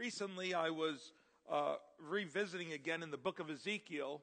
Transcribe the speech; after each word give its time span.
recently 0.00 0.54
I 0.54 0.70
was 0.70 1.12
uh, 1.52 1.74
revisiting 1.98 2.72
again 2.72 3.02
in 3.02 3.10
the 3.10 3.18
book 3.18 3.38
of 3.38 3.50
Ezekiel 3.50 4.22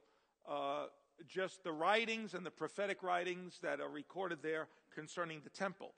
uh, 0.49 0.85
just 1.27 1.63
the 1.63 1.71
writings 1.71 2.33
and 2.33 2.43
the 2.43 2.49
prophetic 2.49 3.03
writings 3.03 3.59
that 3.61 3.79
are 3.79 3.89
recorded 3.89 4.39
there 4.41 4.69
concerning 4.95 5.41
the 5.43 5.51
temple. 5.51 5.93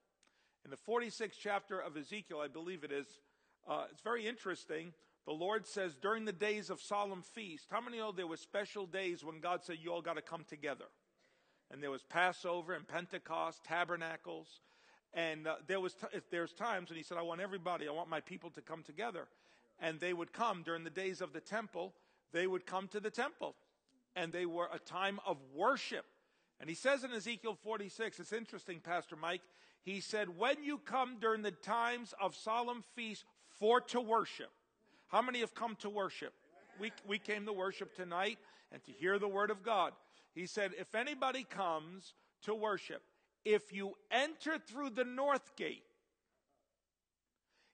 In 0.65 0.69
the 0.69 0.75
46th 0.75 1.35
chapter 1.41 1.79
of 1.79 1.95
Ezekiel, 1.95 2.41
I 2.43 2.49
believe 2.49 2.83
it 2.83 2.91
is, 2.91 3.07
uh, 3.69 3.85
it's 3.89 4.01
very 4.01 4.27
interesting. 4.27 4.91
The 5.25 5.31
Lord 5.31 5.65
says, 5.65 5.95
during 5.95 6.25
the 6.25 6.33
days 6.33 6.69
of 6.69 6.81
solemn 6.81 7.21
feast, 7.21 7.67
how 7.71 7.79
many 7.79 7.99
know 7.99 8.11
there 8.11 8.27
were 8.27 8.35
special 8.35 8.85
days 8.85 9.23
when 9.23 9.39
God 9.39 9.63
said, 9.63 9.77
you 9.81 9.93
all 9.93 10.01
got 10.01 10.17
to 10.17 10.21
come 10.21 10.43
together? 10.43 10.87
And 11.71 11.81
there 11.81 11.91
was 11.91 12.03
Passover 12.03 12.73
and 12.73 12.85
Pentecost, 12.85 13.63
tabernacles. 13.63 14.59
And 15.13 15.47
uh, 15.47 15.55
there 15.67 15.79
was 15.79 15.93
t- 15.93 16.19
there's 16.31 16.51
times 16.51 16.89
when 16.89 16.97
he 16.97 17.03
said, 17.03 17.17
I 17.17 17.21
want 17.21 17.39
everybody, 17.39 17.87
I 17.87 17.91
want 17.91 18.09
my 18.09 18.19
people 18.19 18.49
to 18.51 18.61
come 18.61 18.83
together. 18.83 19.29
And 19.81 19.99
they 19.99 20.13
would 20.13 20.33
come 20.33 20.63
during 20.63 20.83
the 20.83 20.89
days 20.89 21.21
of 21.21 21.33
the 21.33 21.39
temple, 21.39 21.93
they 22.31 22.47
would 22.47 22.65
come 22.65 22.87
to 22.89 22.99
the 22.99 23.09
temple. 23.09 23.55
And 24.15 24.31
they 24.31 24.45
were 24.45 24.69
a 24.73 24.79
time 24.79 25.19
of 25.25 25.37
worship. 25.55 26.05
And 26.59 26.69
he 26.69 26.75
says 26.75 27.03
in 27.03 27.11
Ezekiel 27.11 27.57
46, 27.63 28.19
it's 28.19 28.33
interesting, 28.33 28.79
Pastor 28.79 29.15
Mike, 29.15 29.41
he 29.83 30.01
said, 30.01 30.37
when 30.37 30.63
you 30.63 30.77
come 30.77 31.17
during 31.21 31.41
the 31.41 31.51
times 31.51 32.13
of 32.21 32.35
solemn 32.35 32.83
feast 32.95 33.23
for 33.59 33.79
to 33.81 34.01
worship. 34.01 34.51
How 35.07 35.21
many 35.21 35.39
have 35.39 35.55
come 35.55 35.75
to 35.77 35.89
worship? 35.89 36.33
We, 36.79 36.91
we 37.07 37.17
came 37.17 37.45
to 37.45 37.53
worship 37.53 37.95
tonight 37.95 38.37
and 38.71 38.83
to 38.83 38.91
hear 38.91 39.19
the 39.19 39.27
word 39.27 39.51
of 39.51 39.63
God. 39.63 39.93
He 40.35 40.45
said, 40.45 40.71
if 40.77 40.95
anybody 40.95 41.43
comes 41.43 42.13
to 42.43 42.53
worship, 42.53 43.01
if 43.45 43.73
you 43.73 43.95
enter 44.11 44.59
through 44.59 44.91
the 44.91 45.03
north 45.03 45.55
gate, 45.55 45.83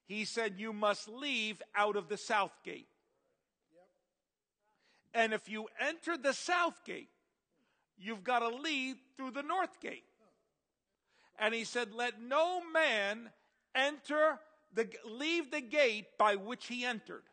he 0.05 0.25
said, 0.25 0.55
you 0.57 0.71
must 0.71 1.07
leave 1.07 1.61
out 1.75 1.95
of 1.95 2.09
the 2.09 2.17
south 2.17 2.57
gate. 2.63 2.87
And 5.13 5.33
if 5.33 5.49
you 5.49 5.67
enter 5.79 6.17
the 6.17 6.33
south 6.33 6.83
gate, 6.85 7.09
you've 7.97 8.23
got 8.23 8.39
to 8.39 8.49
leave 8.49 8.97
through 9.17 9.31
the 9.31 9.43
north 9.43 9.79
gate. 9.79 10.03
And 11.39 11.53
he 11.53 11.63
said, 11.63 11.93
let 11.93 12.21
no 12.21 12.61
man 12.73 13.29
enter 13.73 14.39
the, 14.73 14.87
leave 15.05 15.51
the 15.51 15.61
gate 15.61 16.05
by 16.17 16.35
which 16.35 16.67
he 16.67 16.85
entered. 16.85 17.23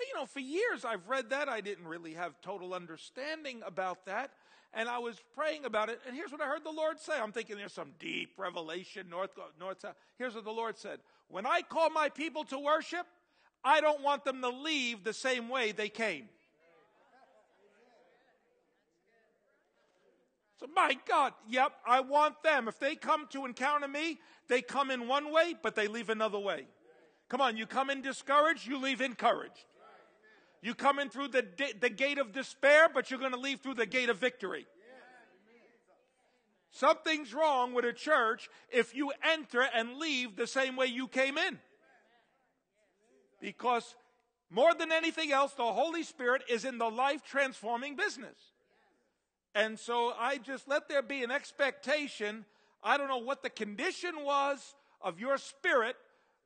You 0.00 0.14
know, 0.14 0.26
for 0.26 0.40
years 0.40 0.84
I've 0.84 1.08
read 1.08 1.30
that. 1.30 1.48
I 1.48 1.60
didn't 1.60 1.86
really 1.86 2.14
have 2.14 2.40
total 2.42 2.74
understanding 2.74 3.62
about 3.66 4.06
that. 4.06 4.30
And 4.72 4.88
I 4.88 4.98
was 4.98 5.16
praying 5.34 5.64
about 5.64 5.88
it. 5.88 6.00
And 6.06 6.14
here's 6.14 6.30
what 6.30 6.42
I 6.42 6.46
heard 6.46 6.64
the 6.64 6.70
Lord 6.70 7.00
say. 7.00 7.14
I'm 7.18 7.32
thinking 7.32 7.56
there's 7.56 7.72
some 7.72 7.92
deep 7.98 8.34
revelation, 8.36 9.08
north, 9.08 9.30
north, 9.58 9.80
south. 9.80 9.94
Here's 10.18 10.34
what 10.34 10.44
the 10.44 10.50
Lord 10.50 10.76
said. 10.76 10.98
When 11.28 11.46
I 11.46 11.62
call 11.62 11.90
my 11.90 12.08
people 12.08 12.44
to 12.44 12.58
worship, 12.58 13.06
I 13.64 13.80
don't 13.80 14.02
want 14.02 14.24
them 14.24 14.40
to 14.42 14.48
leave 14.48 15.02
the 15.02 15.12
same 15.12 15.48
way 15.48 15.72
they 15.72 15.88
came. 15.88 16.28
So, 20.58 20.66
my 20.74 20.96
God, 21.06 21.34
yep, 21.48 21.72
I 21.86 22.00
want 22.00 22.42
them. 22.42 22.66
If 22.66 22.78
they 22.78 22.94
come 22.94 23.26
to 23.32 23.44
encounter 23.44 23.88
me, 23.88 24.20
they 24.48 24.62
come 24.62 24.90
in 24.90 25.06
one 25.06 25.30
way, 25.30 25.54
but 25.62 25.74
they 25.74 25.86
leave 25.86 26.08
another 26.08 26.38
way. 26.38 26.66
Come 27.28 27.40
on, 27.40 27.56
you 27.56 27.66
come 27.66 27.90
in 27.90 28.00
discouraged, 28.00 28.66
you 28.66 28.78
leave 28.78 29.00
encouraged. 29.00 29.66
You 30.62 30.74
come 30.74 30.98
in 30.98 31.10
through 31.10 31.28
the, 31.28 31.44
the 31.80 31.90
gate 31.90 32.18
of 32.18 32.32
despair, 32.32 32.88
but 32.92 33.10
you're 33.10 33.20
going 33.20 33.32
to 33.32 33.38
leave 33.38 33.60
through 33.60 33.74
the 33.74 33.86
gate 33.86 34.08
of 34.08 34.16
victory. 34.16 34.66
Something's 36.76 37.32
wrong 37.32 37.72
with 37.72 37.86
a 37.86 37.92
church 37.94 38.50
if 38.70 38.94
you 38.94 39.10
enter 39.24 39.62
and 39.62 39.96
leave 39.96 40.36
the 40.36 40.46
same 40.46 40.76
way 40.76 40.86
you 40.86 41.08
came 41.08 41.38
in. 41.38 41.58
Because 43.40 43.94
more 44.50 44.74
than 44.74 44.92
anything 44.92 45.32
else, 45.32 45.54
the 45.54 45.64
Holy 45.64 46.02
Spirit 46.02 46.42
is 46.50 46.66
in 46.66 46.76
the 46.76 46.90
life 46.90 47.22
transforming 47.24 47.96
business. 47.96 48.36
And 49.54 49.78
so 49.78 50.12
I 50.18 50.36
just 50.36 50.68
let 50.68 50.86
there 50.86 51.00
be 51.00 51.24
an 51.24 51.30
expectation. 51.30 52.44
I 52.84 52.98
don't 52.98 53.08
know 53.08 53.16
what 53.16 53.42
the 53.42 53.48
condition 53.48 54.22
was 54.22 54.74
of 55.00 55.18
your 55.18 55.38
spirit 55.38 55.96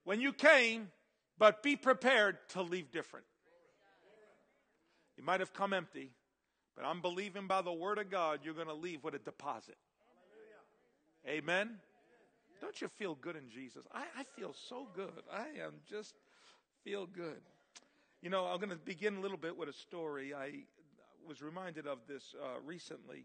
when 0.05 0.21
you 0.21 0.33
came, 0.33 0.93
but 1.39 1.61
be 1.61 1.75
prepared 1.75 2.39
to 2.51 2.63
leave 2.63 2.93
different. 2.93 3.27
You 5.17 5.25
might 5.25 5.41
have 5.41 5.53
come 5.53 5.73
empty, 5.73 6.13
but 6.77 6.85
I'm 6.85 7.03
believing 7.03 7.49
by 7.49 7.63
the 7.63 7.73
word 7.73 7.99
of 7.99 8.11
God 8.11 8.41
you're 8.45 8.55
going 8.55 8.69
to 8.69 8.75
leave 8.75 9.03
with 9.03 9.15
a 9.15 9.19
deposit. 9.19 9.77
Amen. 11.29 11.77
Don't 12.61 12.81
you 12.81 12.89
feel 12.89 13.15
good 13.15 13.37
in 13.37 13.51
Jesus? 13.51 13.87
I, 13.93 14.05
I 14.19 14.25
feel 14.37 14.55
so 14.69 14.89
good. 14.95 15.23
I 15.33 15.63
am 15.63 15.75
just 15.89 16.15
feel 16.83 17.07
good. 17.07 17.41
You 18.23 18.31
know, 18.31 18.47
I'm 18.47 18.59
going 18.59 18.71
to 18.71 18.77
begin 18.77 19.17
a 19.17 19.21
little 19.21 19.37
bit 19.37 19.57
with 19.57 19.69
a 19.69 19.73
story. 19.73 20.35
I 20.35 20.65
was 21.27 21.43
reminded 21.43 21.87
of 21.87 21.99
this 22.09 22.35
uh, 22.43 22.61
recently. 22.65 23.25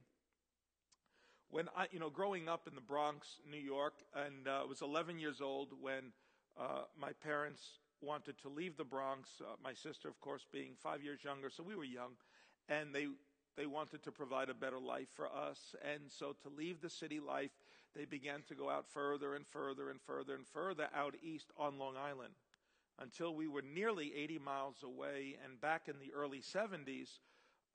When 1.49 1.69
I, 1.75 1.87
you 1.91 1.99
know, 1.99 2.09
growing 2.09 2.49
up 2.49 2.67
in 2.67 2.75
the 2.75 2.81
Bronx, 2.81 3.39
New 3.49 3.59
York, 3.59 3.93
and 4.13 4.47
uh, 4.47 4.63
I 4.63 4.65
was 4.65 4.81
11 4.81 5.19
years 5.19 5.39
old 5.39 5.69
when 5.79 6.11
uh, 6.59 6.83
my 6.99 7.11
parents 7.23 7.61
wanted 8.01 8.37
to 8.39 8.49
leave 8.49 8.75
the 8.75 8.83
Bronx. 8.83 9.29
Uh, 9.41 9.55
my 9.63 9.73
sister, 9.73 10.09
of 10.09 10.19
course, 10.19 10.45
being 10.51 10.73
five 10.81 11.01
years 11.01 11.23
younger, 11.23 11.49
so 11.49 11.63
we 11.63 11.75
were 11.75 11.85
young, 11.85 12.11
and 12.67 12.93
they 12.93 13.07
they 13.57 13.65
wanted 13.65 14.03
to 14.03 14.11
provide 14.11 14.49
a 14.49 14.53
better 14.53 14.79
life 14.79 15.07
for 15.15 15.27
us. 15.27 15.75
And 15.93 16.01
so 16.09 16.35
to 16.43 16.49
leave 16.49 16.81
the 16.81 16.89
city 16.89 17.21
life, 17.21 17.51
they 17.95 18.05
began 18.05 18.43
to 18.47 18.55
go 18.55 18.69
out 18.69 18.85
further 18.93 19.35
and 19.35 19.47
further 19.47 19.89
and 19.89 20.01
further 20.01 20.35
and 20.35 20.45
further 20.45 20.87
out 20.93 21.15
east 21.23 21.51
on 21.57 21.79
Long 21.79 21.95
Island 21.97 22.33
until 22.99 23.35
we 23.35 23.47
were 23.47 23.61
nearly 23.61 24.13
80 24.15 24.39
miles 24.39 24.83
away. 24.83 25.37
And 25.43 25.59
back 25.59 25.87
in 25.87 25.95
the 25.99 26.13
early 26.13 26.41
70s, 26.41 27.19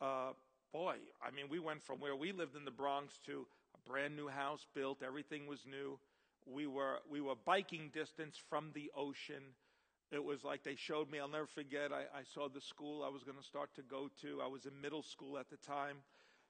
uh, 0.00 0.32
boy, 0.72 0.97
I 1.22 1.31
mean, 1.31 1.47
we 1.50 1.58
went 1.58 1.82
from 1.82 2.00
where 2.00 2.16
we 2.16 2.32
lived 2.32 2.56
in 2.56 2.64
the 2.64 2.70
Bronx 2.70 3.19
to 3.26 3.47
a 3.75 3.88
brand 3.88 4.16
new 4.16 4.28
house 4.28 4.66
built. 4.75 5.03
Everything 5.03 5.47
was 5.47 5.60
new. 5.66 5.98
We 6.47 6.66
were, 6.66 6.98
we 7.10 7.20
were 7.20 7.34
biking 7.44 7.91
distance 7.92 8.37
from 8.48 8.70
the 8.75 8.91
ocean. 8.97 9.42
It 10.10 10.25
was 10.25 10.42
like 10.42 10.64
they 10.64 10.75
showed 10.75 11.10
me, 11.10 11.20
I'll 11.20 11.28
never 11.28 11.47
forget, 11.47 11.92
I, 11.92 12.19
I 12.19 12.22
saw 12.34 12.48
the 12.48 12.60
school 12.60 13.04
I 13.04 13.08
was 13.08 13.22
going 13.22 13.38
to 13.38 13.44
start 13.44 13.75
to 13.76 13.82
go 13.82 14.10
to. 14.22 14.41
I 14.42 14.48
was 14.48 14.66
in 14.66 14.81
middle 14.81 15.02
school 15.02 15.38
at 15.38 15.48
the 15.50 15.56
time. 15.56 15.98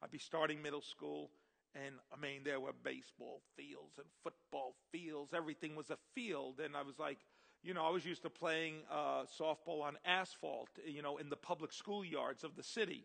I'd 0.03 0.11
be 0.11 0.19
starting 0.19 0.63
middle 0.63 0.81
school. 0.81 1.31
And 1.75 1.95
I 2.13 2.21
mean, 2.21 2.41
there 2.45 2.61
were 2.61 2.73
baseball 2.85 3.41
fields 3.57 3.99
and 3.99 4.07
football 4.23 4.75
fields. 4.91 5.33
Everything 5.35 5.77
was 5.77 5.91
a 5.91 5.99
field. 6.15 6.61
And 6.65 6.77
I 6.77 6.83
was 6.83 6.99
like, 6.99 7.19
you 7.63 7.75
know, 7.75 7.87
I 7.87 7.91
was 7.91 8.05
used 8.05 8.23
to 8.23 8.31
playing 8.31 8.77
uh, 8.91 9.25
softball 9.41 9.83
on 9.83 9.97
asphalt, 10.05 10.69
you 10.85 11.03
know, 11.03 11.19
in 11.19 11.29
the 11.29 11.37
public 11.37 11.71
schoolyards 11.71 12.43
of 12.43 12.57
the 12.57 12.63
city 12.63 13.05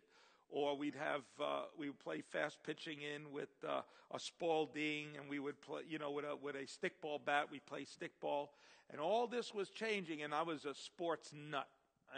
or 0.49 0.77
we'd 0.77 0.95
have 0.95 1.21
uh, 1.41 1.63
we 1.77 1.89
would 1.89 1.99
play 1.99 2.21
fast 2.21 2.57
pitching 2.63 2.99
in 3.01 3.31
with 3.31 3.49
uh, 3.67 3.81
a 4.11 4.19
Spalding, 4.19 5.07
and 5.19 5.29
we 5.29 5.39
would 5.39 5.59
play, 5.61 5.81
you 5.87 5.99
know, 5.99 6.11
with 6.11 6.25
a 6.25 6.35
with 6.35 6.55
a 6.55 6.65
stickball 6.65 7.23
bat. 7.23 7.47
We 7.51 7.59
play 7.59 7.85
stickball, 7.85 8.49
and 8.91 8.99
all 9.01 9.27
this 9.27 9.53
was 9.53 9.69
changing, 9.69 10.21
and 10.21 10.33
I 10.33 10.43
was 10.43 10.65
a 10.65 10.73
sports 10.73 11.33
nut, 11.33 11.67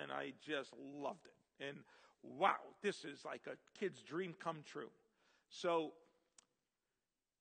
and 0.01 0.11
I 0.11 0.33
just 0.45 0.73
loved 1.01 1.25
it. 1.25 1.65
And 1.65 1.77
wow, 2.23 2.57
this 2.81 3.05
is 3.05 3.23
like 3.25 3.41
a 3.47 3.55
kid's 3.79 4.01
dream 4.01 4.35
come 4.39 4.57
true. 4.65 4.89
So, 5.49 5.93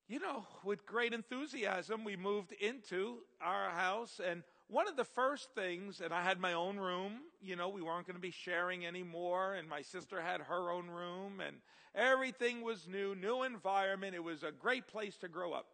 you 0.09 0.21
know, 0.21 0.47
with 0.65 0.87
great 0.87 1.13
enthusiasm, 1.13 2.05
we 2.05 2.17
moved 2.17 2.53
into 2.53 3.19
our 3.41 3.71
house 3.71 4.21
and 4.25 4.43
one 4.69 4.89
of 4.89 4.97
the 4.97 5.05
first 5.05 5.51
things, 5.55 6.01
and 6.01 6.13
I 6.13 6.23
had 6.23 6.41
my 6.41 6.53
own 6.53 6.77
room, 6.77 7.21
you 7.41 7.55
know, 7.55 7.69
we 7.69 7.83
weren't 7.83 8.07
going 8.07 8.17
to 8.17 8.21
be 8.21 8.33
sharing 8.33 8.85
anymore, 8.85 9.55
and 9.55 9.69
my 9.69 9.83
sister 9.83 10.21
had 10.21 10.41
her 10.41 10.71
own 10.71 10.89
room, 10.89 11.41
and 11.41 11.59
everything 11.95 12.63
was 12.63 12.89
new, 12.89 13.15
new 13.15 13.45
environment. 13.45 14.17
It 14.17 14.25
was 14.25 14.43
a 14.43 14.51
great 14.51 14.89
place 14.89 15.17
to 15.19 15.29
grow 15.29 15.53
up. 15.53 15.67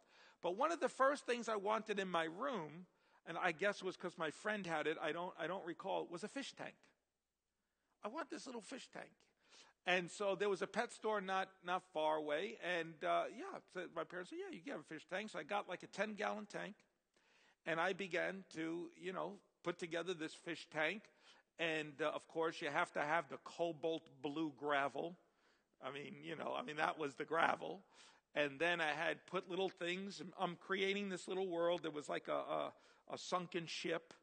But 0.43 0.59
one 0.59 0.73
of 0.73 0.81
the 0.81 0.91
first 0.91 1.25
things 1.25 1.49
I 1.49 1.57
wanted 1.57 1.99
in 1.99 2.09
my 2.09 2.25
room, 2.25 2.87
and 3.27 3.39
I 3.39 3.53
guess 3.53 3.83
was 3.83 3.97
because 3.97 4.19
my 4.19 4.31
friend 4.31 4.67
had 4.67 4.87
it, 4.87 4.99
I 5.01 5.13
don't, 5.13 5.33
I 5.39 5.47
don't 5.47 5.65
recall, 5.65 6.07
was 6.11 6.23
a 6.23 6.29
fish 6.29 6.53
tank. 6.53 6.75
I 8.05 8.09
want 8.09 8.29
this 8.31 8.47
little 8.47 8.61
fish 8.61 8.89
tank. 8.93 9.11
And 9.87 10.11
so 10.11 10.37
there 10.37 10.49
was 10.49 10.63
a 10.63 10.67
pet 10.67 10.93
store 10.93 11.21
not, 11.21 11.49
not 11.67 11.83
far 11.93 12.17
away, 12.17 12.57
and 12.79 12.95
uh, 13.03 13.25
yeah, 13.37 13.59
so 13.75 13.81
my 13.97 14.05
parents 14.05 14.31
said, 14.31 14.39
yeah, 14.39 14.55
you 14.55 14.63
can 14.63 14.73
have 14.73 14.81
a 14.81 14.95
fish 14.95 15.05
tank. 15.11 15.31
So 15.31 15.41
I 15.41 15.43
got 15.43 15.69
like 15.69 15.83
a 15.83 15.89
10 15.89 16.15
gallon 16.15 16.47
tank 16.47 16.75
and 17.67 17.81
I 17.81 17.93
began 17.93 18.45
to, 18.55 18.91
you 19.01 19.13
know, 19.13 19.35
put 19.63 19.79
together 19.79 20.15
this 20.15 20.35
fish 20.35 20.67
tank. 20.73 21.03
And 21.59 21.93
uh, 22.01 22.11
of 22.15 22.27
course, 22.29 22.61
you 22.61 22.69
have 22.71 22.93
to 22.93 23.01
have 23.01 23.29
the 23.29 23.39
cobalt 23.45 24.09
blue 24.23 24.53
gravel. 24.59 25.17
I 25.85 25.93
mean, 25.93 26.17
you 26.23 26.37
know, 26.37 26.55
I 26.57 26.63
mean, 26.63 26.77
that 26.77 26.99
was 26.99 27.15
the 27.15 27.25
gravel. 27.25 27.81
And 28.35 28.59
then 28.59 28.81
I 28.81 28.93
had 28.93 29.27
put 29.27 29.51
little 29.51 29.69
things. 29.69 30.23
I'm 30.41 30.57
creating 30.57 31.09
this 31.09 31.29
little 31.29 31.47
world 31.47 31.83
that 31.83 31.93
was 31.93 32.09
like 32.09 32.29
a, 32.29 32.33
a, 32.33 32.73
a 33.13 33.19
sunken 33.19 33.67
ship. 33.67 34.15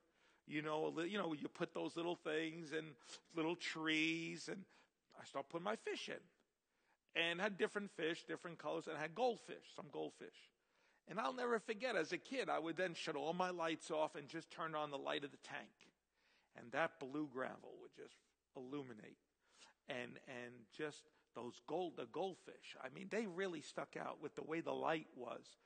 You 0.47 0.63
know, 0.63 0.91
you 1.07 1.17
know, 1.17 1.33
you 1.33 1.47
put 1.47 1.73
those 1.73 1.95
little 1.95 2.15
things 2.15 2.71
and 2.75 2.87
little 3.35 3.55
trees, 3.55 4.49
and 4.51 4.63
I 5.19 5.25
start 5.25 5.49
putting 5.49 5.65
my 5.65 5.75
fish 5.75 6.09
in, 6.09 7.21
and 7.21 7.41
had 7.41 7.57
different 7.57 7.91
fish, 7.91 8.23
different 8.27 8.57
colors, 8.59 8.87
and 8.87 8.97
I 8.97 9.01
had 9.01 9.15
goldfish, 9.15 9.65
some 9.75 9.87
goldfish. 9.91 10.49
And 11.07 11.19
I'll 11.19 11.33
never 11.33 11.59
forget, 11.59 11.95
as 11.95 12.11
a 12.11 12.17
kid, 12.17 12.49
I 12.49 12.59
would 12.59 12.77
then 12.77 12.93
shut 12.93 13.15
all 13.15 13.33
my 13.33 13.49
lights 13.49 13.89
off 13.89 14.15
and 14.15 14.27
just 14.27 14.51
turn 14.51 14.75
on 14.75 14.91
the 14.91 14.97
light 14.97 15.23
of 15.23 15.31
the 15.31 15.37
tank. 15.37 15.69
and 16.55 16.71
that 16.71 16.99
blue 16.99 17.27
gravel 17.31 17.75
would 17.81 17.95
just 17.95 18.15
illuminate. 18.55 19.17
And, 19.87 20.19
and 20.27 20.53
just 20.75 21.03
those 21.35 21.59
gold, 21.67 21.93
the 21.97 22.05
goldfish, 22.11 22.75
I 22.83 22.89
mean, 22.93 23.07
they 23.09 23.25
really 23.25 23.61
stuck 23.61 23.95
out 23.99 24.21
with 24.21 24.35
the 24.35 24.43
way 24.43 24.61
the 24.61 24.73
light 24.73 25.07
was. 25.15 25.57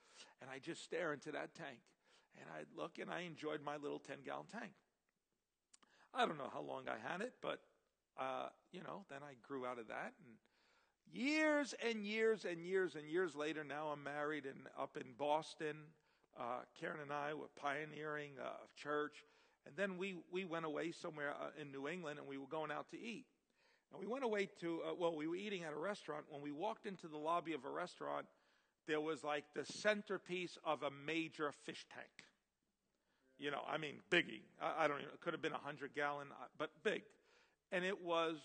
And 0.42 0.50
I 0.50 0.60
just 0.60 0.84
stare 0.84 1.14
into 1.14 1.32
that 1.32 1.56
tank 1.56 1.80
and 2.40 2.46
I'd 2.58 2.68
look 2.78 3.00
and 3.00 3.10
I 3.10 3.22
enjoyed 3.22 3.62
my 3.64 3.78
little 3.78 4.00
10 4.00 4.18
gallon 4.26 4.46
tank. 4.52 4.74
I 6.14 6.26
don't 6.26 6.38
know 6.38 6.52
how 6.54 6.62
long 6.62 6.84
I 6.88 7.12
had 7.12 7.22
it, 7.22 7.34
but, 7.42 7.60
uh, 8.20 8.48
you 8.72 8.82
know, 8.82 9.06
then 9.10 9.20
I 9.24 9.34
grew 9.48 9.66
out 9.66 9.80
of 9.80 9.88
that 9.88 10.14
and, 10.20 10.38
Years 11.12 11.76
and 11.88 12.06
years 12.08 12.44
and 12.44 12.66
years 12.66 12.96
and 12.96 13.08
years 13.08 13.36
later, 13.36 13.64
now 13.64 13.90
I'm 13.90 14.04
married 14.04 14.46
and 14.46 14.68
up 14.80 14.98
in 14.98 15.14
Boston. 15.16 15.76
Uh, 16.36 16.62
Karen 16.80 17.00
and 17.02 17.12
I 17.12 17.36
were 17.36 17.50
pioneering 17.56 18.32
a 18.40 18.48
uh, 18.48 18.52
church. 18.76 19.24
And 19.68 19.76
then 19.76 19.98
we, 19.98 20.16
we 20.32 20.44
went 20.44 20.66
away 20.66 20.92
somewhere 20.92 21.36
uh, 21.40 21.62
in 21.62 21.72
New 21.72 21.88
England 21.88 22.18
and 22.18 22.28
we 22.28 22.40
were 22.40 22.48
going 22.48 22.72
out 22.72 22.90
to 22.92 23.00
eat. 23.00 23.26
And 23.92 24.02
we 24.02 24.08
went 24.08 24.24
away 24.24 24.50
to, 24.62 24.82
uh, 24.82 24.94
well, 24.98 25.16
we 25.16 25.28
were 25.28 25.36
eating 25.36 25.64
at 25.64 25.72
a 25.72 25.78
restaurant. 25.78 26.26
When 26.30 26.42
we 26.42 26.52
walked 26.52 26.88
into 26.88 27.08
the 27.08 27.18
lobby 27.18 27.54
of 27.54 27.64
a 27.64 27.70
restaurant, 27.70 28.26
there 28.88 29.00
was 29.00 29.24
like 29.24 29.46
the 29.54 29.66
centerpiece 29.66 30.58
of 30.64 30.82
a 30.82 30.90
major 31.06 31.52
fish 31.52 31.86
tank. 31.94 32.10
You 33.38 33.52
know, 33.52 33.62
I 33.70 33.78
mean, 33.78 34.00
biggie. 34.10 34.42
I, 34.60 34.86
I 34.86 34.88
don't 34.88 34.98
even, 34.98 35.14
it 35.14 35.22
could 35.22 35.34
have 35.34 35.44
been 35.44 35.54
a 35.54 35.60
hundred 35.60 35.94
gallon, 35.94 36.28
uh, 36.32 36.46
but 36.58 36.72
big. 36.84 37.04
And 37.74 37.84
it 37.84 38.02
was 38.02 38.38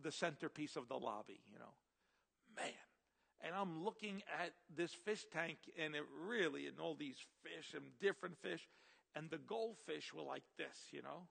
the 0.00 0.12
centerpiece 0.12 0.76
of 0.76 0.86
the 0.86 0.94
lobby, 0.96 1.40
you 1.52 1.58
know 1.58 1.72
man. 2.56 2.66
And 3.44 3.54
I'm 3.54 3.84
looking 3.84 4.22
at 4.40 4.52
this 4.74 4.92
fish 4.92 5.26
tank, 5.32 5.58
and 5.78 5.94
it 5.94 6.04
really, 6.26 6.66
and 6.68 6.78
all 6.78 6.94
these 6.94 7.16
fish 7.42 7.74
and 7.74 7.84
different 8.00 8.36
fish, 8.38 8.68
and 9.16 9.30
the 9.30 9.38
goldfish 9.38 10.14
were 10.14 10.22
like 10.22 10.44
this, 10.56 10.76
you 10.92 11.02
know. 11.02 11.26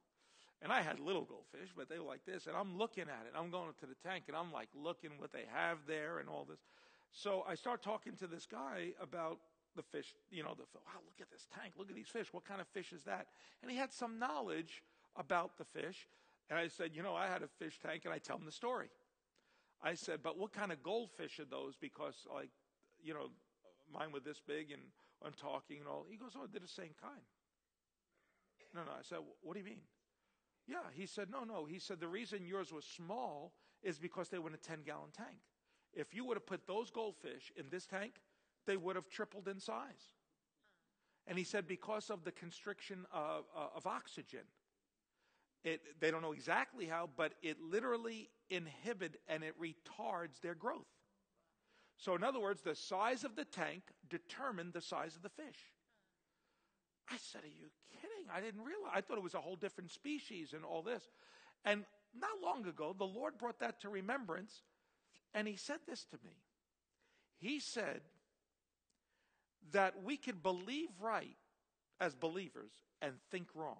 And 0.61 0.71
I 0.71 0.81
had 0.81 0.99
little 0.99 1.23
goldfish, 1.23 1.69
but 1.75 1.89
they 1.89 1.97
were 1.97 2.05
like 2.05 2.25
this. 2.25 2.45
And 2.45 2.55
I'm 2.55 2.77
looking 2.77 3.03
at 3.03 3.25
it. 3.25 3.33
I'm 3.35 3.49
going 3.49 3.69
to 3.79 3.85
the 3.85 3.95
tank, 4.07 4.25
and 4.27 4.35
I'm 4.35 4.51
like 4.51 4.67
looking 4.75 5.11
what 5.17 5.31
they 5.31 5.45
have 5.51 5.77
there 5.87 6.19
and 6.19 6.29
all 6.29 6.45
this. 6.47 6.59
So 7.13 7.43
I 7.47 7.55
start 7.55 7.81
talking 7.81 8.13
to 8.17 8.27
this 8.27 8.45
guy 8.45 8.89
about 9.01 9.39
the 9.75 9.81
fish. 9.81 10.13
You 10.29 10.43
know, 10.43 10.53
the 10.55 10.63
wow, 10.75 10.99
look 11.05 11.19
at 11.21 11.31
this 11.31 11.47
tank. 11.59 11.73
Look 11.77 11.89
at 11.89 11.95
these 11.95 12.09
fish. 12.09 12.27
What 12.31 12.45
kind 12.45 12.61
of 12.61 12.67
fish 12.67 12.91
is 12.91 13.03
that? 13.03 13.27
And 13.61 13.71
he 13.71 13.77
had 13.77 13.93
some 13.93 14.19
knowledge 14.19 14.83
about 15.15 15.57
the 15.57 15.65
fish. 15.65 16.07
And 16.51 16.59
I 16.59 16.67
said, 16.67 16.91
you 16.93 17.01
know, 17.01 17.15
I 17.15 17.27
had 17.27 17.43
a 17.43 17.47
fish 17.47 17.79
tank, 17.79 18.01
and 18.03 18.13
I 18.13 18.17
tell 18.17 18.35
him 18.35 18.45
the 18.45 18.51
story. 18.51 18.89
I 19.81 19.93
said, 19.93 20.19
but 20.21 20.37
what 20.37 20.51
kind 20.51 20.73
of 20.73 20.83
goldfish 20.83 21.39
are 21.39 21.45
those? 21.45 21.77
Because, 21.79 22.27
like, 22.31 22.49
you 23.01 23.13
know, 23.13 23.29
mine 23.91 24.11
were 24.11 24.19
this 24.19 24.41
big 24.45 24.71
and 24.71 24.81
I'm 25.25 25.31
talking 25.31 25.79
and 25.79 25.87
all. 25.87 26.05
He 26.09 26.17
goes, 26.17 26.33
oh, 26.35 26.47
they're 26.51 26.59
the 26.59 26.67
same 26.67 26.93
kind. 27.01 27.21
No, 28.75 28.81
no. 28.81 28.91
I 28.91 29.01
said, 29.01 29.19
what 29.41 29.53
do 29.53 29.59
you 29.59 29.65
mean? 29.65 29.81
Yeah. 30.67 30.83
He 30.93 31.05
said, 31.05 31.29
no, 31.31 31.43
no. 31.43 31.65
He 31.65 31.79
said, 31.79 31.99
the 31.99 32.07
reason 32.07 32.45
yours 32.45 32.71
was 32.71 32.85
small 32.85 33.53
is 33.81 33.97
because 33.97 34.29
they 34.29 34.37
were 34.37 34.49
in 34.49 34.53
a 34.53 34.57
10 34.57 34.79
gallon 34.85 35.09
tank. 35.15 35.39
If 35.93 36.13
you 36.13 36.25
would 36.25 36.35
have 36.35 36.45
put 36.45 36.67
those 36.67 36.91
goldfish 36.91 37.51
in 37.55 37.65
this 37.71 37.85
tank, 37.85 38.15
they 38.67 38.77
would 38.77 38.95
have 38.95 39.09
tripled 39.09 39.47
in 39.47 39.59
size. 39.59 40.13
And 41.27 41.37
he 41.37 41.43
said, 41.43 41.67
because 41.67 42.09
of 42.09 42.23
the 42.23 42.31
constriction 42.31 43.05
of, 43.11 43.45
uh, 43.55 43.67
of 43.75 43.87
oxygen, 43.87 44.41
it, 45.63 45.81
they 45.99 46.09
don't 46.09 46.21
know 46.21 46.31
exactly 46.31 46.85
how, 46.85 47.09
but 47.15 47.33
it 47.41 47.57
literally 47.61 48.29
inhibit 48.49 49.19
and 49.27 49.43
it 49.43 49.55
retards 49.59 50.39
their 50.41 50.55
growth. 50.55 50.87
So, 51.97 52.15
in 52.15 52.23
other 52.23 52.39
words, 52.39 52.61
the 52.61 52.73
size 52.73 53.23
of 53.23 53.35
the 53.35 53.45
tank 53.45 53.83
determined 54.09 54.73
the 54.73 54.81
size 54.81 55.15
of 55.15 55.21
the 55.21 55.29
fish. 55.29 55.59
I 57.11 57.17
said, 57.17 57.43
Are 57.43 57.47
you 57.47 57.69
kidding? 57.91 58.29
I 58.33 58.41
didn't 58.41 58.63
realize. 58.63 58.91
I 58.93 59.01
thought 59.01 59.17
it 59.17 59.23
was 59.23 59.35
a 59.35 59.41
whole 59.41 59.55
different 59.55 59.91
species 59.91 60.53
and 60.53 60.65
all 60.65 60.81
this. 60.81 61.03
And 61.63 61.85
not 62.19 62.41
long 62.43 62.65
ago, 62.65 62.95
the 62.97 63.05
Lord 63.05 63.37
brought 63.37 63.59
that 63.59 63.81
to 63.81 63.89
remembrance, 63.89 64.63
and 65.35 65.47
He 65.47 65.57
said 65.57 65.79
this 65.87 66.05
to 66.05 66.17
me. 66.25 66.37
He 67.37 67.59
said 67.59 68.01
that 69.71 70.03
we 70.03 70.17
can 70.17 70.37
believe 70.37 70.89
right 70.99 71.37
as 71.99 72.15
believers 72.15 72.71
and 73.01 73.13
think 73.29 73.47
wrong. 73.53 73.77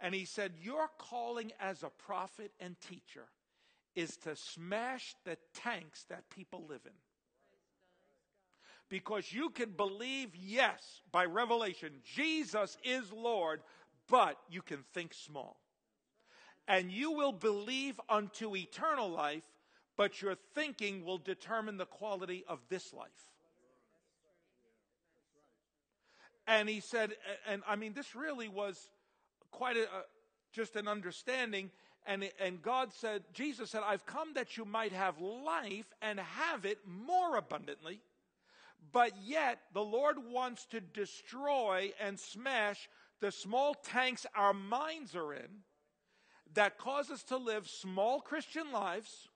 And 0.00 0.14
he 0.14 0.24
said, 0.24 0.52
Your 0.62 0.88
calling 0.98 1.52
as 1.60 1.82
a 1.82 1.88
prophet 1.88 2.52
and 2.60 2.76
teacher 2.80 3.26
is 3.94 4.16
to 4.18 4.36
smash 4.36 5.14
the 5.24 5.38
tanks 5.54 6.04
that 6.10 6.28
people 6.30 6.64
live 6.68 6.82
in. 6.84 6.92
Because 8.88 9.32
you 9.32 9.50
can 9.50 9.70
believe, 9.70 10.28
yes, 10.36 11.00
by 11.10 11.24
revelation, 11.24 11.90
Jesus 12.04 12.76
is 12.84 13.10
Lord, 13.12 13.62
but 14.08 14.38
you 14.48 14.62
can 14.62 14.84
think 14.92 15.12
small. 15.12 15.56
And 16.68 16.92
you 16.92 17.12
will 17.12 17.32
believe 17.32 18.00
unto 18.08 18.54
eternal 18.54 19.08
life, 19.08 19.42
but 19.96 20.20
your 20.20 20.36
thinking 20.54 21.04
will 21.04 21.18
determine 21.18 21.78
the 21.78 21.86
quality 21.86 22.44
of 22.46 22.60
this 22.68 22.92
life. 22.92 23.10
And 26.46 26.68
he 26.68 26.80
said, 26.80 27.12
and 27.48 27.62
I 27.66 27.74
mean, 27.74 27.92
this 27.92 28.14
really 28.14 28.48
was 28.48 28.88
quite 29.56 29.76
a, 29.76 29.86
just 30.52 30.76
an 30.76 30.86
understanding. 30.86 31.70
And, 32.06 32.30
and 32.38 32.62
God 32.62 32.92
said, 32.92 33.24
Jesus 33.32 33.70
said, 33.70 33.80
I've 33.84 34.06
come 34.06 34.34
that 34.34 34.56
you 34.56 34.64
might 34.64 34.92
have 34.92 35.20
life 35.20 35.92
and 36.02 36.20
have 36.20 36.64
it 36.64 36.78
more 36.86 37.36
abundantly. 37.36 38.00
But 38.92 39.12
yet, 39.24 39.58
the 39.72 39.82
Lord 39.82 40.16
wants 40.30 40.66
to 40.66 40.80
destroy 40.80 41.92
and 41.98 42.20
smash 42.20 42.88
the 43.20 43.32
small 43.32 43.74
tanks 43.74 44.26
our 44.36 44.52
minds 44.52 45.16
are 45.16 45.32
in 45.32 45.48
that 46.54 46.78
cause 46.78 47.10
us 47.10 47.22
to 47.24 47.36
live 47.38 47.66
small 47.66 48.20
Christian 48.20 48.70
lives 48.72 49.28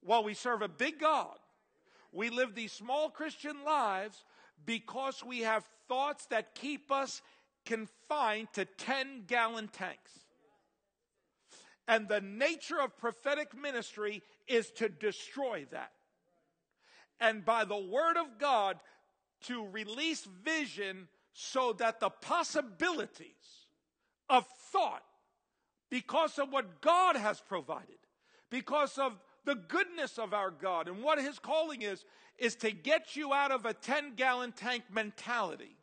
while 0.00 0.24
we 0.24 0.34
serve 0.34 0.62
a 0.62 0.68
big 0.68 0.98
God. 0.98 1.36
We 2.12 2.30
live 2.30 2.54
these 2.54 2.72
small 2.72 3.10
Christian 3.10 3.64
lives 3.64 4.24
because 4.64 5.22
we 5.24 5.40
have 5.40 5.64
thoughts 5.88 6.26
that 6.26 6.54
keep 6.54 6.90
us 6.90 7.22
confined 7.64 8.48
to 8.54 8.64
10 8.64 9.24
gallon 9.26 9.68
tanks. 9.68 10.12
And 11.86 12.08
the 12.08 12.20
nature 12.20 12.80
of 12.80 12.96
prophetic 12.96 13.54
ministry 13.56 14.22
is 14.48 14.70
to 14.72 14.88
destroy 14.88 15.66
that. 15.70 15.92
And 17.20 17.44
by 17.44 17.64
the 17.64 17.76
word 17.78 18.16
of 18.16 18.38
God, 18.38 18.78
to 19.42 19.66
release 19.66 20.26
vision 20.42 21.08
so 21.34 21.72
that 21.74 22.00
the 22.00 22.10
possibilities 22.10 23.66
of 24.28 24.46
thought, 24.72 25.02
because 25.90 26.38
of 26.38 26.50
what 26.50 26.80
God 26.80 27.16
has 27.16 27.40
provided, 27.40 27.98
because 28.50 28.98
of 28.98 29.12
the 29.44 29.54
goodness 29.54 30.18
of 30.18 30.32
our 30.32 30.50
God 30.50 30.88
and 30.88 31.02
what 31.02 31.20
his 31.20 31.38
calling 31.38 31.82
is, 31.82 32.04
is 32.38 32.56
to 32.56 32.70
get 32.70 33.14
you 33.16 33.32
out 33.34 33.50
of 33.50 33.66
a 33.66 33.74
10 33.74 34.14
gallon 34.14 34.52
tank 34.52 34.84
mentality 34.90 35.76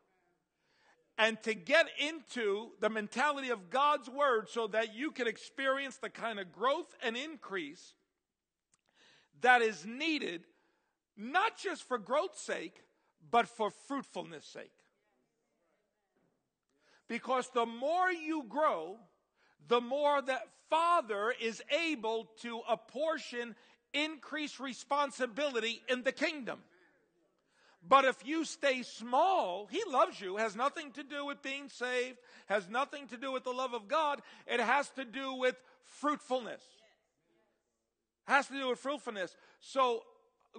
and 1.22 1.42
to 1.44 1.54
get 1.54 1.86
into 2.00 2.70
the 2.80 2.90
mentality 2.90 3.50
of 3.50 3.70
God's 3.70 4.10
word 4.10 4.50
so 4.50 4.66
that 4.66 4.96
you 4.96 5.12
can 5.12 5.28
experience 5.28 5.98
the 5.98 6.10
kind 6.10 6.40
of 6.40 6.52
growth 6.52 6.96
and 7.04 7.16
increase 7.16 7.94
that 9.42 9.62
is 9.62 9.86
needed, 9.86 10.46
not 11.16 11.60
just 11.60 11.88
for 11.88 12.00
growth's 12.00 12.42
sake, 12.42 12.82
but 13.30 13.48
for 13.48 13.70
fruitfulness' 13.70 14.46
sake. 14.46 14.72
Because 17.08 17.48
the 17.54 17.68
more 17.68 18.12
you 18.12 18.44
grow, 18.50 18.98
the 19.68 19.82
more 19.82 20.24
that 20.24 20.48
Father 20.72 21.36
is 21.40 21.62
able 21.88 22.32
to 22.42 22.62
apportion 22.68 23.56
increased 23.94 24.60
responsibility 24.60 25.84
in 25.88 26.02
the 26.02 26.12
kingdom. 26.12 26.62
But 27.88 28.06
if 28.06 28.26
you 28.26 28.46
stay 28.46 28.84
small, 28.84 29.68
He 29.72 29.82
loves 29.88 30.20
you, 30.22 30.38
has 30.38 30.56
nothing 30.56 30.92
to 30.92 31.04
do 31.04 31.26
with 31.26 31.42
being 31.42 31.70
saved, 31.70 32.18
has 32.46 32.70
nothing 32.70 33.08
to 33.08 33.18
do 33.18 33.32
with 33.32 33.44
the 33.44 33.52
love 33.52 33.74
of 33.74 33.88
God. 33.88 34.22
It 34.46 34.60
has 34.60 34.90
to 34.92 35.06
do 35.06 35.34
with 35.34 35.56
fruitfulness. 35.84 36.62
Has 38.26 38.48
to 38.48 38.54
do 38.54 38.70
with 38.70 38.80
fruitfulness. 38.80 39.36
So 39.62 40.04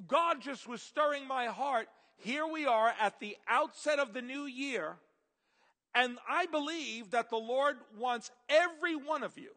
God 0.07 0.41
just 0.41 0.69
was 0.69 0.83
stirring 0.83 1.26
my 1.26 1.47
heart. 1.47 1.88
Here 2.17 2.47
we 2.47 2.67
are 2.67 2.93
at 3.00 3.21
the 3.21 3.37
outset 3.49 3.99
of 3.99 4.12
the 4.12 4.23
new 4.23 4.45
year. 4.45 4.97
And 5.95 6.19
I 6.29 6.47
believe 6.47 7.11
that 7.11 7.31
the 7.31 7.37
Lord 7.37 7.76
wants 7.99 8.31
every 8.49 8.97
one 8.97 9.23
of 9.23 9.37
you 9.37 9.50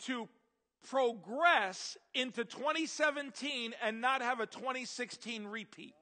to 0.00 0.28
progress 0.88 1.96
into 2.14 2.44
2017 2.44 3.74
and 3.82 4.00
not 4.00 4.22
have 4.22 4.40
a 4.40 4.46
2016 4.46 5.46
repeat. 5.46 5.94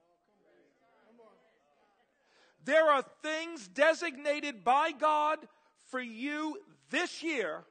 There 2.65 2.89
are 2.89 3.03
things 3.21 3.67
designated 3.67 4.63
by 4.63 4.91
God 4.91 5.37
for 5.85 6.01
you 6.01 6.57
this 6.89 7.21
year 7.21 7.63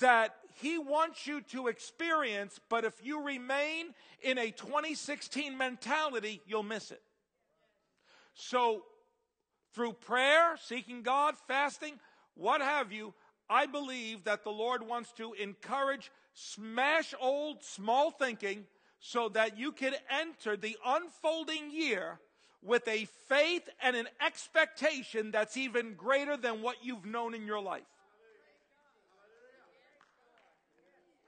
that 0.00 0.34
He 0.54 0.78
wants 0.78 1.26
you 1.26 1.42
to 1.52 1.68
experience, 1.68 2.58
but 2.70 2.84
if 2.84 2.94
you 3.04 3.22
remain 3.22 3.94
in 4.22 4.38
a 4.38 4.50
2016 4.50 5.56
mentality, 5.56 6.40
you'll 6.46 6.62
miss 6.62 6.90
it. 6.90 7.02
So, 8.34 8.84
through 9.74 9.94
prayer, 9.94 10.56
seeking 10.62 11.02
God, 11.02 11.34
fasting, 11.46 11.98
what 12.34 12.62
have 12.62 12.90
you. 12.90 13.12
I 13.50 13.66
believe 13.66 14.24
that 14.24 14.44
the 14.44 14.50
Lord 14.50 14.82
wants 14.86 15.12
to 15.12 15.34
encourage 15.34 16.10
smash 16.32 17.12
old 17.20 17.62
small 17.62 18.10
thinking 18.10 18.64
so 18.98 19.28
that 19.30 19.58
you 19.58 19.72
can 19.72 19.94
enter 20.08 20.56
the 20.56 20.76
unfolding 20.86 21.70
year 21.70 22.18
with 22.62 22.86
a 22.86 23.06
faith 23.28 23.68
and 23.82 23.96
an 23.96 24.08
expectation 24.24 25.30
that's 25.30 25.56
even 25.56 25.94
greater 25.94 26.36
than 26.36 26.62
what 26.62 26.76
you've 26.82 27.04
known 27.04 27.34
in 27.34 27.46
your 27.46 27.60
life. 27.60 27.82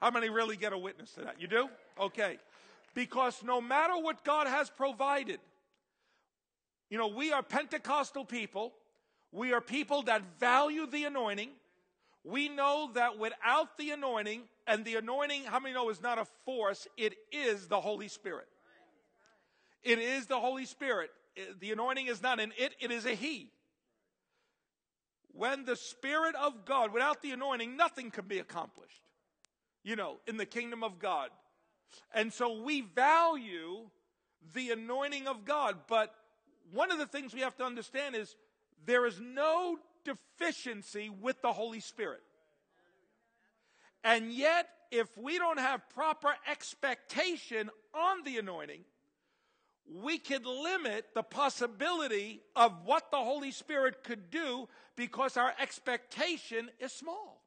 How 0.00 0.10
many 0.10 0.28
really 0.28 0.56
get 0.56 0.72
a 0.72 0.78
witness 0.78 1.12
to 1.12 1.22
that? 1.22 1.40
You 1.40 1.48
do? 1.48 1.68
Okay. 1.98 2.38
Because 2.94 3.42
no 3.42 3.60
matter 3.60 3.94
what 3.94 4.22
God 4.22 4.46
has 4.46 4.70
provided, 4.70 5.40
you 6.90 6.98
know, 6.98 7.08
we 7.08 7.32
are 7.32 7.42
Pentecostal 7.42 8.24
people. 8.24 8.72
We 9.32 9.52
are 9.52 9.60
people 9.60 10.02
that 10.02 10.22
value 10.38 10.86
the 10.86 11.04
anointing. 11.04 11.50
We 12.22 12.48
know 12.48 12.90
that 12.94 13.18
without 13.18 13.76
the 13.78 13.90
anointing, 13.90 14.42
and 14.66 14.84
the 14.84 14.96
anointing, 14.96 15.44
how 15.44 15.60
many 15.60 15.74
know, 15.74 15.90
is 15.90 16.00
not 16.00 16.18
a 16.18 16.26
force, 16.44 16.86
it 16.96 17.14
is 17.32 17.66
the 17.68 17.80
Holy 17.80 18.08
Spirit. 18.08 18.48
It 19.82 19.98
is 19.98 20.26
the 20.26 20.40
Holy 20.40 20.64
Spirit. 20.64 21.10
The 21.60 21.72
anointing 21.72 22.06
is 22.06 22.22
not 22.22 22.40
an 22.40 22.52
it, 22.56 22.74
it 22.80 22.90
is 22.90 23.06
a 23.06 23.14
He. 23.14 23.50
When 25.32 25.64
the 25.64 25.76
Spirit 25.76 26.36
of 26.36 26.64
God, 26.64 26.92
without 26.92 27.20
the 27.22 27.32
anointing, 27.32 27.76
nothing 27.76 28.10
can 28.10 28.26
be 28.26 28.38
accomplished, 28.38 29.02
you 29.82 29.96
know, 29.96 30.18
in 30.26 30.36
the 30.36 30.46
kingdom 30.46 30.84
of 30.84 30.98
God. 30.98 31.30
And 32.12 32.32
so 32.32 32.62
we 32.62 32.82
value 32.82 33.90
the 34.54 34.70
anointing 34.70 35.26
of 35.26 35.44
God. 35.44 35.76
But 35.88 36.14
one 36.72 36.92
of 36.92 36.98
the 36.98 37.06
things 37.06 37.34
we 37.34 37.40
have 37.40 37.56
to 37.56 37.64
understand 37.64 38.14
is 38.14 38.36
there 38.86 39.06
is 39.06 39.20
no 39.20 39.78
deficiency 40.04 41.10
with 41.10 41.40
the 41.42 41.52
Holy 41.52 41.80
Spirit. 41.80 42.22
And 44.04 44.32
yet, 44.32 44.68
if 44.90 45.16
we 45.16 45.38
don't 45.38 45.58
have 45.58 45.88
proper 45.90 46.34
expectation 46.48 47.70
on 47.94 48.22
the 48.24 48.38
anointing, 48.38 48.84
we 49.92 50.18
could 50.18 50.46
limit 50.46 51.06
the 51.14 51.22
possibility 51.22 52.40
of 52.56 52.72
what 52.84 53.10
the 53.10 53.18
Holy 53.18 53.50
Spirit 53.50 54.02
could 54.02 54.30
do 54.30 54.68
because 54.96 55.36
our 55.36 55.52
expectation 55.60 56.70
is 56.80 56.92
small. 56.92 57.42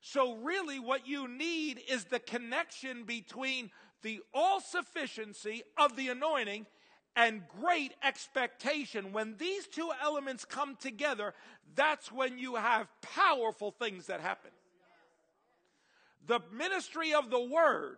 So, 0.00 0.36
really, 0.36 0.78
what 0.78 1.06
you 1.06 1.28
need 1.28 1.80
is 1.88 2.04
the 2.04 2.20
connection 2.20 3.04
between 3.04 3.70
the 4.02 4.20
all 4.32 4.60
sufficiency 4.60 5.62
of 5.76 5.96
the 5.96 6.08
anointing 6.08 6.66
and 7.16 7.42
great 7.60 7.92
expectation. 8.04 9.12
When 9.12 9.36
these 9.38 9.66
two 9.66 9.90
elements 10.00 10.44
come 10.44 10.76
together, 10.76 11.34
that's 11.74 12.12
when 12.12 12.38
you 12.38 12.54
have 12.54 12.86
powerful 13.02 13.72
things 13.72 14.06
that 14.06 14.20
happen. 14.20 14.52
The 16.26 16.40
ministry 16.52 17.12
of 17.12 17.30
the 17.30 17.40
word, 17.40 17.96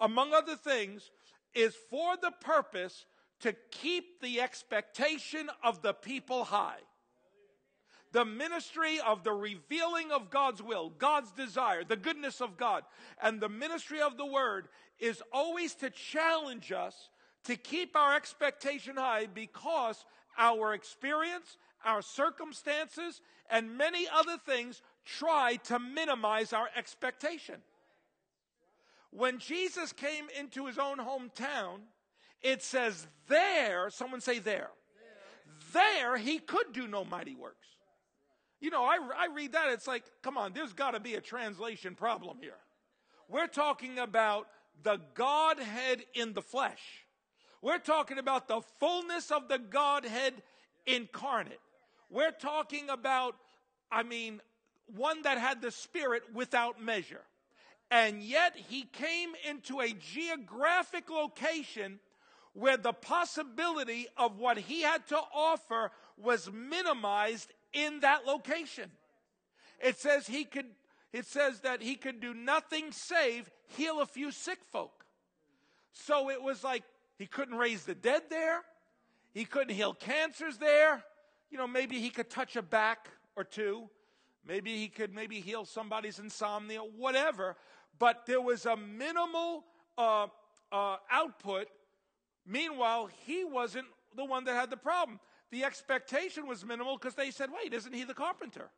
among 0.00 0.34
other 0.34 0.56
things, 0.56 1.10
is 1.54 1.74
for 1.90 2.16
the 2.16 2.32
purpose 2.40 3.06
to 3.40 3.54
keep 3.70 4.20
the 4.20 4.40
expectation 4.40 5.50
of 5.62 5.82
the 5.82 5.92
people 5.92 6.44
high. 6.44 6.78
The 8.12 8.24
ministry 8.24 9.00
of 9.00 9.24
the 9.24 9.32
revealing 9.32 10.12
of 10.12 10.30
God's 10.30 10.62
will, 10.62 10.90
God's 10.90 11.32
desire, 11.32 11.82
the 11.82 11.96
goodness 11.96 12.40
of 12.40 12.58
God, 12.58 12.84
and 13.22 13.40
the 13.40 13.48
ministry 13.48 14.00
of 14.00 14.18
the 14.18 14.26
word 14.26 14.68
is 15.00 15.22
always 15.32 15.74
to 15.76 15.90
challenge 15.90 16.72
us 16.72 17.08
to 17.44 17.56
keep 17.56 17.96
our 17.96 18.14
expectation 18.14 18.96
high 18.96 19.26
because 19.26 20.04
our 20.38 20.74
experience, 20.74 21.56
our 21.84 22.02
circumstances, 22.02 23.20
and 23.50 23.76
many 23.76 24.06
other 24.12 24.36
things 24.46 24.82
try 25.04 25.56
to 25.64 25.78
minimize 25.78 26.52
our 26.52 26.68
expectation. 26.76 27.56
When 29.12 29.38
Jesus 29.38 29.92
came 29.92 30.26
into 30.38 30.66
his 30.66 30.78
own 30.78 30.96
hometown, 30.96 31.80
it 32.42 32.62
says 32.62 33.06
there, 33.28 33.90
someone 33.90 34.22
say 34.22 34.38
there, 34.38 34.70
there 35.72 36.16
he 36.16 36.38
could 36.38 36.72
do 36.72 36.88
no 36.88 37.04
mighty 37.04 37.34
works. 37.34 37.66
You 38.60 38.70
know, 38.70 38.84
I, 38.84 38.96
I 39.16 39.28
read 39.34 39.52
that, 39.52 39.70
it's 39.70 39.86
like, 39.86 40.04
come 40.22 40.38
on, 40.38 40.54
there's 40.54 40.72
got 40.72 40.92
to 40.92 41.00
be 41.00 41.14
a 41.14 41.20
translation 41.20 41.94
problem 41.94 42.38
here. 42.40 42.56
We're 43.28 43.48
talking 43.48 43.98
about 43.98 44.46
the 44.82 44.98
Godhead 45.14 46.04
in 46.14 46.32
the 46.32 46.42
flesh. 46.42 47.04
We're 47.60 47.78
talking 47.78 48.18
about 48.18 48.48
the 48.48 48.62
fullness 48.80 49.30
of 49.30 49.48
the 49.48 49.58
Godhead 49.58 50.34
incarnate. 50.86 51.60
We're 52.10 52.32
talking 52.32 52.88
about, 52.88 53.36
I 53.90 54.04
mean, 54.04 54.40
one 54.86 55.22
that 55.22 55.38
had 55.38 55.60
the 55.60 55.70
Spirit 55.70 56.22
without 56.32 56.82
measure. 56.82 57.22
And 57.92 58.22
yet 58.22 58.56
he 58.56 58.84
came 58.84 59.34
into 59.46 59.80
a 59.80 59.92
geographic 59.92 61.10
location 61.10 62.00
where 62.54 62.78
the 62.78 62.94
possibility 62.94 64.06
of 64.16 64.38
what 64.38 64.56
he 64.56 64.80
had 64.80 65.06
to 65.08 65.18
offer 65.34 65.90
was 66.16 66.50
minimized 66.50 67.52
in 67.74 68.00
that 68.00 68.24
location. 68.26 68.90
It 69.78 69.98
says 69.98 70.26
he 70.26 70.44
could, 70.44 70.68
it 71.12 71.26
says 71.26 71.60
that 71.60 71.82
he 71.82 71.96
could 71.96 72.18
do 72.18 72.32
nothing 72.32 72.92
save 72.92 73.50
heal 73.76 74.00
a 74.00 74.06
few 74.06 74.30
sick 74.30 74.60
folk. 74.72 75.04
So 75.92 76.30
it 76.30 76.42
was 76.42 76.64
like 76.64 76.84
he 77.18 77.26
couldn't 77.26 77.58
raise 77.58 77.84
the 77.84 77.94
dead 77.94 78.22
there. 78.30 78.62
He 79.34 79.44
couldn't 79.44 79.74
heal 79.74 79.92
cancers 79.92 80.56
there. 80.56 81.04
You 81.50 81.58
know, 81.58 81.66
maybe 81.66 82.00
he 82.00 82.08
could 82.08 82.30
touch 82.30 82.56
a 82.56 82.62
back 82.62 83.10
or 83.36 83.44
two. 83.44 83.90
Maybe 84.46 84.78
he 84.78 84.88
could 84.88 85.14
maybe 85.14 85.40
heal 85.40 85.66
somebody's 85.66 86.18
insomnia, 86.18 86.80
whatever. 86.80 87.56
But 87.98 88.26
there 88.26 88.40
was 88.40 88.66
a 88.66 88.76
minimal 88.76 89.64
uh, 89.96 90.26
uh, 90.70 90.96
output. 91.10 91.68
Meanwhile, 92.46 93.10
he 93.24 93.44
wasn't 93.44 93.86
the 94.16 94.24
one 94.24 94.44
that 94.44 94.54
had 94.54 94.70
the 94.70 94.76
problem. 94.76 95.20
The 95.50 95.64
expectation 95.64 96.46
was 96.46 96.64
minimal 96.64 96.96
because 96.96 97.14
they 97.14 97.30
said, 97.30 97.50
wait, 97.50 97.74
isn't 97.74 97.94
he 97.94 98.04
the 98.04 98.14
carpenter? 98.14 98.70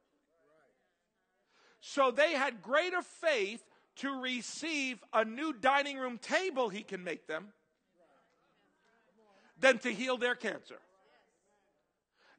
So 1.80 2.10
they 2.10 2.32
had 2.32 2.62
greater 2.62 3.02
faith 3.02 3.62
to 3.96 4.20
receive 4.20 5.02
a 5.12 5.24
new 5.24 5.52
dining 5.52 5.98
room 5.98 6.18
table 6.18 6.68
he 6.68 6.82
can 6.82 7.04
make 7.04 7.26
them 7.26 7.48
than 9.60 9.78
to 9.78 9.92
heal 9.92 10.16
their 10.16 10.34
cancer 10.34 10.78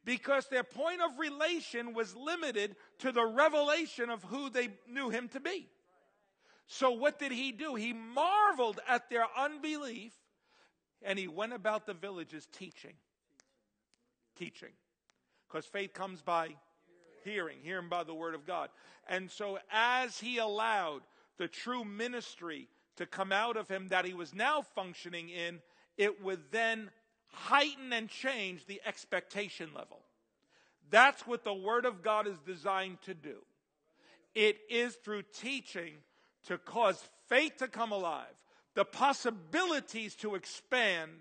because 0.04 0.48
their 0.48 0.64
point 0.64 1.02
of 1.02 1.18
relation 1.18 1.94
was 1.94 2.16
limited 2.16 2.76
to 3.00 3.12
the 3.12 3.26
revelation 3.26 4.10
of 4.10 4.24
who 4.24 4.50
they 4.50 4.70
knew 4.88 5.10
him 5.10 5.28
to 5.30 5.40
be. 5.40 5.68
So, 6.68 6.92
what 6.92 7.20
did 7.20 7.32
he 7.32 7.52
do? 7.52 7.76
He 7.76 7.94
marveled 7.94 8.80
at 8.88 9.10
their 9.10 9.26
unbelief 9.38 10.14
and 11.02 11.20
he 11.20 11.28
went 11.28 11.54
about 11.54 11.86
the 11.86 11.94
villages 11.94 12.48
teaching. 12.52 12.94
Teaching. 14.36 14.72
Because 15.48 15.66
faith 15.66 15.94
comes 15.94 16.22
by 16.22 16.50
hearing, 17.24 17.58
hearing 17.62 17.90
by 17.90 18.04
the 18.04 18.16
word 18.16 18.34
of 18.34 18.48
God. 18.48 18.70
And 19.08 19.30
so, 19.30 19.60
as 19.72 20.20
he 20.20 20.40
allowed 20.40 21.02
the 21.38 21.48
true 21.48 21.86
ministry 21.86 22.68
to 22.98 23.06
come 23.06 23.32
out 23.32 23.58
of 23.58 23.68
him 23.68 23.90
that 23.90 24.06
he 24.06 24.14
was 24.14 24.34
now 24.34 24.64
functioning 24.74 25.30
in, 25.30 25.60
it 25.98 26.24
would 26.24 26.52
then 26.52 26.90
heighten 27.28 27.94
and 27.94 28.10
change 28.10 28.66
the 28.66 28.82
expectation 28.86 29.70
level. 29.76 30.00
That's 30.90 31.28
what 31.28 31.44
the 31.44 31.54
Word 31.54 31.86
of 31.86 32.02
God 32.02 32.28
is 32.28 32.38
designed 32.46 33.02
to 33.04 33.14
do. 33.14 33.38
It 34.34 34.58
is 34.70 34.96
through 34.96 35.24
teaching 35.34 35.94
to 36.46 36.58
cause 36.58 37.04
faith 37.28 37.58
to 37.58 37.68
come 37.68 37.92
alive, 37.92 38.34
the 38.74 38.86
possibilities 38.86 40.16
to 40.16 40.36
expand 40.36 41.12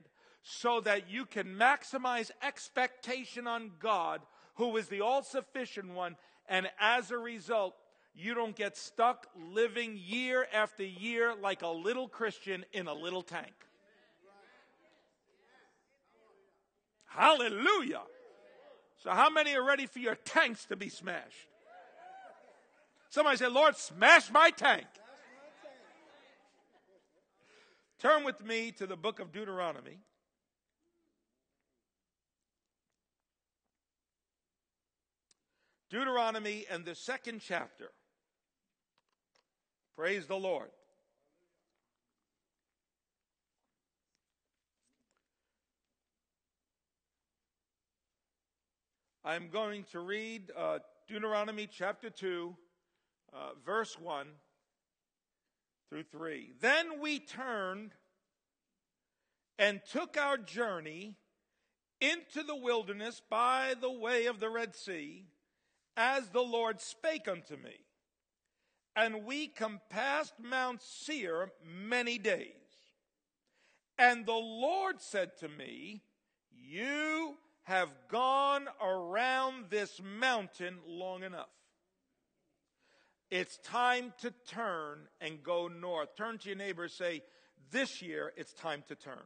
so 0.43 0.81
that 0.81 1.11
you 1.11 1.25
can 1.25 1.57
maximize 1.57 2.31
expectation 2.43 3.47
on 3.47 3.73
God, 3.79 4.21
who 4.57 4.77
is 4.77 4.89
the 4.89 5.01
all 5.01 5.23
sufficient 5.23 5.93
one, 5.95 6.17
and 6.49 6.69
as 6.79 7.11
a 7.11 7.17
result, 7.17 7.75
you 8.15 8.35
don't 8.35 8.55
get 8.55 8.77
stuck 8.77 9.27
living 9.53 9.99
year 10.01 10.47
after 10.53 10.85
year 10.85 11.35
like 11.35 11.63
a 11.63 11.69
little 11.69 12.09
Christian 12.09 12.65
in 12.73 12.87
a 12.87 12.95
little 12.95 13.23
tank. 13.23 13.53
Hallelujah. 17.07 18.03
So, 19.03 19.11
how 19.11 19.31
many 19.31 19.55
are 19.55 19.65
ready 19.65 19.87
for 19.87 19.99
your 19.99 20.15
tanks 20.15 20.67
to 20.67 20.77
be 20.77 20.89
smashed? 20.89 21.49
Somebody 23.09 23.37
say, 23.37 23.49
Lord, 23.49 23.77
smash 23.77 24.31
my 24.31 24.51
tank. 24.51 24.87
Turn 28.05 28.23
with 28.23 28.45
me 28.45 28.71
to 28.73 28.87
the 28.87 28.97
book 28.99 29.19
of 29.19 29.33
Deuteronomy. 29.33 29.97
Deuteronomy 35.89 36.67
and 36.71 36.85
the 36.85 36.95
second 36.95 37.41
chapter. 37.41 37.93
Praise 39.97 40.27
the 40.27 40.37
Lord. 40.37 40.69
I'm 49.25 49.49
going 49.49 49.85
to 49.93 50.01
read 50.01 50.51
uh, 50.55 50.81
Deuteronomy 51.09 51.67
chapter 51.67 52.11
2, 52.11 52.55
uh, 53.33 53.37
verse 53.65 53.99
1 53.99 54.27
through 55.95 56.03
3. 56.11 56.55
Then 56.61 57.01
we 57.01 57.21
turned 57.21 57.93
and 59.61 59.81
took 59.93 60.17
our 60.17 60.37
journey 60.37 61.15
into 62.01 62.43
the 62.43 62.57
wilderness 62.57 63.23
by 63.31 63.75
the 63.81 63.93
way 63.93 64.27
of 64.27 64.41
the 64.41 64.51
Red 64.51 64.75
Sea, 64.75 65.27
as 65.97 66.31
the 66.31 66.43
Lord 66.43 66.81
spake 66.81 67.29
unto 67.29 67.55
me. 67.55 67.77
And 68.97 69.25
we 69.25 69.47
compassed 69.47 70.35
Mount 70.43 70.83
Seir 70.83 71.53
many 71.65 72.19
days. 72.19 72.51
And 73.97 74.27
the 74.27 74.33
Lord 74.33 75.01
said 75.01 75.37
to 75.39 75.49
me, 75.49 76.03
You 76.51 77.37
have 77.63 77.91
gone 78.09 78.67
around 78.83 79.67
this 79.71 80.01
mountain 80.03 80.79
long 80.89 81.23
enough. 81.23 81.47
It's 83.31 83.59
time 83.59 84.13
to 84.21 84.33
turn 84.49 84.99
and 85.21 85.43
go 85.43 85.69
north. 85.69 86.17
Turn 86.17 86.39
to 86.39 86.49
your 86.49 86.59
neighbor 86.59 86.89
say, 86.89 87.23
This 87.71 88.03
year 88.03 88.33
it's 88.37 88.53
time 88.53 88.85
to 88.89 88.95
turn. 88.95 89.23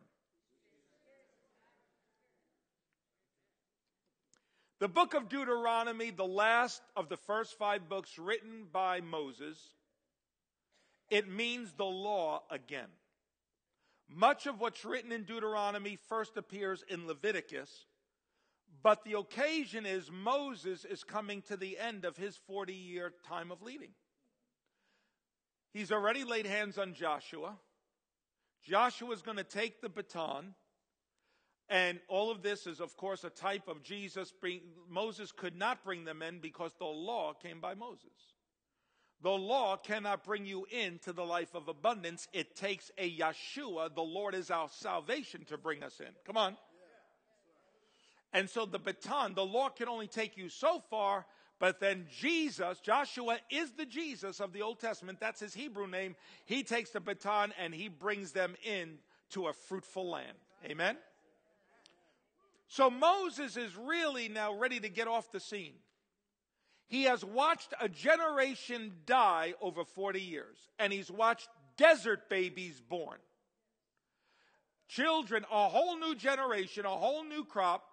The 4.80 4.88
book 4.88 5.14
of 5.14 5.28
Deuteronomy, 5.28 6.10
the 6.10 6.24
last 6.24 6.80
of 6.96 7.08
the 7.08 7.16
first 7.16 7.58
five 7.58 7.88
books 7.88 8.16
written 8.16 8.66
by 8.72 9.00
Moses, 9.00 9.58
it 11.10 11.28
means 11.28 11.72
the 11.72 11.84
law 11.84 12.42
again. 12.48 12.88
Much 14.08 14.46
of 14.46 14.60
what's 14.60 14.84
written 14.84 15.10
in 15.10 15.24
Deuteronomy 15.24 15.98
first 16.08 16.36
appears 16.36 16.84
in 16.88 17.08
Leviticus, 17.08 17.86
but 18.82 19.04
the 19.04 19.18
occasion 19.18 19.86
is 19.86 20.10
Moses 20.10 20.84
is 20.84 21.04
coming 21.04 21.42
to 21.42 21.56
the 21.56 21.78
end 21.78 22.04
of 22.04 22.16
his 22.16 22.36
40 22.46 22.72
year 22.72 23.12
time 23.26 23.50
of 23.50 23.62
leading. 23.62 23.90
He's 25.72 25.92
already 25.92 26.24
laid 26.24 26.46
hands 26.46 26.78
on 26.78 26.94
Joshua. 26.94 27.56
Joshua 28.64 29.10
is 29.12 29.22
going 29.22 29.36
to 29.36 29.44
take 29.44 29.80
the 29.80 29.88
baton. 29.88 30.54
And 31.70 32.00
all 32.08 32.30
of 32.30 32.42
this 32.42 32.66
is, 32.66 32.80
of 32.80 32.96
course, 32.96 33.24
a 33.24 33.30
type 33.30 33.68
of 33.68 33.82
Jesus. 33.82 34.32
Bring, 34.40 34.60
Moses 34.88 35.32
could 35.32 35.56
not 35.56 35.84
bring 35.84 36.04
them 36.04 36.22
in 36.22 36.38
because 36.38 36.72
the 36.78 36.86
law 36.86 37.34
came 37.34 37.60
by 37.60 37.74
Moses. 37.74 38.34
The 39.20 39.30
law 39.30 39.76
cannot 39.76 40.24
bring 40.24 40.46
you 40.46 40.66
into 40.70 41.12
the 41.12 41.24
life 41.24 41.54
of 41.54 41.68
abundance. 41.68 42.28
It 42.32 42.54
takes 42.54 42.90
a 42.96 43.18
Yeshua, 43.18 43.94
the 43.94 44.00
Lord 44.00 44.34
is 44.34 44.50
our 44.50 44.68
salvation, 44.70 45.44
to 45.46 45.58
bring 45.58 45.82
us 45.82 46.00
in. 46.00 46.12
Come 46.24 46.36
on. 46.36 46.56
And 48.32 48.48
so 48.48 48.66
the 48.66 48.78
baton, 48.78 49.34
the 49.34 49.44
law 49.44 49.68
can 49.68 49.88
only 49.88 50.06
take 50.06 50.36
you 50.36 50.48
so 50.48 50.82
far, 50.90 51.26
but 51.58 51.80
then 51.80 52.06
Jesus, 52.20 52.78
Joshua 52.80 53.38
is 53.50 53.72
the 53.72 53.86
Jesus 53.86 54.40
of 54.40 54.52
the 54.52 54.62
Old 54.62 54.80
Testament. 54.80 55.18
That's 55.20 55.40
his 55.40 55.54
Hebrew 55.54 55.86
name. 55.86 56.14
He 56.44 56.62
takes 56.62 56.90
the 56.90 57.00
baton 57.00 57.52
and 57.58 57.74
he 57.74 57.88
brings 57.88 58.32
them 58.32 58.54
in 58.64 58.98
to 59.30 59.48
a 59.48 59.52
fruitful 59.52 60.08
land. 60.10 60.36
Amen. 60.64 60.96
So 62.68 62.90
Moses 62.90 63.56
is 63.56 63.74
really 63.76 64.28
now 64.28 64.54
ready 64.54 64.78
to 64.80 64.88
get 64.88 65.08
off 65.08 65.32
the 65.32 65.40
scene. 65.40 65.74
He 66.86 67.04
has 67.04 67.24
watched 67.24 67.74
a 67.80 67.88
generation 67.88 68.92
die 69.04 69.54
over 69.60 69.84
40 69.84 70.20
years, 70.20 70.56
and 70.78 70.92
he's 70.92 71.10
watched 71.10 71.48
desert 71.76 72.28
babies 72.30 72.80
born. 72.80 73.18
Children, 74.88 75.44
a 75.52 75.68
whole 75.68 75.98
new 75.98 76.14
generation, 76.14 76.86
a 76.86 76.90
whole 76.90 77.24
new 77.24 77.44
crop. 77.44 77.84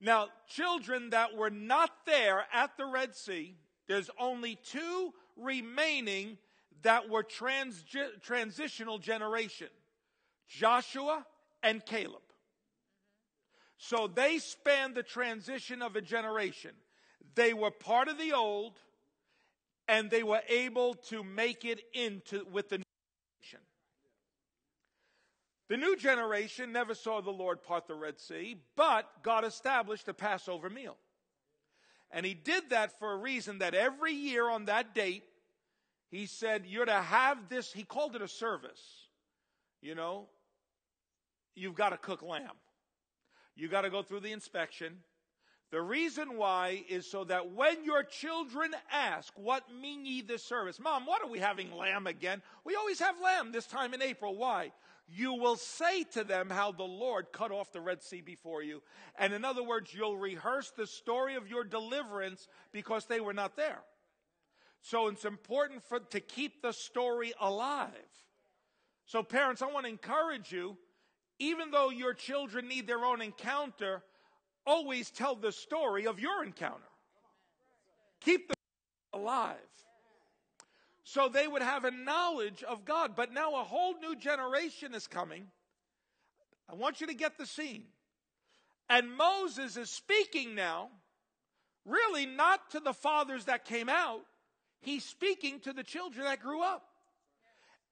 Now, 0.00 0.28
children 0.48 1.10
that 1.10 1.36
were 1.36 1.50
not 1.50 1.90
there 2.06 2.46
at 2.52 2.76
the 2.76 2.86
Red 2.86 3.16
Sea, 3.16 3.56
there's 3.86 4.10
only 4.18 4.56
two 4.56 5.12
remaining 5.36 6.38
that 6.82 7.08
were 7.08 7.22
trans- 7.22 7.84
transitional 8.22 8.98
generation 8.98 9.68
Joshua 10.48 11.26
and 11.62 11.84
Caleb. 11.84 12.22
So 13.76 14.06
they 14.06 14.38
span 14.38 14.94
the 14.94 15.02
transition 15.02 15.82
of 15.82 15.96
a 15.96 16.00
generation. 16.00 16.72
They 17.34 17.54
were 17.54 17.70
part 17.70 18.08
of 18.08 18.18
the 18.18 18.32
old, 18.32 18.74
and 19.86 20.10
they 20.10 20.22
were 20.22 20.42
able 20.48 20.94
to 20.94 21.22
make 21.22 21.64
it 21.64 21.80
into 21.92 22.44
with 22.50 22.68
the. 22.70 22.82
The 25.68 25.76
new 25.76 25.96
generation 25.96 26.72
never 26.72 26.94
saw 26.94 27.20
the 27.20 27.30
Lord 27.30 27.62
part 27.62 27.86
the 27.86 27.94
Red 27.94 28.18
Sea, 28.18 28.56
but 28.74 29.06
God 29.22 29.44
established 29.44 30.08
a 30.08 30.14
Passover 30.14 30.70
meal. 30.70 30.96
And 32.10 32.24
he 32.24 32.32
did 32.32 32.70
that 32.70 32.98
for 32.98 33.12
a 33.12 33.16
reason 33.16 33.58
that 33.58 33.74
every 33.74 34.14
year 34.14 34.48
on 34.48 34.64
that 34.64 34.94
date, 34.94 35.24
he 36.10 36.24
said, 36.24 36.64
You're 36.66 36.86
to 36.86 36.92
have 36.92 37.50
this. 37.50 37.70
He 37.70 37.84
called 37.84 38.16
it 38.16 38.22
a 38.22 38.28
service. 38.28 38.80
You 39.82 39.94
know, 39.94 40.26
you've 41.54 41.74
got 41.74 41.90
to 41.90 41.98
cook 41.98 42.22
lamb. 42.22 42.56
You've 43.54 43.70
got 43.70 43.82
to 43.82 43.90
go 43.90 44.02
through 44.02 44.20
the 44.20 44.32
inspection. 44.32 44.98
The 45.70 45.82
reason 45.82 46.38
why 46.38 46.82
is 46.88 47.08
so 47.08 47.24
that 47.24 47.52
when 47.52 47.84
your 47.84 48.02
children 48.04 48.70
ask, 48.90 49.34
What 49.36 49.64
mean 49.70 50.06
ye 50.06 50.22
this 50.22 50.42
service? 50.42 50.80
Mom, 50.80 51.04
what 51.04 51.22
are 51.22 51.28
we 51.28 51.40
having 51.40 51.70
lamb 51.72 52.06
again? 52.06 52.40
We 52.64 52.74
always 52.74 53.00
have 53.00 53.20
lamb 53.22 53.52
this 53.52 53.66
time 53.66 53.92
in 53.92 54.00
April. 54.00 54.34
Why? 54.34 54.72
You 55.10 55.34
will 55.34 55.56
say 55.56 56.04
to 56.12 56.22
them 56.22 56.50
how 56.50 56.72
the 56.72 56.84
Lord 56.84 57.32
cut 57.32 57.50
off 57.50 57.72
the 57.72 57.80
Red 57.80 58.02
Sea 58.02 58.20
before 58.20 58.62
you. 58.62 58.82
And 59.18 59.32
in 59.32 59.44
other 59.44 59.62
words, 59.62 59.94
you'll 59.94 60.18
rehearse 60.18 60.70
the 60.76 60.86
story 60.86 61.34
of 61.34 61.48
your 61.48 61.64
deliverance 61.64 62.46
because 62.72 63.06
they 63.06 63.20
were 63.20 63.32
not 63.32 63.56
there. 63.56 63.80
So 64.82 65.08
it's 65.08 65.24
important 65.24 65.82
for, 65.82 65.98
to 65.98 66.20
keep 66.20 66.62
the 66.62 66.72
story 66.72 67.32
alive. 67.40 67.90
So, 69.06 69.22
parents, 69.22 69.62
I 69.62 69.66
want 69.66 69.86
to 69.86 69.90
encourage 69.90 70.52
you 70.52 70.76
even 71.38 71.70
though 71.70 71.90
your 71.90 72.14
children 72.14 72.68
need 72.68 72.86
their 72.86 73.04
own 73.04 73.22
encounter, 73.22 74.02
always 74.66 75.10
tell 75.10 75.36
the 75.36 75.52
story 75.52 76.06
of 76.06 76.18
your 76.18 76.44
encounter. 76.44 76.82
Keep 78.20 78.48
them 78.48 78.56
alive. 79.12 79.56
So 81.10 81.30
they 81.30 81.48
would 81.48 81.62
have 81.62 81.86
a 81.86 81.90
knowledge 81.90 82.62
of 82.62 82.84
God. 82.84 83.16
But 83.16 83.32
now 83.32 83.54
a 83.54 83.64
whole 83.64 83.94
new 83.98 84.14
generation 84.14 84.92
is 84.92 85.06
coming. 85.06 85.46
I 86.70 86.74
want 86.74 87.00
you 87.00 87.06
to 87.06 87.14
get 87.14 87.38
the 87.38 87.46
scene. 87.46 87.84
And 88.90 89.16
Moses 89.16 89.78
is 89.78 89.88
speaking 89.88 90.54
now, 90.54 90.90
really 91.86 92.26
not 92.26 92.72
to 92.72 92.80
the 92.80 92.92
fathers 92.92 93.46
that 93.46 93.64
came 93.64 93.88
out, 93.88 94.20
he's 94.80 95.02
speaking 95.02 95.60
to 95.60 95.72
the 95.72 95.82
children 95.82 96.26
that 96.26 96.42
grew 96.42 96.62
up. 96.62 96.84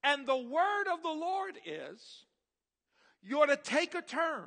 And 0.05 0.26
the 0.26 0.37
word 0.37 0.85
of 0.92 1.02
the 1.02 1.09
Lord 1.09 1.55
is 1.64 2.26
you're 3.22 3.46
to 3.46 3.57
take 3.57 3.94
a 3.94 4.02
turn 4.02 4.44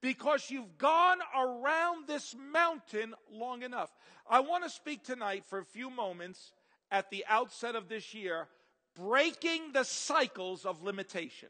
because 0.00 0.50
you've 0.50 0.78
gone 0.78 1.18
around 1.38 2.06
this 2.08 2.34
mountain 2.50 3.14
long 3.30 3.62
enough. 3.62 3.90
I 4.28 4.40
want 4.40 4.64
to 4.64 4.70
speak 4.70 5.04
tonight 5.04 5.44
for 5.44 5.58
a 5.58 5.64
few 5.66 5.90
moments 5.90 6.52
at 6.92 7.10
the 7.10 7.24
outset 7.28 7.74
of 7.74 7.88
this 7.88 8.14
year, 8.14 8.46
breaking 8.94 9.72
the 9.72 9.82
cycles 9.82 10.64
of 10.64 10.84
limitation. 10.84 11.48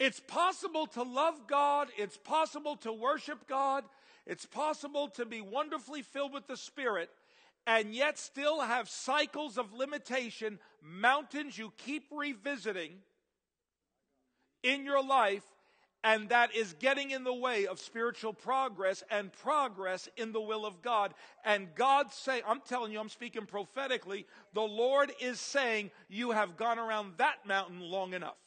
It's 0.00 0.18
possible 0.18 0.86
to 0.88 1.02
love 1.02 1.46
God. 1.46 1.88
It's 1.98 2.16
possible 2.16 2.76
to 2.76 2.92
worship 2.92 3.46
God. 3.46 3.84
It's 4.26 4.46
possible 4.46 5.08
to 5.10 5.26
be 5.26 5.42
wonderfully 5.42 6.00
filled 6.00 6.32
with 6.32 6.46
the 6.46 6.56
Spirit 6.56 7.10
and 7.66 7.94
yet 7.94 8.18
still 8.18 8.62
have 8.62 8.88
cycles 8.88 9.58
of 9.58 9.74
limitation, 9.74 10.58
mountains 10.82 11.58
you 11.58 11.72
keep 11.76 12.04
revisiting 12.10 12.92
in 14.62 14.84
your 14.84 15.04
life, 15.04 15.44
and 16.02 16.28
that 16.30 16.54
is 16.54 16.72
getting 16.74 17.10
in 17.10 17.24
the 17.24 17.34
way 17.34 17.66
of 17.66 17.78
spiritual 17.78 18.32
progress 18.32 19.02
and 19.10 19.32
progress 19.32 20.08
in 20.16 20.32
the 20.32 20.40
will 20.40 20.64
of 20.64 20.82
God. 20.82 21.14
And 21.44 21.74
God 21.74 22.12
say, 22.12 22.42
I'm 22.46 22.60
telling 22.60 22.92
you, 22.92 23.00
I'm 23.00 23.08
speaking 23.08 23.46
prophetically, 23.46 24.26
the 24.54 24.62
Lord 24.62 25.12
is 25.20 25.40
saying, 25.40 25.90
you 26.08 26.30
have 26.30 26.56
gone 26.56 26.78
around 26.78 27.14
that 27.18 27.46
mountain 27.46 27.80
long 27.80 28.14
enough. 28.14 28.38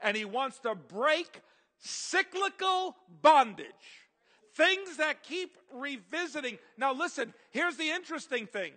And 0.00 0.16
He 0.16 0.24
wants 0.24 0.58
to 0.60 0.74
break 0.74 1.40
cyclical 1.78 2.96
bondage 3.22 4.04
Things 4.54 4.98
that 4.98 5.24
keep 5.24 5.56
revisiting. 5.72 6.58
Now, 6.78 6.94
listen, 6.94 7.34
here's 7.50 7.76
the 7.76 7.90
interesting 7.90 8.46
thing. 8.46 8.72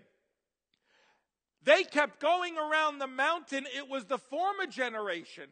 They 1.63 1.83
kept 1.83 2.19
going 2.19 2.57
around 2.57 2.97
the 2.97 3.07
mountain. 3.07 3.67
It 3.75 3.87
was 3.87 4.05
the 4.05 4.17
former 4.17 4.65
generation 4.65 5.45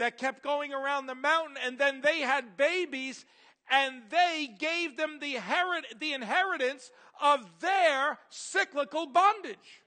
that 0.00 0.16
kept 0.16 0.42
going 0.42 0.72
around 0.72 1.06
the 1.06 1.14
mountain, 1.14 1.58
and 1.62 1.78
then 1.78 2.00
they 2.00 2.20
had 2.20 2.56
babies, 2.56 3.26
and 3.70 4.00
they 4.08 4.48
gave 4.58 4.96
them 4.96 5.18
the, 5.20 5.34
herit- 5.34 6.00
the 6.00 6.14
inheritance 6.14 6.90
of 7.20 7.60
their 7.60 8.18
cyclical 8.30 9.04
bondage. 9.04 9.82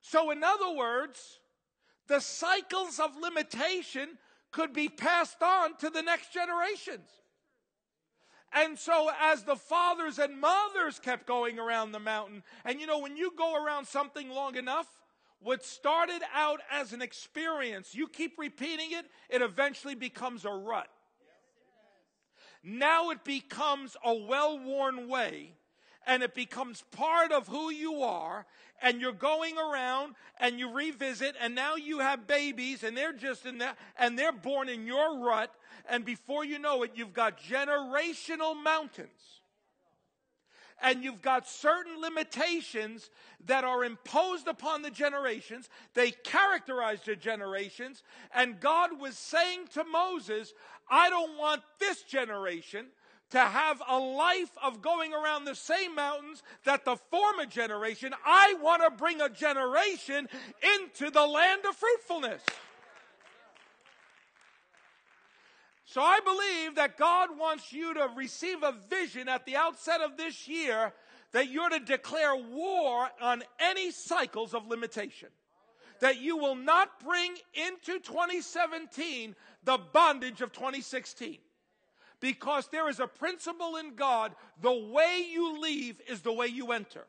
So, 0.00 0.32
in 0.32 0.42
other 0.42 0.72
words, 0.74 1.38
the 2.08 2.18
cycles 2.18 2.98
of 2.98 3.16
limitation 3.16 4.18
could 4.50 4.72
be 4.72 4.88
passed 4.88 5.40
on 5.40 5.76
to 5.76 5.88
the 5.88 6.02
next 6.02 6.32
generations. 6.32 7.08
And 8.52 8.76
so, 8.76 9.08
as 9.20 9.44
the 9.44 9.54
fathers 9.54 10.18
and 10.18 10.40
mothers 10.40 10.98
kept 10.98 11.28
going 11.28 11.60
around 11.60 11.92
the 11.92 12.00
mountain, 12.00 12.42
and 12.64 12.80
you 12.80 12.88
know, 12.88 12.98
when 12.98 13.16
you 13.16 13.30
go 13.38 13.54
around 13.54 13.86
something 13.86 14.30
long 14.30 14.56
enough, 14.56 14.88
what 15.42 15.64
started 15.64 16.22
out 16.34 16.60
as 16.70 16.92
an 16.92 17.02
experience, 17.02 17.94
you 17.94 18.08
keep 18.08 18.38
repeating 18.38 18.92
it, 18.92 19.06
it 19.28 19.42
eventually 19.42 19.94
becomes 19.94 20.44
a 20.44 20.50
rut. 20.50 20.88
Now 22.62 23.10
it 23.10 23.22
becomes 23.22 23.96
a 24.04 24.12
well 24.12 24.58
worn 24.58 25.08
way 25.08 25.52
and 26.06 26.22
it 26.22 26.34
becomes 26.34 26.82
part 26.92 27.32
of 27.32 27.48
who 27.48 27.70
you 27.70 28.02
are 28.02 28.46
and 28.80 29.00
you're 29.00 29.12
going 29.12 29.56
around 29.58 30.14
and 30.38 30.58
you 30.58 30.72
revisit 30.72 31.34
and 31.40 31.54
now 31.54 31.76
you 31.76 31.98
have 31.98 32.26
babies 32.26 32.82
and 32.82 32.96
they're 32.96 33.12
just 33.12 33.46
in 33.46 33.58
that 33.58 33.76
and 33.98 34.18
they're 34.18 34.32
born 34.32 34.68
in 34.68 34.86
your 34.86 35.18
rut 35.20 35.52
and 35.88 36.04
before 36.04 36.44
you 36.44 36.58
know 36.58 36.82
it 36.82 36.92
you've 36.94 37.12
got 37.12 37.40
generational 37.40 38.60
mountains 38.60 39.40
and 40.82 41.02
you've 41.02 41.22
got 41.22 41.48
certain 41.48 42.00
limitations 42.00 43.10
that 43.46 43.64
are 43.64 43.84
imposed 43.84 44.46
upon 44.46 44.82
the 44.82 44.90
generations. 44.90 45.68
They 45.94 46.10
characterize 46.10 47.00
the 47.04 47.16
generations. 47.16 48.02
And 48.34 48.60
God 48.60 49.00
was 49.00 49.16
saying 49.16 49.68
to 49.74 49.84
Moses, 49.84 50.52
I 50.90 51.08
don't 51.10 51.38
want 51.38 51.62
this 51.78 52.02
generation 52.02 52.86
to 53.30 53.40
have 53.40 53.82
a 53.88 53.98
life 53.98 54.50
of 54.62 54.82
going 54.82 55.12
around 55.12 55.44
the 55.44 55.54
same 55.54 55.94
mountains 55.94 56.42
that 56.64 56.84
the 56.84 56.96
former 57.10 57.46
generation. 57.46 58.14
I 58.24 58.54
want 58.62 58.82
to 58.82 58.90
bring 58.90 59.20
a 59.20 59.28
generation 59.28 60.28
into 60.76 61.10
the 61.10 61.26
land 61.26 61.62
of 61.68 61.74
fruitfulness. 61.74 62.42
So 65.96 66.02
I 66.02 66.20
believe 66.20 66.74
that 66.74 66.98
God 66.98 67.38
wants 67.38 67.72
you 67.72 67.94
to 67.94 68.10
receive 68.14 68.62
a 68.62 68.74
vision 68.90 69.30
at 69.30 69.46
the 69.46 69.56
outset 69.56 70.02
of 70.02 70.18
this 70.18 70.46
year 70.46 70.92
that 71.32 71.48
you're 71.48 71.70
to 71.70 71.78
declare 71.78 72.36
war 72.36 73.08
on 73.18 73.42
any 73.58 73.90
cycles 73.90 74.52
of 74.52 74.66
limitation. 74.66 75.30
That 76.02 76.20
you 76.20 76.36
will 76.36 76.54
not 76.54 77.02
bring 77.02 77.36
into 77.54 77.98
2017 77.98 79.34
the 79.64 79.78
bondage 79.94 80.42
of 80.42 80.52
2016 80.52 81.38
because 82.20 82.68
there 82.68 82.90
is 82.90 83.00
a 83.00 83.06
principle 83.06 83.76
in 83.76 83.94
God 83.94 84.34
the 84.60 84.90
way 84.92 85.26
you 85.32 85.58
leave 85.58 86.02
is 86.10 86.20
the 86.20 86.30
way 86.30 86.48
you 86.48 86.72
enter. 86.72 87.06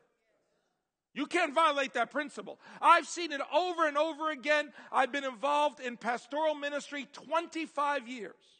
You 1.12 1.26
can't 1.26 1.54
violate 1.54 1.92
that 1.92 2.10
principle. 2.10 2.58
I've 2.80 3.06
seen 3.06 3.32
it 3.32 3.42
over 3.54 3.86
and 3.86 3.98
over 3.98 4.30
again. 4.30 4.72
I've 4.90 5.12
been 5.12 5.24
involved 5.24 5.78
in 5.78 5.98
pastoral 5.98 6.54
ministry 6.54 7.06
25 7.12 8.08
years. 8.08 8.57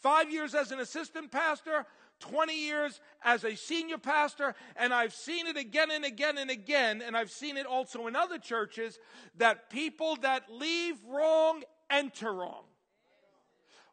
Five 0.00 0.30
years 0.30 0.54
as 0.54 0.72
an 0.72 0.80
assistant 0.80 1.30
pastor, 1.30 1.84
20 2.20 2.54
years 2.54 3.00
as 3.22 3.44
a 3.44 3.54
senior 3.54 3.98
pastor, 3.98 4.54
and 4.76 4.94
I've 4.94 5.14
seen 5.14 5.46
it 5.46 5.56
again 5.56 5.90
and 5.90 6.04
again 6.04 6.38
and 6.38 6.50
again, 6.50 7.02
and 7.04 7.16
I've 7.16 7.30
seen 7.30 7.56
it 7.56 7.66
also 7.66 8.06
in 8.06 8.16
other 8.16 8.38
churches 8.38 8.98
that 9.36 9.70
people 9.70 10.16
that 10.16 10.50
leave 10.50 10.96
wrong 11.08 11.62
enter 11.90 12.32
wrong 12.32 12.64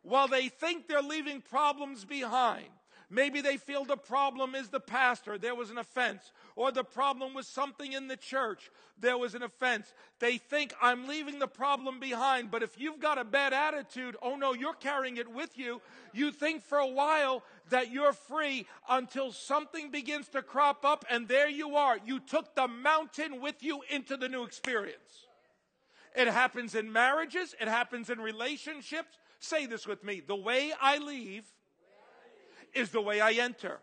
while 0.02 0.28
they 0.28 0.48
think 0.48 0.88
they're 0.88 1.02
leaving 1.02 1.42
problems 1.42 2.06
behind. 2.06 2.68
Maybe 3.10 3.40
they 3.40 3.56
feel 3.56 3.86
the 3.86 3.96
problem 3.96 4.54
is 4.54 4.68
the 4.68 4.82
pastor, 4.82 5.38
there 5.38 5.56
was 5.56 5.70
an 5.70 5.78
offense, 5.78 6.34
or 6.58 6.72
the 6.72 6.84
problem 6.84 7.34
was 7.34 7.48
something 7.48 7.94
in 7.94 8.08
the 8.08 8.18
church, 8.18 8.70
there 9.00 9.18
was 9.18 9.34
an 9.34 9.44
offense. 9.44 9.94
They 10.20 10.38
think 10.38 10.74
I'm 10.82 11.08
leaving 11.08 11.40
the 11.40 11.48
problem 11.48 12.00
behind, 12.00 12.52
but 12.52 12.64
if 12.64 12.80
you've 12.80 13.00
got 13.00 13.18
a 13.18 13.24
bad 13.24 13.54
attitude, 13.54 14.18
oh 14.22 14.36
no, 14.36 14.54
you're 14.54 14.74
carrying 14.74 15.18
it 15.18 15.32
with 15.32 15.58
you. 15.58 15.82
You 16.14 16.32
think 16.32 16.64
for 16.64 16.80
a 16.80 16.88
while 16.88 17.44
that 17.70 17.92
you're 17.92 18.14
free 18.14 18.66
until 18.90 19.32
something 19.32 19.90
begins 19.90 20.28
to 20.30 20.42
crop 20.42 20.84
up, 20.84 21.06
and 21.10 21.30
there 21.30 21.50
you 21.50 21.76
are. 21.76 21.98
You 22.06 22.20
took 22.20 22.56
the 22.56 22.68
mountain 22.68 23.40
with 23.40 23.64
you 23.64 23.82
into 23.90 24.18
the 24.18 24.28
new 24.28 24.44
experience. 24.44 25.28
It 26.14 26.28
happens 26.28 26.76
in 26.76 26.92
marriages, 26.92 27.56
it 27.62 27.68
happens 27.68 28.10
in 28.10 28.20
relationships, 28.20 29.18
Say 29.40 29.66
this 29.66 29.88
with 29.88 30.04
me. 30.04 30.22
The 30.26 30.36
way 30.36 30.74
I 30.82 30.98
leave 30.98 31.46
is 32.74 32.90
the 32.90 33.02
way 33.02 33.20
I 33.20 33.32
enter. 33.34 33.80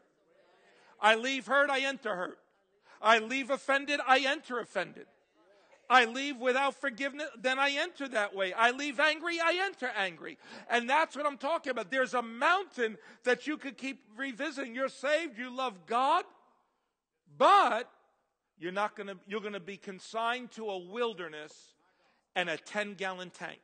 I 1.01 1.17
leave 1.17 1.47
hurt, 1.47 1.71
I 1.71 1.81
enter 1.81 2.15
hurt. 2.15 2.39
I 3.03 3.19
leave 3.19 3.51
offended, 3.51 4.01
I 4.07 4.21
enter 4.21 4.59
offended. 4.59 5.07
I 5.91 6.07
leave 6.07 6.39
without 6.39 6.75
forgiveness, 6.75 7.29
then 7.39 7.59
I 7.59 7.73
enter 7.73 8.09
that 8.09 8.35
way. 8.35 8.55
I 8.55 8.71
leave 8.71 8.99
angry, 8.99 9.39
I 9.39 9.61
enter 9.65 9.91
angry. 9.95 10.39
And 10.71 10.89
that's 10.89 11.15
what 11.15 11.27
I'm 11.27 11.37
talking 11.37 11.71
about. 11.71 11.91
There's 11.91 12.15
a 12.15 12.23
mountain 12.23 12.97
that 13.25 13.47
you 13.47 13.59
could 13.59 13.77
keep 13.77 14.01
revisiting. 14.17 14.75
You're 14.75 14.89
saved, 14.89 15.39
you 15.39 15.55
love 15.55 15.87
God, 15.87 16.25
but 17.37 17.91
you're 18.59 18.73
not 18.73 18.97
gonna, 18.97 19.17
you're 19.27 19.43
gonna 19.43 19.61
be 19.61 19.77
consigned 19.77 20.53
to 20.53 20.71
a 20.71 20.79
wilderness 20.79 21.75
and 22.35 22.49
a 22.49 22.57
10 22.57 22.95
gallon 22.95 23.31
tank. 23.31 23.61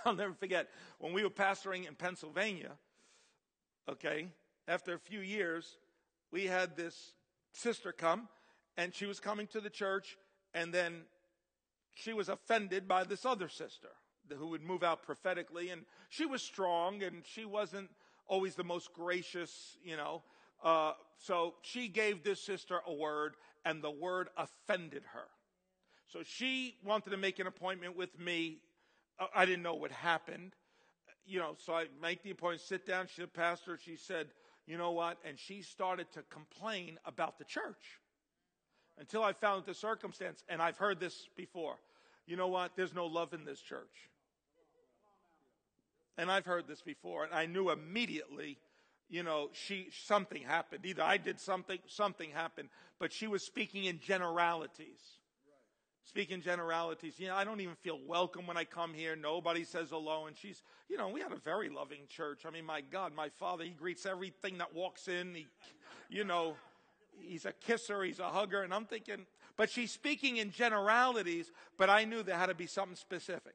I'll 0.04 0.14
never 0.14 0.34
forget 0.34 0.68
when 0.98 1.12
we 1.12 1.22
were 1.22 1.30
pastoring 1.30 1.86
in 1.86 1.94
Pennsylvania, 1.94 2.72
okay, 3.88 4.28
after 4.68 4.94
a 4.94 4.98
few 4.98 5.20
years, 5.20 5.76
we 6.32 6.46
had 6.46 6.76
this 6.76 7.12
sister 7.52 7.92
come, 7.92 8.28
and 8.76 8.94
she 8.94 9.06
was 9.06 9.20
coming 9.20 9.46
to 9.48 9.60
the 9.60 9.70
church, 9.70 10.16
and 10.54 10.72
then 10.72 11.02
she 11.94 12.12
was 12.12 12.28
offended 12.28 12.86
by 12.86 13.04
this 13.04 13.24
other 13.24 13.48
sister 13.48 13.88
who 14.36 14.48
would 14.48 14.62
move 14.62 14.82
out 14.82 15.02
prophetically, 15.02 15.70
and 15.70 15.82
she 16.08 16.26
was 16.26 16.42
strong, 16.42 17.02
and 17.02 17.22
she 17.24 17.44
wasn't 17.44 17.88
always 18.26 18.54
the 18.54 18.64
most 18.64 18.92
gracious, 18.92 19.76
you 19.82 19.96
know. 19.96 20.22
Uh, 20.62 20.92
so 21.18 21.54
she 21.62 21.88
gave 21.88 22.24
this 22.24 22.40
sister 22.42 22.80
a 22.86 22.92
word, 22.92 23.34
and 23.64 23.82
the 23.82 23.90
word 23.90 24.28
offended 24.36 25.04
her. 25.12 25.28
So 26.08 26.22
she 26.24 26.76
wanted 26.84 27.10
to 27.10 27.16
make 27.16 27.38
an 27.38 27.46
appointment 27.46 27.96
with 27.96 28.18
me 28.18 28.58
I 29.34 29.46
didn't 29.46 29.62
know 29.62 29.74
what 29.74 29.90
happened. 29.90 30.52
You 31.26 31.40
know, 31.40 31.56
so 31.58 31.74
I 31.74 31.86
make 32.00 32.22
the 32.22 32.30
appointment, 32.30 32.62
sit 32.62 32.86
down. 32.86 33.06
She's 33.08 33.24
a 33.24 33.28
pastor. 33.28 33.78
She 33.82 33.96
said, 33.96 34.28
you 34.66 34.78
know 34.78 34.92
what? 34.92 35.18
And 35.24 35.38
she 35.38 35.62
started 35.62 36.10
to 36.12 36.22
complain 36.30 36.98
about 37.04 37.38
the 37.38 37.44
church 37.44 38.00
until 38.98 39.22
I 39.22 39.32
found 39.32 39.64
the 39.66 39.74
circumstance. 39.74 40.42
And 40.48 40.60
I've 40.62 40.76
heard 40.76 41.00
this 41.00 41.28
before. 41.36 41.76
You 42.26 42.36
know 42.36 42.48
what? 42.48 42.72
There's 42.76 42.94
no 42.94 43.06
love 43.06 43.32
in 43.32 43.44
this 43.44 43.60
church. 43.60 44.10
And 46.18 46.30
I've 46.30 46.46
heard 46.46 46.66
this 46.66 46.82
before. 46.82 47.24
And 47.24 47.34
I 47.34 47.46
knew 47.46 47.70
immediately, 47.70 48.58
you 49.08 49.22
know, 49.22 49.50
she, 49.52 49.88
something 50.04 50.42
happened. 50.42 50.84
Either 50.84 51.02
I 51.02 51.16
did 51.16 51.40
something, 51.40 51.78
something 51.86 52.30
happened. 52.30 52.68
But 52.98 53.12
she 53.12 53.26
was 53.26 53.42
speaking 53.42 53.84
in 53.84 54.00
generalities 54.00 55.00
speaking 56.06 56.40
generalities. 56.40 57.14
You 57.18 57.28
know, 57.28 57.34
I 57.34 57.44
don't 57.44 57.60
even 57.60 57.74
feel 57.74 57.98
welcome 58.06 58.46
when 58.46 58.56
I 58.56 58.64
come 58.64 58.94
here. 58.94 59.16
Nobody 59.16 59.64
says 59.64 59.90
hello. 59.90 60.26
And 60.26 60.36
she's, 60.36 60.62
you 60.88 60.96
know, 60.96 61.08
we 61.08 61.20
had 61.20 61.32
a 61.32 61.36
very 61.36 61.68
loving 61.68 62.02
church. 62.08 62.42
I 62.46 62.50
mean, 62.50 62.64
my 62.64 62.80
God, 62.80 63.14
my 63.14 63.28
father, 63.28 63.64
he 63.64 63.70
greets 63.70 64.06
everything 64.06 64.58
that 64.58 64.74
walks 64.74 65.08
in. 65.08 65.34
He, 65.34 65.46
you 66.08 66.24
know, 66.24 66.54
he's 67.20 67.44
a 67.44 67.52
kisser, 67.52 68.02
he's 68.04 68.20
a 68.20 68.28
hugger. 68.28 68.62
And 68.62 68.72
I'm 68.72 68.86
thinking, 68.86 69.26
but 69.56 69.68
she's 69.68 69.90
speaking 69.90 70.36
in 70.36 70.50
generalities, 70.50 71.50
but 71.76 71.90
I 71.90 72.04
knew 72.04 72.22
there 72.22 72.36
had 72.36 72.46
to 72.46 72.54
be 72.54 72.66
something 72.66 72.96
specific. 72.96 73.54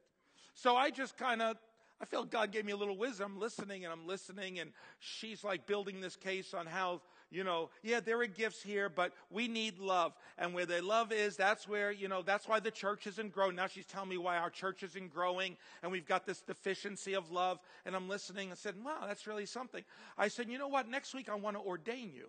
So 0.54 0.76
I 0.76 0.90
just 0.90 1.16
kind 1.16 1.40
of, 1.40 1.56
I 2.00 2.04
felt 2.04 2.30
God 2.30 2.50
gave 2.50 2.64
me 2.64 2.72
a 2.72 2.76
little 2.76 2.96
wisdom 2.96 3.32
I'm 3.34 3.40
listening 3.40 3.84
and 3.84 3.92
I'm 3.92 4.06
listening 4.06 4.58
and 4.58 4.72
she's 4.98 5.44
like 5.44 5.66
building 5.66 6.00
this 6.00 6.16
case 6.16 6.52
on 6.52 6.66
how 6.66 7.00
you 7.32 7.44
know, 7.44 7.70
yeah, 7.82 8.00
there 8.00 8.20
are 8.20 8.26
gifts 8.26 8.62
here, 8.62 8.88
but 8.88 9.12
we 9.30 9.48
need 9.48 9.78
love. 9.78 10.12
And 10.36 10.52
where 10.52 10.66
the 10.66 10.82
love 10.82 11.12
is, 11.12 11.36
that's 11.36 11.66
where, 11.66 11.90
you 11.90 12.06
know, 12.06 12.22
that's 12.22 12.46
why 12.46 12.60
the 12.60 12.70
church 12.70 13.06
isn't 13.06 13.32
growing. 13.32 13.56
Now 13.56 13.66
she's 13.66 13.86
telling 13.86 14.10
me 14.10 14.18
why 14.18 14.36
our 14.36 14.50
church 14.50 14.82
isn't 14.82 15.12
growing 15.12 15.56
and 15.82 15.90
we've 15.90 16.06
got 16.06 16.26
this 16.26 16.42
deficiency 16.42 17.14
of 17.14 17.30
love. 17.32 17.58
And 17.86 17.96
I'm 17.96 18.08
listening 18.08 18.50
and 18.50 18.58
said, 18.58 18.74
wow, 18.84 19.04
that's 19.06 19.26
really 19.26 19.46
something. 19.46 19.82
I 20.18 20.28
said, 20.28 20.48
you 20.48 20.58
know 20.58 20.68
what? 20.68 20.88
Next 20.88 21.14
week 21.14 21.30
I 21.30 21.34
want 21.34 21.56
to 21.56 21.62
ordain 21.62 22.12
you. 22.14 22.28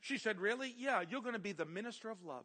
She 0.00 0.16
said, 0.16 0.40
really? 0.40 0.74
Yeah, 0.78 1.02
you're 1.08 1.22
going 1.22 1.34
to 1.34 1.40
be 1.40 1.52
the 1.52 1.66
minister 1.66 2.08
of 2.08 2.24
love. 2.24 2.44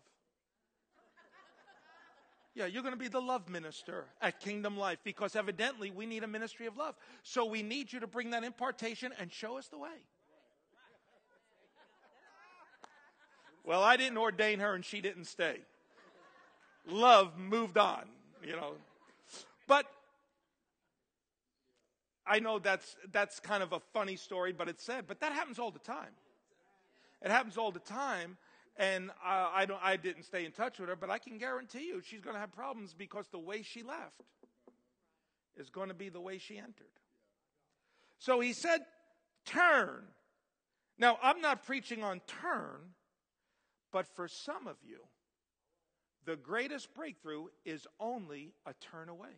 Yeah, 2.55 2.67
you're 2.67 2.83
going 2.83 2.93
to 2.93 2.99
be 2.99 3.07
the 3.07 3.21
love 3.21 3.49
minister 3.49 4.05
at 4.21 4.39
Kingdom 4.39 4.77
Life 4.77 4.99
because 5.03 5.35
evidently 5.35 5.89
we 5.89 6.05
need 6.05 6.23
a 6.23 6.27
ministry 6.27 6.67
of 6.67 6.77
love. 6.77 6.95
So 7.23 7.45
we 7.45 7.63
need 7.63 7.91
you 7.91 7.99
to 8.01 8.07
bring 8.07 8.31
that 8.31 8.43
impartation 8.43 9.11
and 9.19 9.31
show 9.31 9.57
us 9.57 9.67
the 9.69 9.79
way. 9.79 9.89
Well, 13.63 13.81
I 13.81 13.97
didn't 13.97 14.17
ordain 14.17 14.59
her 14.59 14.73
and 14.73 14.83
she 14.83 15.01
didn't 15.01 15.25
stay. 15.25 15.59
Love 16.87 17.37
moved 17.37 17.77
on, 17.77 18.03
you 18.45 18.55
know. 18.55 18.73
But 19.67 19.85
I 22.27 22.39
know 22.39 22.59
that's 22.59 22.95
that's 23.11 23.39
kind 23.39 23.63
of 23.63 23.71
a 23.71 23.79
funny 23.93 24.17
story, 24.17 24.51
but 24.51 24.67
it's 24.67 24.83
sad. 24.83 25.05
But 25.07 25.21
that 25.21 25.31
happens 25.31 25.59
all 25.59 25.71
the 25.71 25.79
time. 25.79 26.11
It 27.21 27.31
happens 27.31 27.57
all 27.57 27.71
the 27.71 27.79
time, 27.79 28.37
and 28.75 29.09
uh, 29.25 29.49
I 29.53 29.65
don't. 29.65 29.79
I 29.81 29.95
didn't 29.95 30.23
stay 30.23 30.45
in 30.45 30.51
touch 30.51 30.79
with 30.79 30.89
her, 30.89 30.97
but 30.97 31.09
I 31.09 31.19
can 31.19 31.37
guarantee 31.37 31.87
you 31.87 32.01
she's 32.01 32.19
going 32.19 32.33
to 32.33 32.39
have 32.39 32.51
problems 32.51 32.93
because 32.93 33.27
the 33.29 33.39
way 33.39 33.61
she 33.61 33.81
left 33.81 34.21
is 35.57 35.69
going 35.69 35.87
to 35.87 35.93
be 35.93 36.09
the 36.09 36.19
way 36.19 36.37
she 36.37 36.57
entered. 36.57 36.87
So 38.19 38.39
he 38.39 38.53
said, 38.53 38.81
turn. 39.45 40.03
Now, 40.97 41.17
I'm 41.21 41.41
not 41.41 41.65
preaching 41.65 42.03
on 42.03 42.21
turn, 42.27 42.79
but 43.93 44.07
for 44.07 44.27
some 44.27 44.67
of 44.67 44.75
you, 44.85 44.97
the 46.25 46.35
greatest 46.35 46.93
breakthrough 46.93 47.45
is 47.63 47.87
only 47.99 48.53
a 48.65 48.73
turn 48.73 49.07
away. 49.07 49.37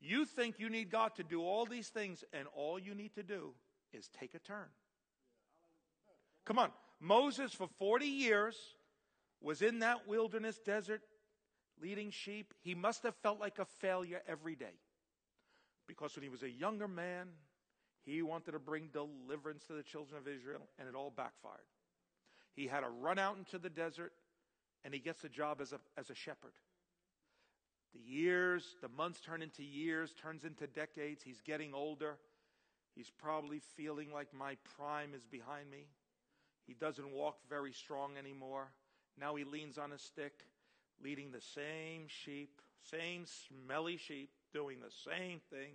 You 0.00 0.26
think 0.26 0.58
you 0.58 0.68
need 0.68 0.90
God 0.90 1.14
to 1.16 1.22
do 1.22 1.42
all 1.42 1.64
these 1.64 1.88
things, 1.88 2.24
and 2.32 2.46
all 2.54 2.78
you 2.78 2.94
need 2.94 3.14
to 3.14 3.22
do 3.22 3.54
is 3.92 4.08
take 4.08 4.34
a 4.34 4.38
turn. 4.38 4.66
Come 6.44 6.58
on. 6.58 6.70
Moses, 7.00 7.52
for 7.52 7.68
40 7.78 8.06
years, 8.06 8.56
was 9.40 9.62
in 9.62 9.78
that 9.78 10.06
wilderness 10.06 10.58
desert 10.58 11.02
leading 11.80 12.10
sheep. 12.10 12.52
He 12.60 12.74
must 12.74 13.02
have 13.04 13.14
felt 13.22 13.40
like 13.40 13.58
a 13.58 13.64
failure 13.64 14.22
every 14.28 14.56
day. 14.56 14.78
Because 15.86 16.14
when 16.16 16.22
he 16.22 16.28
was 16.28 16.42
a 16.42 16.50
younger 16.50 16.88
man, 16.88 17.28
he 18.04 18.22
wanted 18.22 18.52
to 18.52 18.58
bring 18.58 18.88
deliverance 18.92 19.64
to 19.66 19.74
the 19.74 19.82
children 19.82 20.18
of 20.18 20.26
Israel, 20.26 20.68
and 20.78 20.88
it 20.88 20.94
all 20.94 21.12
backfired. 21.14 21.60
He 22.54 22.66
had 22.66 22.80
to 22.80 22.88
run 22.88 23.18
out 23.18 23.36
into 23.38 23.58
the 23.58 23.70
desert, 23.70 24.12
and 24.84 24.92
he 24.92 25.00
gets 25.00 25.22
a 25.24 25.28
job 25.28 25.60
as 25.60 25.72
a, 25.72 25.78
as 25.96 26.10
a 26.10 26.14
shepherd. 26.14 26.52
The 27.94 28.00
years, 28.00 28.76
the 28.80 28.88
months 28.88 29.20
turn 29.20 29.42
into 29.42 29.62
years, 29.62 30.14
turns 30.20 30.44
into 30.44 30.66
decades. 30.66 31.22
He's 31.22 31.40
getting 31.40 31.74
older. 31.74 32.16
He's 32.94 33.10
probably 33.10 33.60
feeling 33.76 34.12
like 34.12 34.28
my 34.34 34.56
prime 34.76 35.14
is 35.14 35.24
behind 35.24 35.70
me. 35.70 35.86
He 36.66 36.74
doesn't 36.74 37.12
walk 37.12 37.36
very 37.48 37.72
strong 37.72 38.12
anymore. 38.18 38.72
Now 39.18 39.34
he 39.34 39.44
leans 39.44 39.78
on 39.78 39.92
a 39.92 39.98
stick, 39.98 40.44
leading 41.02 41.30
the 41.30 41.40
same 41.40 42.06
sheep, 42.06 42.60
same 42.90 43.26
smelly 43.26 43.96
sheep, 43.96 44.30
doing 44.52 44.78
the 44.80 44.90
same 44.90 45.40
thing 45.50 45.74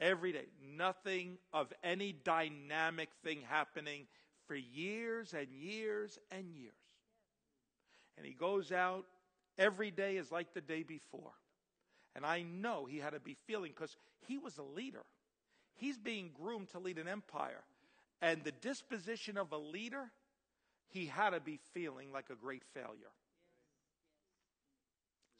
every 0.00 0.32
day. 0.32 0.46
Nothing 0.76 1.38
of 1.52 1.72
any 1.82 2.12
dynamic 2.12 3.08
thing 3.24 3.40
happening 3.48 4.06
for 4.46 4.54
years 4.54 5.34
and 5.34 5.48
years 5.50 6.18
and 6.30 6.50
years. 6.50 6.72
And 8.16 8.26
he 8.26 8.32
goes 8.32 8.72
out, 8.72 9.04
every 9.58 9.90
day 9.90 10.16
is 10.16 10.30
like 10.30 10.54
the 10.54 10.60
day 10.60 10.82
before. 10.82 11.32
And 12.14 12.24
I 12.24 12.42
know 12.42 12.86
he 12.86 12.98
had 12.98 13.12
to 13.12 13.20
be 13.20 13.36
feeling 13.46 13.72
because 13.74 13.96
he 14.26 14.38
was 14.38 14.56
a 14.58 14.62
leader. 14.62 15.04
He's 15.74 15.98
being 15.98 16.30
groomed 16.34 16.70
to 16.70 16.78
lead 16.78 16.98
an 16.98 17.08
empire. 17.08 17.62
And 18.22 18.42
the 18.42 18.52
disposition 18.52 19.36
of 19.36 19.52
a 19.52 19.58
leader, 19.58 20.10
he 20.88 21.06
had 21.06 21.30
to 21.30 21.40
be 21.40 21.58
feeling 21.74 22.12
like 22.12 22.30
a 22.30 22.34
great 22.34 22.62
failure. 22.72 23.12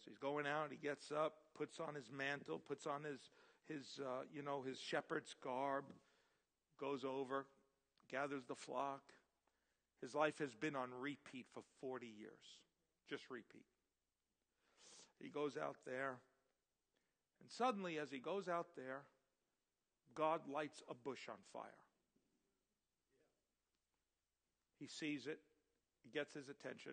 So 0.04 0.10
he's 0.10 0.18
going 0.18 0.46
out, 0.46 0.68
he 0.70 0.76
gets 0.76 1.10
up, 1.10 1.34
puts 1.56 1.80
on 1.80 1.94
his 1.94 2.10
mantle, 2.16 2.58
puts 2.58 2.86
on 2.86 3.04
his, 3.04 3.18
his 3.68 4.00
uh, 4.00 4.22
you 4.32 4.42
know, 4.42 4.62
his 4.62 4.78
shepherd's 4.78 5.34
garb, 5.42 5.84
goes 6.78 7.04
over, 7.04 7.46
gathers 8.10 8.44
the 8.46 8.54
flock. 8.54 9.02
His 10.00 10.14
life 10.14 10.38
has 10.38 10.54
been 10.54 10.76
on 10.76 10.90
repeat 11.00 11.46
for 11.52 11.62
40 11.80 12.06
years. 12.06 12.60
Just 13.08 13.30
repeat. 13.30 13.64
He 15.20 15.28
goes 15.28 15.56
out 15.56 15.76
there, 15.86 16.18
and 17.40 17.50
suddenly, 17.50 17.98
as 17.98 18.10
he 18.10 18.18
goes 18.18 18.48
out 18.48 18.66
there, 18.76 19.02
God 20.14 20.42
lights 20.52 20.82
a 20.90 20.94
bush 20.94 21.28
on 21.28 21.36
fire. 21.52 21.62
He 24.78 24.86
sees 24.86 25.26
it, 25.26 25.40
it 26.04 26.12
gets 26.12 26.34
his 26.34 26.50
attention, 26.50 26.92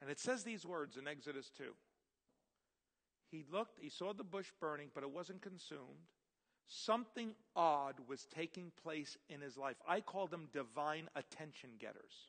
and 0.00 0.10
it 0.10 0.18
says 0.18 0.44
these 0.44 0.64
words 0.64 0.96
in 0.96 1.06
Exodus 1.06 1.50
2. 1.58 1.64
He 3.30 3.44
looked, 3.50 3.78
he 3.80 3.88
saw 3.88 4.12
the 4.12 4.24
bush 4.24 4.50
burning, 4.60 4.88
but 4.94 5.04
it 5.04 5.10
wasn't 5.10 5.42
consumed. 5.42 6.08
Something 6.66 7.34
odd 7.56 7.94
was 8.06 8.26
taking 8.26 8.72
place 8.82 9.16
in 9.28 9.40
his 9.40 9.56
life. 9.56 9.76
I 9.88 10.00
call 10.00 10.26
them 10.26 10.48
divine 10.52 11.08
attention 11.14 11.70
getters. 11.78 12.28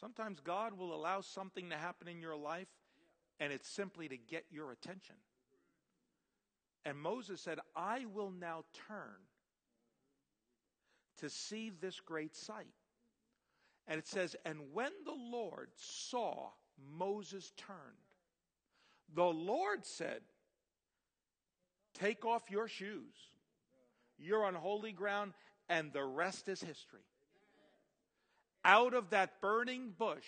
Sometimes 0.00 0.40
God 0.40 0.76
will 0.76 0.94
allow 0.94 1.20
something 1.20 1.70
to 1.70 1.76
happen 1.76 2.06
in 2.08 2.20
your 2.20 2.36
life, 2.36 2.68
and 3.40 3.52
it's 3.52 3.68
simply 3.68 4.08
to 4.08 4.16
get 4.16 4.44
your 4.50 4.72
attention. 4.72 5.16
And 6.84 6.98
Moses 6.98 7.40
said, 7.40 7.58
I 7.74 8.04
will 8.12 8.30
now 8.30 8.64
turn 8.88 9.16
to 11.18 11.28
see 11.28 11.70
this 11.70 11.98
great 11.98 12.36
sight. 12.36 12.66
And 13.88 13.98
it 13.98 14.06
says, 14.06 14.36
And 14.44 14.72
when 14.72 14.92
the 15.04 15.16
Lord 15.16 15.70
saw 15.76 16.50
Moses 16.98 17.52
turned, 17.56 18.05
the 19.14 19.24
Lord 19.24 19.84
said, 19.84 20.20
Take 21.94 22.24
off 22.24 22.50
your 22.50 22.68
shoes. 22.68 23.14
You're 24.18 24.44
on 24.44 24.54
holy 24.54 24.92
ground, 24.92 25.32
and 25.68 25.92
the 25.92 26.04
rest 26.04 26.48
is 26.48 26.60
history. 26.60 27.00
Out 28.64 28.94
of 28.94 29.10
that 29.10 29.40
burning 29.40 29.94
bush 29.96 30.26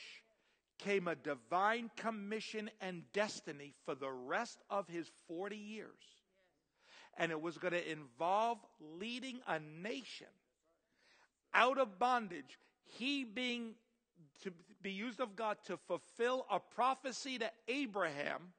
came 0.78 1.08
a 1.08 1.14
divine 1.14 1.90
commission 1.96 2.70
and 2.80 3.02
destiny 3.12 3.74
for 3.84 3.94
the 3.94 4.10
rest 4.10 4.58
of 4.70 4.88
his 4.88 5.10
40 5.26 5.56
years. 5.56 5.88
And 7.16 7.32
it 7.32 7.40
was 7.40 7.58
going 7.58 7.72
to 7.72 7.90
involve 7.92 8.58
leading 8.80 9.40
a 9.46 9.58
nation 9.58 10.28
out 11.54 11.78
of 11.78 11.98
bondage, 11.98 12.58
he 12.84 13.24
being 13.24 13.74
to 14.42 14.52
be 14.82 14.92
used 14.92 15.20
of 15.20 15.34
God 15.34 15.56
to 15.66 15.76
fulfill 15.76 16.46
a 16.50 16.60
prophecy 16.60 17.38
to 17.38 17.50
Abraham, 17.66 18.52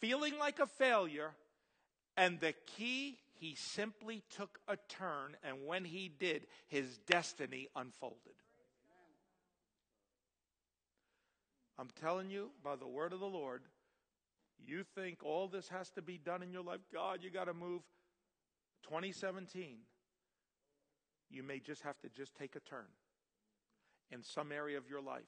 feeling 0.00 0.38
like 0.38 0.58
a 0.58 0.66
failure, 0.66 1.32
and 2.16 2.40
the 2.40 2.54
key, 2.66 3.18
he 3.34 3.54
simply 3.54 4.22
took 4.34 4.58
a 4.68 4.76
turn, 4.88 5.36
and 5.44 5.66
when 5.66 5.84
he 5.84 6.08
did, 6.08 6.46
his 6.68 6.98
destiny 7.06 7.68
unfolded. 7.76 8.34
I'm 11.78 11.90
telling 12.00 12.30
you, 12.30 12.50
by 12.64 12.76
the 12.76 12.86
word 12.86 13.12
of 13.12 13.20
the 13.20 13.26
Lord, 13.26 13.62
you 14.64 14.84
think 14.94 15.22
all 15.22 15.48
this 15.48 15.68
has 15.68 15.90
to 15.90 16.02
be 16.02 16.16
done 16.16 16.42
in 16.42 16.50
your 16.50 16.62
life. 16.62 16.80
God, 16.92 17.18
you 17.22 17.30
got 17.30 17.44
to 17.44 17.54
move. 17.54 17.82
2017, 18.84 19.76
you 21.28 21.42
may 21.42 21.58
just 21.58 21.82
have 21.82 21.98
to 22.00 22.08
just 22.08 22.34
take 22.34 22.56
a 22.56 22.60
turn 22.60 22.86
in 24.10 24.22
some 24.22 24.52
area 24.52 24.78
of 24.78 24.88
your 24.88 25.02
life. 25.02 25.24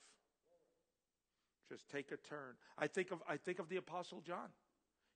Just 1.69 1.89
take 1.89 2.13
a 2.13 2.17
turn. 2.17 2.55
I 2.79 2.87
think 2.87 3.11
of 3.11 3.23
I 3.29 3.37
think 3.37 3.59
of 3.59 3.69
the 3.69 3.77
apostle 3.77 4.23
John. 4.27 4.49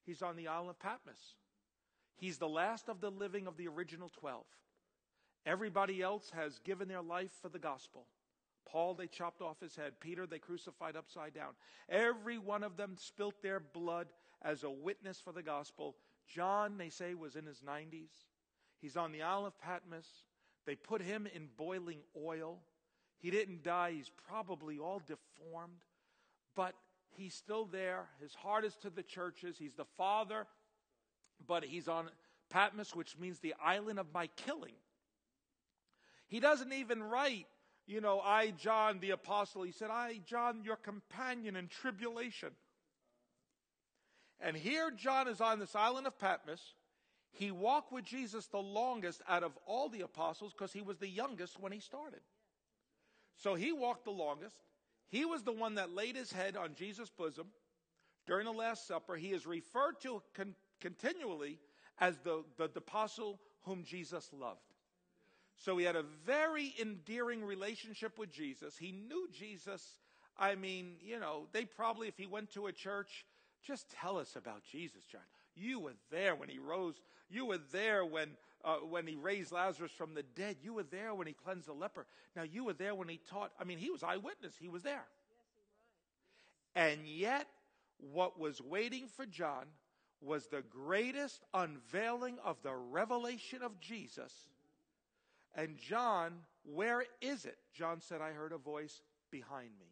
He's 0.04 0.22
on 0.22 0.36
the 0.36 0.48
Isle 0.48 0.70
of 0.70 0.78
Patmos. 0.78 1.36
He's 2.16 2.38
the 2.38 2.48
last 2.48 2.88
of 2.88 3.00
the 3.00 3.10
living 3.10 3.46
of 3.46 3.56
the 3.56 3.68
original 3.68 4.10
12. 4.20 4.44
Everybody 5.44 6.02
else 6.02 6.30
has 6.34 6.60
given 6.60 6.88
their 6.88 7.02
life 7.02 7.30
for 7.40 7.48
the 7.48 7.58
gospel. 7.58 8.06
Paul, 8.64 8.94
they 8.94 9.06
chopped 9.06 9.42
off 9.42 9.60
his 9.60 9.76
head. 9.76 9.94
Peter, 10.00 10.26
they 10.26 10.38
crucified 10.38 10.96
upside 10.96 11.34
down. 11.34 11.52
Every 11.88 12.38
one 12.38 12.62
of 12.62 12.76
them 12.76 12.96
spilt 12.96 13.42
their 13.42 13.60
blood 13.60 14.08
as 14.40 14.62
a 14.62 14.70
witness 14.70 15.20
for 15.20 15.32
the 15.32 15.42
gospel. 15.42 15.96
John, 16.28 16.78
they 16.78 16.88
say, 16.88 17.14
was 17.14 17.36
in 17.36 17.44
his 17.44 17.60
90s. 17.60 18.10
He's 18.80 18.96
on 18.96 19.12
the 19.12 19.22
Isle 19.22 19.46
of 19.46 19.58
Patmos. 19.60 20.06
They 20.64 20.76
put 20.76 21.02
him 21.02 21.26
in 21.34 21.48
boiling 21.56 22.00
oil. 22.16 22.60
He 23.18 23.30
didn't 23.30 23.62
die. 23.62 23.92
He's 23.96 24.10
probably 24.28 24.78
all 24.78 25.02
deformed, 25.06 25.84
but 26.54 26.74
he's 27.10 27.34
still 27.34 27.66
there. 27.66 28.06
His 28.20 28.34
heart 28.34 28.64
is 28.64 28.76
to 28.82 28.90
the 28.90 29.02
churches. 29.02 29.56
He's 29.58 29.74
the 29.74 29.86
father 29.96 30.46
but 31.46 31.64
he's 31.64 31.88
on 31.88 32.08
Patmos, 32.50 32.94
which 32.94 33.18
means 33.18 33.38
the 33.38 33.54
island 33.62 33.98
of 33.98 34.06
my 34.12 34.28
killing. 34.36 34.74
He 36.28 36.40
doesn't 36.40 36.72
even 36.72 37.02
write, 37.02 37.46
you 37.86 38.00
know, 38.00 38.20
I, 38.20 38.50
John 38.52 39.00
the 39.00 39.10
apostle. 39.10 39.62
He 39.62 39.72
said, 39.72 39.90
I, 39.90 40.20
John, 40.26 40.62
your 40.64 40.76
companion 40.76 41.56
in 41.56 41.68
tribulation. 41.68 42.50
And 44.40 44.56
here 44.56 44.90
John 44.90 45.28
is 45.28 45.40
on 45.40 45.58
this 45.58 45.74
island 45.74 46.06
of 46.06 46.18
Patmos. 46.18 46.74
He 47.32 47.50
walked 47.50 47.92
with 47.92 48.04
Jesus 48.04 48.46
the 48.46 48.58
longest 48.58 49.22
out 49.28 49.42
of 49.42 49.52
all 49.66 49.88
the 49.88 50.02
apostles 50.02 50.52
because 50.52 50.72
he 50.72 50.82
was 50.82 50.98
the 50.98 51.08
youngest 51.08 51.58
when 51.60 51.72
he 51.72 51.80
started. 51.80 52.20
So 53.36 53.54
he 53.54 53.72
walked 53.72 54.04
the 54.04 54.10
longest. 54.10 54.56
He 55.12 55.26
was 55.26 55.42
the 55.42 55.52
one 55.52 55.74
that 55.74 55.94
laid 55.94 56.16
his 56.16 56.32
head 56.32 56.56
on 56.56 56.74
Jesus' 56.74 57.10
bosom 57.10 57.48
during 58.26 58.46
the 58.46 58.52
Last 58.52 58.88
Supper. 58.88 59.14
He 59.14 59.28
is 59.28 59.46
referred 59.46 60.00
to 60.00 60.22
con- 60.34 60.54
continually 60.80 61.58
as 62.00 62.16
the, 62.24 62.42
the, 62.56 62.68
the 62.68 62.78
apostle 62.78 63.38
whom 63.64 63.84
Jesus 63.84 64.30
loved. 64.32 64.62
So 65.58 65.76
he 65.76 65.84
had 65.84 65.96
a 65.96 66.04
very 66.24 66.74
endearing 66.80 67.44
relationship 67.44 68.18
with 68.18 68.32
Jesus. 68.32 68.78
He 68.78 68.90
knew 68.90 69.28
Jesus. 69.30 69.86
I 70.38 70.54
mean, 70.54 70.94
you 71.02 71.20
know, 71.20 71.46
they 71.52 71.66
probably, 71.66 72.08
if 72.08 72.16
he 72.16 72.26
went 72.26 72.50
to 72.52 72.68
a 72.68 72.72
church, 72.72 73.26
just 73.62 73.90
tell 73.90 74.16
us 74.16 74.34
about 74.34 74.64
Jesus, 74.64 75.04
John. 75.04 75.20
You 75.54 75.78
were 75.78 75.92
there 76.10 76.34
when 76.34 76.48
he 76.48 76.58
rose. 76.58 76.94
You 77.28 77.44
were 77.44 77.60
there 77.70 78.02
when, 78.06 78.30
uh, 78.64 78.76
when 78.76 79.06
he 79.06 79.16
raised 79.16 79.52
Lazarus 79.52 79.92
from 79.92 80.14
the 80.14 80.22
dead. 80.22 80.56
You 80.62 80.74
were 80.74 80.82
there 80.84 81.14
when 81.14 81.26
he 81.26 81.32
cleansed 81.32 81.66
the 81.66 81.72
leper. 81.72 82.06
Now, 82.36 82.42
you 82.42 82.64
were 82.64 82.72
there 82.72 82.94
when 82.94 83.08
he 83.08 83.20
taught. 83.30 83.52
I 83.60 83.64
mean, 83.64 83.78
he 83.78 83.90
was 83.90 84.02
eyewitness. 84.02 84.54
He 84.58 84.68
was 84.68 84.82
there. 84.82 85.04
And 86.74 87.06
yet, 87.06 87.46
what 87.98 88.38
was 88.38 88.60
waiting 88.60 89.06
for 89.06 89.26
John 89.26 89.66
was 90.20 90.46
the 90.46 90.62
greatest 90.62 91.42
unveiling 91.52 92.38
of 92.44 92.62
the 92.62 92.74
revelation 92.74 93.62
of 93.62 93.80
Jesus. 93.80 94.32
And 95.54 95.76
John, 95.76 96.34
where 96.64 97.04
is 97.20 97.44
it? 97.44 97.58
John 97.74 98.00
said, 98.00 98.20
I 98.20 98.30
heard 98.30 98.52
a 98.52 98.58
voice 98.58 99.02
behind 99.30 99.70
me. 99.80 99.86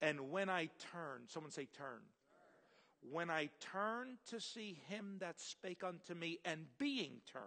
And 0.00 0.30
when 0.30 0.48
I 0.48 0.68
turned, 0.92 1.28
someone 1.28 1.50
say, 1.50 1.66
turn. 1.76 2.00
When 3.10 3.30
I 3.30 3.50
turned 3.60 4.18
to 4.30 4.40
see 4.40 4.78
him 4.88 5.16
that 5.20 5.40
spake 5.40 5.84
unto 5.84 6.14
me 6.14 6.38
and 6.44 6.66
being 6.78 7.20
turned. 7.30 7.44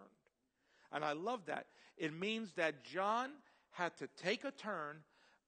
And 0.92 1.04
I 1.04 1.14
love 1.14 1.46
that. 1.48 1.68
It 1.98 2.14
means 2.14 2.54
that 2.54 2.84
John 2.84 3.32
had 3.72 3.98
to 3.98 4.08
take 4.22 4.44
a 4.44 4.52
turn, 4.52 5.04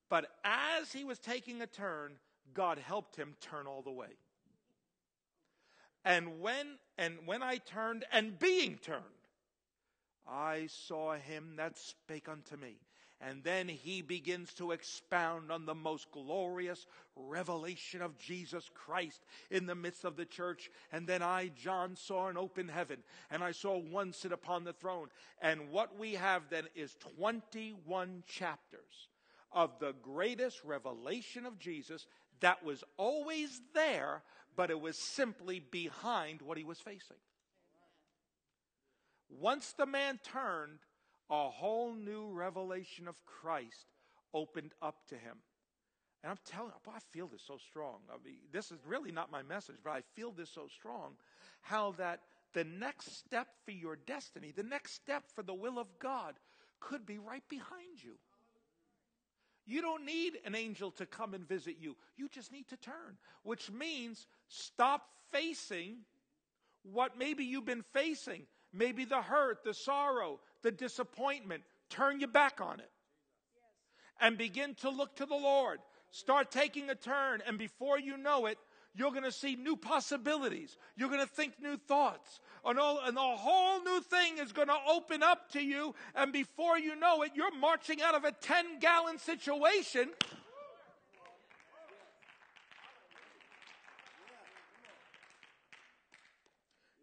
but 0.09 0.27
as 0.43 0.91
he 0.91 1.03
was 1.03 1.19
taking 1.19 1.61
a 1.61 1.67
turn, 1.67 2.17
God 2.53 2.79
helped 2.79 3.15
him 3.15 3.35
turn 3.39 3.67
all 3.67 3.81
the 3.81 3.91
way. 3.91 4.17
And 6.03 6.39
when 6.39 6.77
and 6.97 7.19
when 7.25 7.43
I 7.43 7.57
turned 7.57 8.05
and 8.11 8.37
being 8.39 8.77
turned, 8.77 9.03
I 10.27 10.67
saw 10.67 11.13
him 11.13 11.55
that 11.57 11.77
spake 11.77 12.27
unto 12.29 12.55
me. 12.57 12.77
And 13.21 13.43
then 13.43 13.67
he 13.67 14.01
begins 14.01 14.53
to 14.55 14.71
expound 14.71 15.51
on 15.51 15.65
the 15.65 15.75
most 15.75 16.09
glorious 16.11 16.85
revelation 17.17 18.01
of 18.01 18.17
Jesus 18.17 18.69
Christ 18.73 19.21
in 19.51 19.65
the 19.65 19.75
midst 19.75 20.05
of 20.05 20.15
the 20.15 20.25
church. 20.25 20.69
And 20.93 21.05
then 21.05 21.21
I, 21.21 21.49
John, 21.49 21.97
saw 21.97 22.29
an 22.29 22.37
open 22.37 22.69
heaven 22.69 22.99
and 23.29 23.43
I 23.43 23.51
saw 23.51 23.77
one 23.77 24.13
sit 24.13 24.31
upon 24.31 24.63
the 24.63 24.73
throne. 24.73 25.07
And 25.41 25.69
what 25.69 25.99
we 25.99 26.13
have 26.13 26.43
then 26.49 26.65
is 26.75 26.95
21 27.17 28.23
chapters 28.25 29.09
of 29.51 29.79
the 29.79 29.95
greatest 30.01 30.63
revelation 30.63 31.45
of 31.45 31.59
Jesus 31.59 32.07
that 32.39 32.63
was 32.63 32.83
always 32.97 33.61
there, 33.73 34.23
but 34.55 34.69
it 34.69 34.79
was 34.79 34.97
simply 34.97 35.59
behind 35.59 36.41
what 36.41 36.57
he 36.57 36.63
was 36.63 36.79
facing. 36.79 37.17
Once 39.29 39.73
the 39.73 39.85
man 39.85 40.19
turned, 40.23 40.79
a 41.29 41.49
whole 41.49 41.93
new 41.93 42.31
revelation 42.31 43.07
of 43.07 43.15
Christ 43.25 43.85
opened 44.33 44.73
up 44.81 44.95
to 45.09 45.15
him. 45.15 45.37
And 46.23 46.31
I'm 46.31 46.39
telling 46.45 46.71
you, 46.85 46.91
I 46.93 46.99
feel 47.11 47.27
this 47.27 47.43
so 47.45 47.57
strong. 47.57 47.99
I 48.09 48.15
mean, 48.25 48.39
this 48.51 48.71
is 48.71 48.79
really 48.85 49.11
not 49.11 49.31
my 49.31 49.41
message, 49.41 49.77
but 49.83 49.91
I 49.91 50.01
feel 50.15 50.31
this 50.31 50.49
so 50.49 50.67
strong. 50.67 51.13
How 51.61 51.93
that 51.97 52.21
the 52.53 52.65
next 52.65 53.17
step 53.17 53.47
for 53.63 53.71
your 53.71 53.95
destiny, 53.95 54.51
the 54.55 54.63
next 54.63 54.93
step 54.93 55.23
for 55.33 55.43
the 55.43 55.53
will 55.53 55.79
of 55.79 55.87
God, 55.99 56.35
could 56.79 57.05
be 57.05 57.17
right 57.17 57.43
behind 57.49 58.03
you. 58.03 58.15
You 59.65 59.81
don't 59.81 60.05
need 60.05 60.39
an 60.45 60.55
angel 60.55 60.91
to 60.91 61.05
come 61.05 61.33
and 61.33 61.47
visit 61.47 61.77
you. 61.79 61.95
You 62.17 62.27
just 62.27 62.51
need 62.51 62.67
to 62.69 62.77
turn, 62.77 63.17
which 63.43 63.71
means 63.71 64.25
stop 64.47 65.03
facing 65.31 65.97
what 66.83 67.17
maybe 67.17 67.45
you've 67.45 67.65
been 67.65 67.85
facing. 67.93 68.43
Maybe 68.73 69.05
the 69.05 69.21
hurt, 69.21 69.63
the 69.63 69.73
sorrow, 69.73 70.39
the 70.61 70.71
disappointment. 70.71 71.63
Turn 71.89 72.19
your 72.19 72.29
back 72.29 72.61
on 72.61 72.79
it 72.79 72.91
and 74.19 74.37
begin 74.37 74.75
to 74.75 74.89
look 74.89 75.15
to 75.15 75.25
the 75.25 75.35
Lord. 75.35 75.79
Start 76.11 76.51
taking 76.51 76.89
a 76.89 76.95
turn, 76.95 77.41
and 77.45 77.57
before 77.57 77.99
you 77.99 78.17
know 78.17 78.47
it, 78.47 78.57
you're 78.95 79.11
going 79.11 79.23
to 79.23 79.31
see 79.31 79.55
new 79.55 79.75
possibilities. 79.75 80.75
You're 80.97 81.09
going 81.09 81.21
to 81.21 81.27
think 81.27 81.53
new 81.61 81.77
thoughts. 81.77 82.39
And, 82.65 82.79
all, 82.79 82.99
and 83.03 83.15
a 83.15 83.21
whole 83.21 83.81
new 83.83 84.01
thing 84.01 84.39
is 84.39 84.51
going 84.51 84.67
to 84.67 84.77
open 84.89 85.23
up 85.23 85.51
to 85.51 85.61
you. 85.61 85.93
And 86.15 86.33
before 86.33 86.77
you 86.77 86.95
know 86.95 87.21
it, 87.21 87.31
you're 87.35 87.55
marching 87.55 88.01
out 88.01 88.15
of 88.15 88.25
a 88.25 88.31
10 88.31 88.79
gallon 88.79 89.19
situation. 89.19 90.09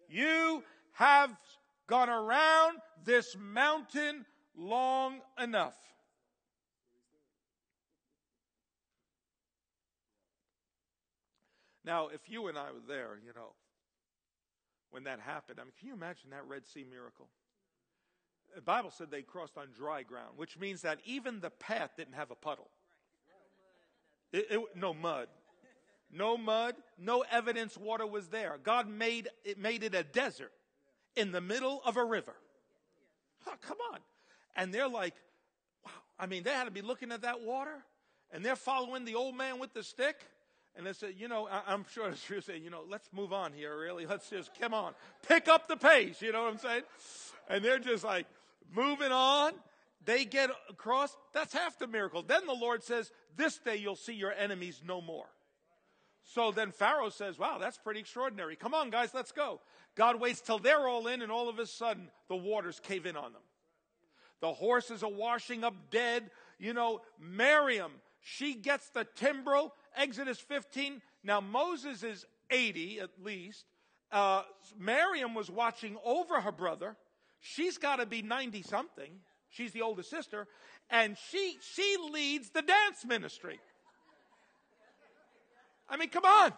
You 0.08 0.62
have 0.94 1.30
gone 1.86 2.08
around 2.08 2.78
this 3.04 3.36
mountain 3.38 4.24
long 4.56 5.20
enough. 5.42 5.74
Now, 11.84 12.08
if 12.08 12.28
you 12.28 12.48
and 12.48 12.58
I 12.58 12.72
were 12.72 12.80
there, 12.88 13.18
you 13.24 13.32
know, 13.34 13.52
when 14.90 15.04
that 15.04 15.20
happened, 15.20 15.60
I 15.60 15.64
mean, 15.64 15.72
can 15.78 15.88
you 15.88 15.94
imagine 15.94 16.30
that 16.30 16.46
Red 16.48 16.66
Sea 16.66 16.84
miracle? 16.88 17.28
The 18.54 18.60
Bible 18.60 18.90
said 18.90 19.10
they 19.10 19.22
crossed 19.22 19.56
on 19.56 19.68
dry 19.76 20.02
ground, 20.02 20.32
which 20.36 20.58
means 20.58 20.82
that 20.82 20.98
even 21.04 21.40
the 21.40 21.50
path 21.50 21.90
didn't 21.96 22.14
have 22.14 22.30
a 22.30 22.34
puddle. 22.34 22.70
It, 24.32 24.46
it, 24.50 24.60
no 24.74 24.92
mud. 24.94 25.28
No 26.10 26.36
mud, 26.36 26.74
no 26.98 27.24
evidence 27.30 27.76
water 27.76 28.06
was 28.06 28.28
there. 28.28 28.58
God 28.62 28.88
made 28.88 29.28
it 29.44 29.58
made 29.58 29.82
it 29.82 29.94
a 29.94 30.04
desert 30.04 30.52
in 31.16 31.32
the 31.32 31.40
middle 31.40 31.80
of 31.84 31.96
a 31.96 32.04
river. 32.04 32.34
Oh, 33.46 33.54
come 33.62 33.78
on. 33.92 33.98
And 34.54 34.72
they're 34.72 34.88
like, 34.88 35.14
wow. 35.84 35.92
I 36.18 36.26
mean, 36.26 36.42
they 36.42 36.50
had 36.50 36.64
to 36.64 36.70
be 36.70 36.82
looking 36.82 37.12
at 37.12 37.22
that 37.22 37.42
water 37.42 37.82
and 38.32 38.44
they're 38.44 38.56
following 38.56 39.04
the 39.04 39.14
old 39.14 39.36
man 39.36 39.58
with 39.58 39.72
the 39.72 39.82
stick. 39.82 40.16
And 40.76 40.86
they 40.86 40.92
said, 40.92 41.14
you 41.16 41.26
know, 41.26 41.48
I, 41.48 41.72
am 41.72 41.86
sure 41.92 42.10
the 42.10 42.16
truth 42.16 42.44
saying, 42.44 42.62
you 42.62 42.70
know, 42.70 42.82
let's 42.88 43.08
move 43.12 43.32
on 43.32 43.52
here, 43.54 43.78
really. 43.78 44.04
Let's 44.04 44.28
just, 44.28 44.50
come 44.60 44.74
on, 44.74 44.92
pick 45.26 45.48
up 45.48 45.68
the 45.68 45.76
pace. 45.76 46.20
You 46.20 46.32
know 46.32 46.44
what 46.44 46.52
I'm 46.52 46.58
saying? 46.58 46.82
And 47.48 47.64
they're 47.64 47.78
just 47.78 48.04
like 48.04 48.26
moving 48.74 49.12
on. 49.12 49.52
They 50.04 50.24
get 50.24 50.50
across. 50.68 51.16
That's 51.32 51.52
half 51.52 51.78
the 51.78 51.86
miracle. 51.86 52.22
Then 52.22 52.46
the 52.46 52.52
Lord 52.52 52.84
says, 52.84 53.10
this 53.36 53.58
day 53.58 53.76
you'll 53.76 53.96
see 53.96 54.12
your 54.12 54.32
enemies 54.32 54.82
no 54.86 55.00
more. 55.00 55.26
So 56.28 56.50
then 56.50 56.72
Pharaoh 56.72 57.08
says, 57.08 57.38
wow, 57.38 57.58
that's 57.58 57.78
pretty 57.78 58.00
extraordinary. 58.00 58.56
Come 58.56 58.74
on, 58.74 58.90
guys, 58.90 59.14
let's 59.14 59.30
go. 59.30 59.60
God 59.94 60.20
waits 60.20 60.40
till 60.40 60.58
they're 60.58 60.88
all 60.88 61.06
in, 61.06 61.22
and 61.22 61.30
all 61.30 61.48
of 61.48 61.60
a 61.60 61.66
sudden, 61.66 62.10
the 62.28 62.36
waters 62.36 62.80
cave 62.80 63.06
in 63.06 63.16
on 63.16 63.32
them. 63.32 63.42
The 64.40 64.52
horses 64.52 65.02
are 65.04 65.10
washing 65.10 65.62
up 65.62 65.74
dead. 65.90 66.30
You 66.58 66.74
know, 66.74 67.00
Miriam, 67.20 67.92
she 68.20 68.54
gets 68.54 68.88
the 68.90 69.06
timbrel 69.14 69.72
Exodus 69.96 70.38
15. 70.38 71.00
Now, 71.22 71.40
Moses 71.40 72.02
is 72.02 72.26
80 72.50 73.00
at 73.00 73.10
least. 73.22 73.64
Uh, 74.10 74.42
Miriam 74.78 75.34
was 75.34 75.50
watching 75.50 75.96
over 76.04 76.40
her 76.40 76.52
brother. 76.52 76.96
She's 77.40 77.78
got 77.78 77.96
to 77.96 78.06
be 78.06 78.20
90 78.22 78.62
something. 78.62 79.20
She's 79.48 79.72
the 79.72 79.82
oldest 79.82 80.10
sister. 80.10 80.48
And 80.90 81.16
she, 81.30 81.56
she 81.60 81.96
leads 82.12 82.50
the 82.50 82.62
dance 82.62 83.04
ministry. 83.06 83.60
I 85.88 85.96
mean, 85.96 86.08
come 86.08 86.24
on. 86.24 86.52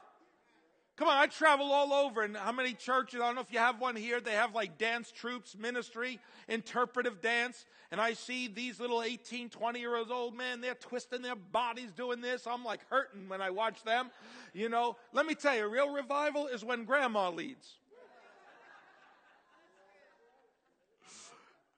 Come 0.99 1.07
on, 1.07 1.17
I 1.17 1.27
travel 1.27 1.71
all 1.71 1.93
over, 1.93 2.23
and 2.23 2.37
how 2.37 2.51
many 2.51 2.73
churches? 2.73 3.21
I 3.21 3.27
don't 3.27 3.37
know 3.37 3.41
if 3.41 3.53
you 3.53 3.61
have 3.61 3.81
one 3.81 3.95
here. 3.95 4.21
They 4.21 4.33
have 4.33 4.53
like 4.53 4.79
dance 4.79 5.13
troupes 5.13 5.57
ministry, 5.57 6.19
interpretive 6.49 7.21
dance, 7.21 7.67
and 7.93 8.01
I 8.01 8.15
see 8.15 8.49
these 8.49 8.81
little 8.81 9.05
18, 9.05 9.49
20 9.49 9.79
year 9.79 9.95
olds, 9.95 10.11
old 10.11 10.37
men. 10.37 10.61
They're 10.61 10.75
twisting 10.75 11.23
their 11.23 11.37
bodies 11.37 11.93
doing 11.93 12.21
this. 12.21 12.49
I'm 12.49 12.65
like 12.65 12.81
hurting 12.91 13.29
when 13.29 13.41
I 13.41 13.51
watch 13.51 13.85
them. 13.85 14.11
You 14.53 14.69
know, 14.69 14.97
let 15.13 15.25
me 15.25 15.37
tell 15.37 15.57
you, 15.57 15.69
real 15.69 15.93
revival 15.93 16.49
is 16.49 16.65
when 16.65 16.85
grandma 16.85 17.31
leads. 17.31 17.77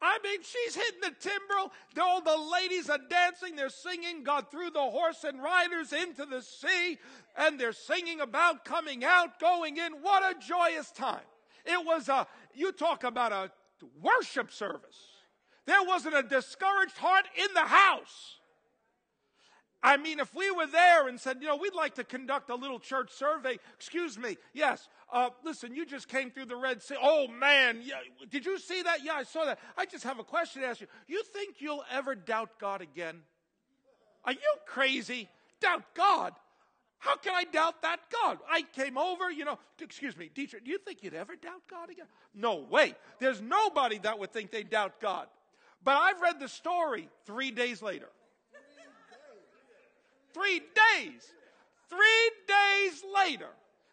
I 0.03 0.19
mean, 0.25 0.41
she's 0.43 0.75
hitting 0.75 1.01
the 1.03 1.15
timbrel. 1.21 1.73
All 2.01 2.23
the 2.23 2.37
ladies 2.53 2.89
are 2.89 2.99
dancing. 3.09 3.55
They're 3.55 3.69
singing. 3.69 4.25
God 4.25 4.51
threw 4.51 4.71
the 4.71 4.81
horse 4.81 5.25
and 5.25 5.43
riders 5.43 5.93
into 5.93 6.25
the 6.25 6.41
sea, 6.41 6.99
and 7.37 7.61
they're 7.61 7.73
singing 7.73 8.21
about 8.21 8.65
coming 8.65 9.05
out, 9.05 9.39
going 9.39 9.77
in. 9.77 9.93
What 10.01 10.23
a 10.23 10.39
joyous 10.39 10.91
time. 10.91 11.21
It 11.67 11.85
was 11.85 12.09
a, 12.09 12.27
you 12.55 12.73
talk 12.73 13.05
about 13.05 13.33
a 13.33 13.51
worship 14.01 14.51
service. 14.51 14.99
There 15.67 15.83
wasn't 15.85 16.17
a 16.17 16.23
discouraged 16.23 16.97
heart 16.97 17.27
in 17.37 17.53
the 17.55 17.61
house. 17.61 18.40
I 19.83 19.97
mean, 19.97 20.21
if 20.21 20.35
we 20.35 20.51
were 20.51 20.67
there 20.67 21.09
and 21.09 21.19
said, 21.19 21.39
you 21.41 21.49
know, 21.49 21.57
we'd 21.57 21.75
like 21.75 21.95
to 21.95 22.05
conduct 22.05 22.51
a 22.51 22.55
little 22.55 22.79
church 22.79 23.11
survey, 23.13 23.59
excuse 23.75 24.19
me, 24.19 24.37
yes, 24.53 24.89
uh, 25.11 25.31
listen, 25.43 25.75
you 25.75 25.87
just 25.87 26.07
came 26.07 26.31
through 26.31 26.47
the 26.47 26.57
Red 26.57 26.83
Sea. 26.83 26.97
Oh, 27.01 27.29
man. 27.29 27.81
Yeah, 27.83 27.97
did 28.31 28.45
you 28.45 28.59
see 28.59 28.83
that? 28.83 29.03
Yeah, 29.03 29.15
I 29.15 29.23
saw 29.23 29.47
that. 29.47 29.59
I 29.79 29.87
just 29.87 30.05
have 30.05 30.19
a 30.19 30.25
question 30.25 30.63
to 30.63 30.69
ask 30.69 30.81
you. 30.81 30.87
You 31.07 31.23
think 31.25 31.57
you'll 31.61 31.85
ever 31.91 32.15
doubt 32.15 32.59
God 32.61 32.83
again? 32.83 33.23
Are 34.25 34.33
you 34.33 34.55
crazy? 34.67 35.29
Doubt 35.61 35.85
God? 35.95 36.35
How 36.99 37.17
can 37.17 37.35
I 37.35 37.45
doubt 37.45 37.81
that 37.81 38.01
God? 38.23 38.39
I 38.49 38.61
came 38.61 38.99
over, 38.99 39.31
you 39.31 39.47
know, 39.47 39.59
excuse 39.81 40.15
me, 40.15 40.31
Dietrich, 40.33 40.67
do 40.67 40.71
you 40.71 40.79
think 40.79 41.03
you'd 41.03 41.15
ever 41.15 41.35
doubt 41.35 41.63
God 41.71 41.89
again? 41.89 42.05
No 42.35 42.57
way. 42.57 42.95
There's 43.19 43.41
nobody 43.41 43.99
that 44.01 44.19
would 44.19 44.35
think 44.35 44.51
they 44.51 44.63
doubt 44.63 45.01
God. 45.01 45.27
But 45.83 45.97
I've 45.97 46.21
read 46.21 46.39
the 46.39 46.49
story 46.49 47.09
three 47.25 47.51
days 47.51 47.81
later. 47.81 48.11
Three 50.33 50.61
days. 50.61 51.33
Three 51.89 52.31
days 52.47 53.03
later. 53.15 53.49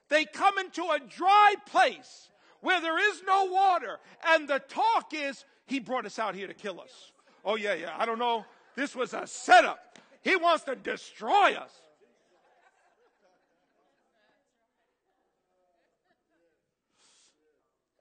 They 0.09 0.25
come 0.25 0.57
into 0.57 0.83
a 0.83 0.99
dry 0.99 1.55
place 1.65 2.29
where 2.61 2.79
there 2.81 2.99
is 3.11 3.21
no 3.25 3.45
water. 3.45 3.99
And 4.25 4.47
the 4.47 4.59
talk 4.59 5.13
is, 5.13 5.45
he 5.65 5.79
brought 5.79 6.05
us 6.05 6.17
out 6.19 6.35
here 6.35 6.47
to 6.47 6.53
kill 6.53 6.79
us. 6.79 7.11
Oh, 7.43 7.55
yeah, 7.55 7.73
yeah. 7.73 7.93
I 7.97 8.05
don't 8.05 8.19
know. 8.19 8.45
This 8.75 8.95
was 8.95 9.13
a 9.13 9.25
setup. 9.27 9.99
He 10.21 10.35
wants 10.35 10.63
to 10.65 10.75
destroy 10.75 11.53
us. 11.53 11.71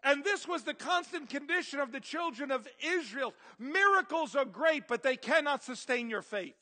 And 0.05 0.23
this 0.23 0.47
was 0.47 0.63
the 0.63 0.75
constant 0.75 1.29
condition 1.29 1.81
of 1.81 1.91
the 1.91 1.99
children 1.99 2.53
of 2.53 2.69
Israel. 2.81 3.35
Miracles 3.59 4.37
are 4.37 4.45
great, 4.45 4.87
but 4.87 5.03
they 5.03 5.17
cannot 5.17 5.65
sustain 5.65 6.09
your 6.09 6.23
faith. 6.23 6.55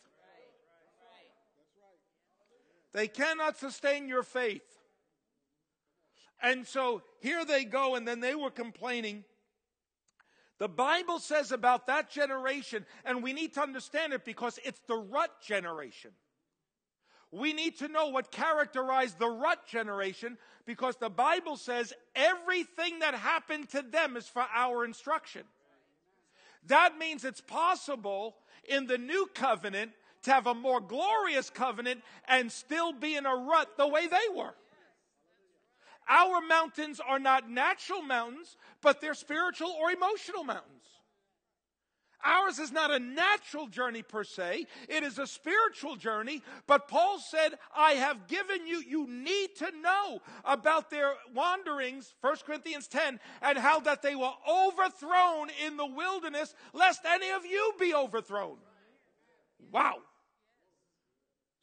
They 2.94 3.08
cannot 3.08 3.58
sustain 3.58 4.08
your 4.08 4.22
faith. 4.22 4.62
And 6.40 6.66
so 6.66 7.02
here 7.20 7.44
they 7.44 7.64
go, 7.64 7.96
and 7.96 8.06
then 8.06 8.20
they 8.20 8.34
were 8.34 8.50
complaining. 8.50 9.24
The 10.58 10.68
Bible 10.68 11.18
says 11.18 11.50
about 11.50 11.88
that 11.88 12.08
generation, 12.08 12.86
and 13.04 13.22
we 13.22 13.32
need 13.32 13.54
to 13.54 13.60
understand 13.60 14.12
it 14.12 14.24
because 14.24 14.60
it's 14.64 14.80
the 14.86 14.96
rut 14.96 15.30
generation. 15.42 16.12
We 17.32 17.52
need 17.52 17.78
to 17.78 17.88
know 17.88 18.08
what 18.08 18.30
characterized 18.30 19.18
the 19.18 19.28
rut 19.28 19.66
generation 19.66 20.38
because 20.64 20.96
the 20.96 21.10
Bible 21.10 21.56
says 21.56 21.92
everything 22.14 23.00
that 23.00 23.14
happened 23.14 23.70
to 23.70 23.82
them 23.82 24.16
is 24.16 24.28
for 24.28 24.46
our 24.54 24.84
instruction. 24.84 25.42
That 26.66 26.96
means 26.96 27.24
it's 27.24 27.40
possible 27.40 28.36
in 28.68 28.86
the 28.86 28.98
new 28.98 29.28
covenant 29.34 29.90
to 30.24 30.32
have 30.32 30.46
a 30.46 30.54
more 30.54 30.80
glorious 30.80 31.50
covenant 31.50 32.02
and 32.26 32.50
still 32.50 32.92
be 32.92 33.16
in 33.16 33.26
a 33.26 33.34
rut 33.34 33.76
the 33.76 33.88
way 33.88 34.06
they 34.06 34.34
were. 34.34 34.54
Our 36.08 36.40
mountains 36.42 37.00
are 37.00 37.18
not 37.18 37.48
natural 37.48 38.02
mountains, 38.02 38.56
but 38.82 39.00
they're 39.00 39.14
spiritual 39.14 39.70
or 39.70 39.90
emotional 39.90 40.44
mountains. 40.44 40.70
Ours 42.24 42.58
is 42.58 42.72
not 42.72 42.90
a 42.90 42.98
natural 42.98 43.66
journey 43.66 44.02
per 44.02 44.24
se, 44.24 44.66
it 44.88 45.02
is 45.02 45.18
a 45.18 45.26
spiritual 45.26 45.96
journey. 45.96 46.42
But 46.66 46.88
Paul 46.88 47.18
said, 47.18 47.58
I 47.76 47.92
have 47.92 48.28
given 48.28 48.66
you, 48.66 48.78
you 48.78 49.06
need 49.06 49.56
to 49.58 49.70
know 49.82 50.20
about 50.44 50.90
their 50.90 51.12
wanderings, 51.34 52.14
1 52.22 52.36
Corinthians 52.46 52.88
10, 52.88 53.20
and 53.42 53.58
how 53.58 53.80
that 53.80 54.00
they 54.00 54.14
were 54.14 54.32
overthrown 54.48 55.48
in 55.66 55.76
the 55.76 55.86
wilderness, 55.86 56.54
lest 56.72 57.00
any 57.04 57.30
of 57.30 57.44
you 57.44 57.74
be 57.78 57.94
overthrown. 57.94 58.56
Wow. 59.70 59.98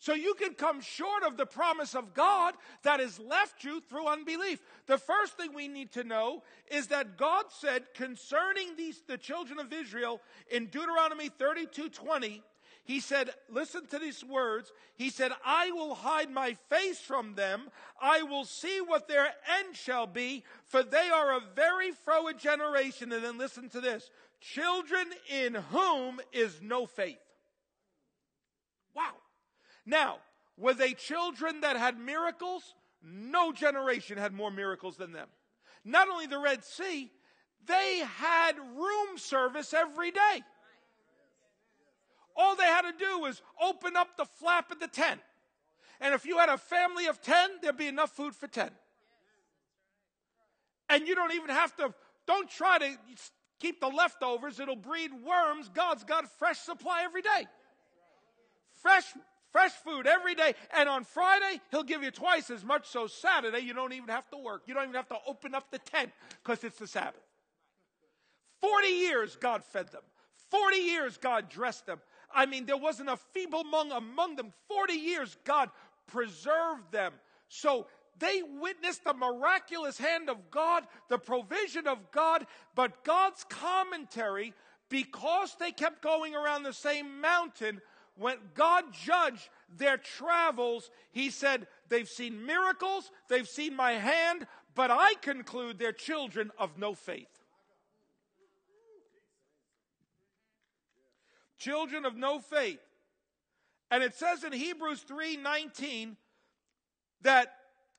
So 0.01 0.15
you 0.15 0.33
can 0.33 0.55
come 0.55 0.81
short 0.81 1.21
of 1.21 1.37
the 1.37 1.45
promise 1.45 1.93
of 1.93 2.15
God 2.15 2.55
that 2.81 2.99
has 2.99 3.19
left 3.19 3.63
you 3.63 3.83
through 3.87 4.07
unbelief. 4.07 4.59
The 4.87 4.97
first 4.97 5.37
thing 5.37 5.53
we 5.53 5.67
need 5.67 5.91
to 5.91 6.03
know 6.03 6.41
is 6.71 6.87
that 6.87 7.17
God 7.17 7.45
said 7.49 7.83
concerning 7.93 8.75
these 8.75 9.03
the 9.07 9.19
children 9.19 9.59
of 9.59 9.71
Israel 9.71 10.19
in 10.49 10.65
Deuteronomy 10.65 11.29
32 11.29 11.89
20, 11.89 12.41
he 12.83 12.99
said, 12.99 13.29
listen 13.47 13.85
to 13.91 13.99
these 13.99 14.25
words. 14.25 14.71
He 14.95 15.11
said, 15.11 15.33
I 15.45 15.69
will 15.69 15.93
hide 15.93 16.31
my 16.31 16.57
face 16.67 16.99
from 16.99 17.35
them. 17.35 17.69
I 18.01 18.23
will 18.23 18.45
see 18.45 18.81
what 18.81 19.07
their 19.07 19.27
end 19.59 19.75
shall 19.75 20.07
be, 20.07 20.43
for 20.65 20.81
they 20.81 21.09
are 21.13 21.37
a 21.37 21.43
very 21.55 21.91
froward 21.91 22.39
generation. 22.39 23.11
And 23.11 23.23
then 23.23 23.37
listen 23.37 23.69
to 23.69 23.79
this. 23.79 24.09
Children 24.39 25.05
in 25.29 25.53
whom 25.53 26.21
is 26.33 26.59
no 26.59 26.87
faith. 26.87 27.19
Wow. 28.95 29.20
Now, 29.85 30.17
were 30.57 30.73
they 30.73 30.93
children 30.93 31.61
that 31.61 31.77
had 31.77 31.99
miracles? 31.99 32.75
No 33.03 33.51
generation 33.51 34.17
had 34.17 34.33
more 34.33 34.51
miracles 34.51 34.97
than 34.97 35.11
them. 35.11 35.27
Not 35.83 36.07
only 36.07 36.27
the 36.27 36.39
Red 36.39 36.63
Sea, 36.63 37.11
they 37.65 37.99
had 38.17 38.57
room 38.57 39.17
service 39.17 39.73
every 39.73 40.11
day. 40.11 40.43
All 42.35 42.55
they 42.55 42.63
had 42.63 42.83
to 42.83 42.93
do 42.97 43.19
was 43.19 43.41
open 43.61 43.95
up 43.95 44.17
the 44.17 44.25
flap 44.25 44.71
of 44.71 44.79
the 44.79 44.87
tent. 44.87 45.19
And 45.99 46.13
if 46.13 46.25
you 46.25 46.37
had 46.37 46.49
a 46.49 46.57
family 46.57 47.07
of 47.07 47.21
10, 47.21 47.49
there'd 47.61 47.77
be 47.77 47.87
enough 47.87 48.11
food 48.11 48.35
for 48.35 48.47
10. 48.47 48.69
And 50.89 51.07
you 51.07 51.15
don't 51.15 51.33
even 51.33 51.49
have 51.49 51.75
to, 51.77 51.93
don't 52.27 52.49
try 52.49 52.77
to 52.79 52.97
keep 53.59 53.79
the 53.79 53.87
leftovers. 53.87 54.59
It'll 54.59 54.75
breed 54.75 55.11
worms. 55.23 55.69
God's 55.69 56.03
got 56.03 56.29
fresh 56.37 56.57
supply 56.57 57.03
every 57.03 57.21
day. 57.21 57.47
Fresh 58.81 59.05
Fresh 59.51 59.71
food 59.71 60.07
every 60.07 60.35
day. 60.35 60.53
And 60.77 60.87
on 60.87 61.03
Friday, 61.03 61.59
he'll 61.71 61.83
give 61.83 62.03
you 62.03 62.11
twice 62.11 62.49
as 62.49 62.63
much. 62.63 62.87
So 62.87 63.07
Saturday, 63.07 63.59
you 63.59 63.73
don't 63.73 63.93
even 63.93 64.09
have 64.09 64.29
to 64.31 64.37
work. 64.37 64.63
You 64.65 64.73
don't 64.73 64.83
even 64.83 64.95
have 64.95 65.09
to 65.09 65.17
open 65.27 65.53
up 65.53 65.71
the 65.71 65.79
tent 65.79 66.11
because 66.43 66.63
it's 66.63 66.79
the 66.79 66.87
Sabbath. 66.87 67.21
40 68.61 68.87
years 68.87 69.35
God 69.35 69.63
fed 69.63 69.91
them. 69.91 70.03
40 70.49 70.77
years 70.77 71.17
God 71.17 71.49
dressed 71.49 71.85
them. 71.85 71.99
I 72.33 72.45
mean, 72.45 72.65
there 72.65 72.77
wasn't 72.77 73.09
a 73.09 73.17
feeble 73.17 73.61
among, 73.61 73.91
among 73.91 74.35
them. 74.35 74.53
40 74.67 74.93
years 74.93 75.37
God 75.43 75.69
preserved 76.07 76.91
them. 76.91 77.13
So 77.49 77.87
they 78.19 78.41
witnessed 78.59 79.03
the 79.03 79.13
miraculous 79.13 79.97
hand 79.97 80.29
of 80.29 80.51
God, 80.51 80.83
the 81.09 81.17
provision 81.17 81.87
of 81.87 82.11
God, 82.11 82.45
but 82.75 83.03
God's 83.03 83.43
commentary, 83.49 84.53
because 84.89 85.55
they 85.59 85.71
kept 85.71 86.01
going 86.01 86.35
around 86.35 86.63
the 86.63 86.73
same 86.73 87.19
mountain, 87.19 87.81
when 88.21 88.37
God 88.53 88.85
judged 88.93 89.49
their 89.77 89.97
travels, 89.97 90.89
he 91.11 91.29
said, 91.29 91.67
They've 91.89 92.07
seen 92.07 92.45
miracles, 92.45 93.09
they've 93.27 93.47
seen 93.47 93.75
my 93.75 93.93
hand, 93.93 94.47
but 94.75 94.91
I 94.91 95.15
conclude 95.21 95.79
they're 95.79 95.91
children 95.91 96.51
of 96.57 96.77
no 96.77 96.93
faith. 96.93 97.27
Children 101.57 102.05
of 102.05 102.15
no 102.15 102.39
faith. 102.39 102.79
And 103.89 104.03
it 104.03 104.15
says 104.15 104.43
in 104.43 104.53
Hebrews 104.53 105.03
3:19 105.03 106.15
that 107.21 107.53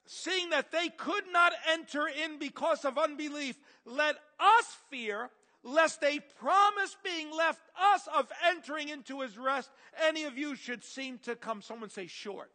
seeing 0.06 0.50
that 0.50 0.72
they 0.72 0.88
could 0.88 1.24
not 1.32 1.52
enter 1.68 2.08
in 2.08 2.38
because 2.38 2.84
of 2.84 2.98
unbelief, 2.98 3.56
let 3.84 4.16
us 4.40 4.76
fear 4.90 5.30
lest 5.62 6.02
a 6.02 6.20
promise 6.40 6.96
being 7.04 7.30
left 7.36 7.60
us 7.92 8.08
of 8.16 8.30
entering 8.48 8.88
into 8.88 9.20
his 9.20 9.38
rest, 9.38 9.70
any 10.06 10.24
of 10.24 10.36
you 10.36 10.56
should 10.56 10.84
seem 10.84 11.18
to 11.18 11.36
come. 11.36 11.62
Someone 11.62 11.90
say 11.90 12.06
short. 12.06 12.50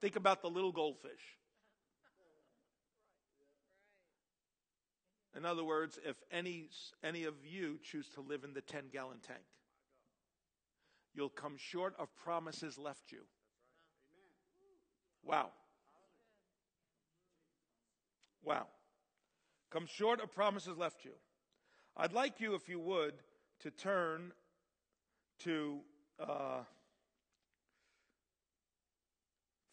Think 0.00 0.16
about 0.16 0.42
the 0.42 0.48
little 0.48 0.72
goldfish. 0.72 1.36
In 5.36 5.44
other 5.44 5.64
words, 5.64 5.98
if 6.04 6.16
any, 6.32 6.70
any 7.04 7.24
of 7.24 7.34
you 7.44 7.78
choose 7.82 8.08
to 8.14 8.22
live 8.22 8.42
in 8.42 8.54
the 8.54 8.62
10 8.62 8.84
gallon 8.90 9.18
tank, 9.26 9.44
you'll 11.14 11.28
come 11.28 11.56
short 11.58 11.94
of 11.98 12.08
promises 12.16 12.78
left 12.78 13.12
you. 13.12 13.20
Wow. 15.22 15.50
Wow. 18.42 18.66
Come 19.70 19.86
short 19.86 20.22
of 20.22 20.32
promises 20.32 20.78
left 20.78 21.04
you. 21.04 21.12
I'd 21.96 22.12
like 22.12 22.40
you, 22.40 22.54
if 22.54 22.68
you 22.68 22.78
would, 22.78 23.14
to 23.60 23.70
turn 23.70 24.32
to 25.40 25.78
uh, 26.20 26.60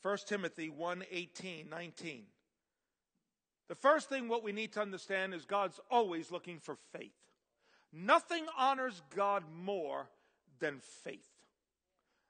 1 0.02 0.18
Timothy 0.26 0.70
1 0.70 1.04
18, 1.12 1.70
19. 1.70 2.24
The 3.68 3.76
first 3.76 4.10
thing 4.10 4.28
what 4.28 4.44
we 4.44 4.52
need 4.52 4.74
to 4.74 4.82
understand 4.82 5.34
is 5.34 5.46
God's 5.46 5.80
always 5.90 6.32
looking 6.32 6.60
for 6.60 6.78
faith. 6.92 7.12
Nothing 7.92 8.46
honors 8.58 9.02
God 9.16 9.44
more 9.64 10.08
than 10.60 10.80
faith. 11.04 11.28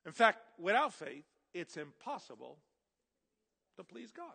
In 0.05 0.11
fact, 0.11 0.39
without 0.59 0.93
faith, 0.93 1.25
it's 1.53 1.77
impossible 1.77 2.57
to 3.77 3.83
please 3.83 4.11
God. 4.11 4.33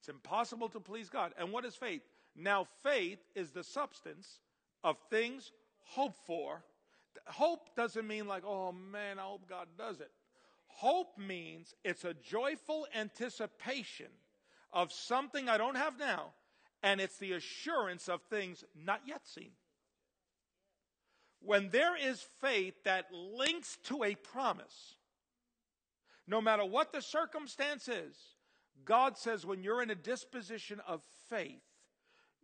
It's 0.00 0.08
impossible 0.08 0.68
to 0.70 0.80
please 0.80 1.10
God. 1.10 1.32
And 1.38 1.52
what 1.52 1.64
is 1.64 1.74
faith? 1.74 2.02
Now, 2.40 2.66
faith 2.82 3.18
is 3.34 3.50
the 3.50 3.62
substance 3.62 4.40
of 4.82 4.96
things 5.10 5.52
hoped 5.84 6.24
for. 6.26 6.64
Hope 7.26 7.76
doesn't 7.76 8.06
mean 8.06 8.26
like, 8.26 8.44
oh 8.46 8.72
man, 8.72 9.18
I 9.18 9.22
hope 9.22 9.46
God 9.46 9.66
does 9.76 10.00
it. 10.00 10.10
Hope 10.66 11.18
means 11.18 11.74
it's 11.84 12.04
a 12.04 12.14
joyful 12.14 12.86
anticipation 12.94 14.06
of 14.72 14.90
something 14.90 15.50
I 15.50 15.58
don't 15.58 15.76
have 15.76 15.98
now, 15.98 16.32
and 16.82 16.98
it's 16.98 17.18
the 17.18 17.32
assurance 17.32 18.08
of 18.08 18.22
things 18.22 18.64
not 18.74 19.02
yet 19.04 19.26
seen. 19.26 19.50
When 21.42 21.68
there 21.68 21.96
is 21.96 22.26
faith 22.40 22.74
that 22.84 23.12
links 23.12 23.76
to 23.84 24.02
a 24.02 24.14
promise, 24.14 24.94
no 26.26 26.40
matter 26.40 26.64
what 26.64 26.92
the 26.92 27.02
circumstance 27.02 27.86
is, 27.86 28.16
God 28.86 29.18
says 29.18 29.44
when 29.44 29.62
you're 29.62 29.82
in 29.82 29.90
a 29.90 29.94
disposition 29.94 30.80
of 30.86 31.02
faith, 31.28 31.60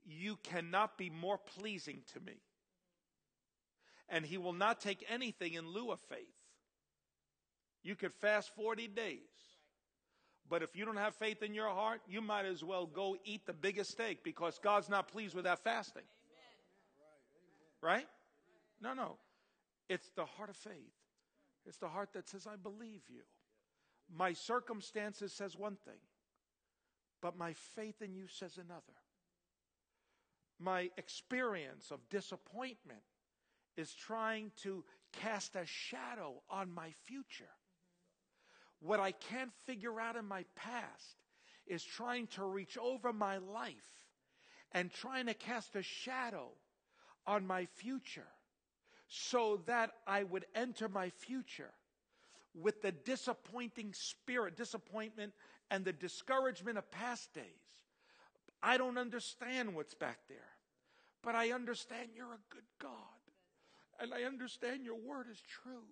you 0.07 0.39
cannot 0.43 0.97
be 0.97 1.11
more 1.11 1.39
pleasing 1.39 2.03
to 2.15 2.21
me. 2.21 2.41
And 4.09 4.25
he 4.25 4.39
will 4.39 4.53
not 4.53 4.81
take 4.81 5.05
anything 5.09 5.55
in 5.55 5.69
lieu 5.69 5.91
of 5.91 6.01
faith. 6.01 6.35
You 7.83 7.97
could 7.97 8.15
fast 8.15 8.55
40 8.55 8.89
days. 8.89 9.19
But 10.49 10.63
if 10.63 10.77
you 10.77 10.85
don't 10.85 10.97
have 10.97 11.17
faith 11.17 11.43
in 11.43 11.55
your 11.55 11.69
heart, 11.69 12.01
you 12.09 12.21
might 12.21 12.45
as 12.47 12.63
well 12.63 12.87
go 12.87 13.17
eat 13.25 13.47
the 13.47 13.53
biggest 13.53 13.91
steak 13.91 14.23
because 14.23 14.61
God's 14.63 14.89
not 14.89 15.09
pleased 15.09 15.35
with 15.35 15.45
that 15.45 15.65
fasting. 15.65 16.05
Right? 17.83 18.07
No, 18.81 18.95
no. 18.95 19.17
It's 19.89 20.09
the 20.15 20.25
heart 20.25 20.51
of 20.51 20.57
faith. 20.57 20.73
It's 21.67 21.79
the 21.79 21.89
heart 21.89 22.13
that 22.13 22.29
says, 22.29 22.47
I 22.47 22.57
believe 22.57 23.03
you. 23.09 23.23
My 24.15 24.35
circumstances 24.35 25.33
says 25.33 25.57
one 25.57 25.77
thing, 25.85 25.99
but 27.21 27.37
my 27.37 27.55
faith 27.75 28.01
in 28.03 28.15
you 28.15 28.27
says 28.29 28.57
another. 28.57 28.83
My 30.59 30.91
experience 30.97 31.91
of 31.91 32.09
disappointment 32.09 33.03
is 33.77 33.93
trying 33.95 34.51
to 34.63 34.85
cast 35.13 35.57
a 35.57 35.67
shadow 35.67 36.43
on 36.51 36.73
my 36.73 36.91
future. 37.05 37.45
What 38.81 39.01
I 39.01 39.13
can't 39.13 39.53
figure 39.65 40.01
out 40.01 40.17
in 40.17 40.27
my 40.27 40.45
past 40.55 41.17
is 41.67 41.83
trying 41.83 42.27
to 42.29 42.45
reach 42.45 42.79
over 42.79 43.13
my 43.13 43.39
life 43.39 43.75
and 44.73 44.93
trying 44.93 45.27
to 45.27 45.35
cast 45.35 45.75
a 45.77 45.83
shadow 45.83 46.49
on 47.27 47.47
my 47.47 47.67
future 47.67 48.29
so 49.09 49.63
that 49.67 49.93
I 50.07 50.25
would 50.25 50.47
enter 50.55 50.89
my 50.89 51.11
future 51.11 51.73
with 52.55 52.83
the 52.83 52.93
disappointing 52.93 53.93
spirit, 53.95 54.57
disappointment, 54.57 55.33
and 55.71 55.85
the 55.85 55.93
discouragement 55.93 56.79
of 56.79 56.91
past 56.91 57.33
days. 57.35 57.45
I 58.67 58.79
don't 58.79 58.99
understand 58.99 59.77
what's 59.77 59.95
back 59.95 60.19
there, 60.29 60.51
but 61.23 61.37
I 61.37 61.53
understand 61.53 62.09
you're 62.17 62.35
a 62.35 62.53
good 62.53 62.67
God. 62.83 62.91
And 64.01 64.13
I 64.13 64.25
understand 64.25 64.85
your 64.85 64.99
word 64.99 65.27
is 65.31 65.41
true. 65.41 65.87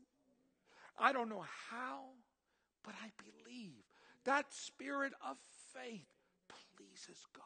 I 0.98 1.12
don't 1.12 1.28
know 1.28 1.44
how, 1.70 2.00
but 2.82 2.94
I 3.00 3.12
believe 3.22 3.84
that 4.24 4.52
spirit 4.52 5.12
of 5.24 5.36
faith 5.72 6.08
pleases 6.76 7.24
God. 7.32 7.44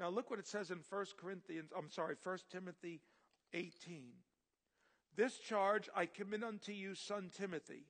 Now 0.00 0.08
look 0.08 0.30
what 0.30 0.38
it 0.38 0.48
says 0.48 0.70
in 0.70 0.78
1 0.88 1.06
Corinthians, 1.20 1.70
I'm 1.76 1.90
sorry, 1.90 2.14
1 2.22 2.38
Timothy 2.50 3.02
18. 3.52 4.04
This 5.14 5.36
charge 5.36 5.90
I 5.94 6.06
commit 6.06 6.42
unto 6.42 6.72
you, 6.72 6.94
son 6.94 7.30
Timothy, 7.36 7.84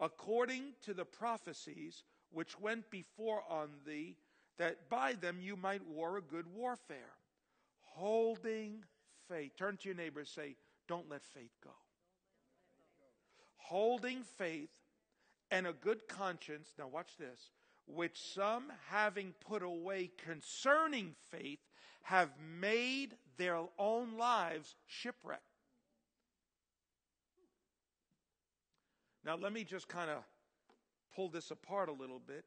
according 0.00 0.74
to 0.84 0.94
the 0.94 1.04
prophecies 1.04 2.04
which 2.30 2.60
went 2.60 2.88
before 2.88 3.42
on 3.50 3.70
thee, 3.84 4.16
that 4.60 4.90
by 4.90 5.14
them 5.14 5.38
you 5.40 5.56
might 5.56 5.84
war 5.86 6.18
a 6.18 6.20
good 6.20 6.44
warfare, 6.54 7.14
holding 7.80 8.84
faith. 9.26 9.52
Turn 9.56 9.78
to 9.78 9.88
your 9.88 9.96
neighbor 9.96 10.20
and 10.20 10.28
say, 10.28 10.54
Don't 10.86 11.08
let 11.08 11.24
faith 11.24 11.56
go. 11.64 11.70
Holding 13.56 14.22
faith 14.36 14.68
and 15.50 15.66
a 15.66 15.72
good 15.72 16.06
conscience. 16.08 16.74
Now, 16.78 16.88
watch 16.88 17.16
this. 17.18 17.50
Which 17.86 18.20
some, 18.34 18.64
having 18.90 19.32
put 19.48 19.62
away 19.62 20.10
concerning 20.18 21.14
faith, 21.30 21.60
have 22.02 22.28
made 22.60 23.14
their 23.38 23.60
own 23.78 24.18
lives 24.18 24.76
shipwreck. 24.86 25.40
Now, 29.24 29.36
let 29.36 29.54
me 29.54 29.64
just 29.64 29.88
kind 29.88 30.10
of 30.10 30.18
pull 31.16 31.30
this 31.30 31.50
apart 31.50 31.88
a 31.88 31.92
little 31.92 32.20
bit. 32.20 32.44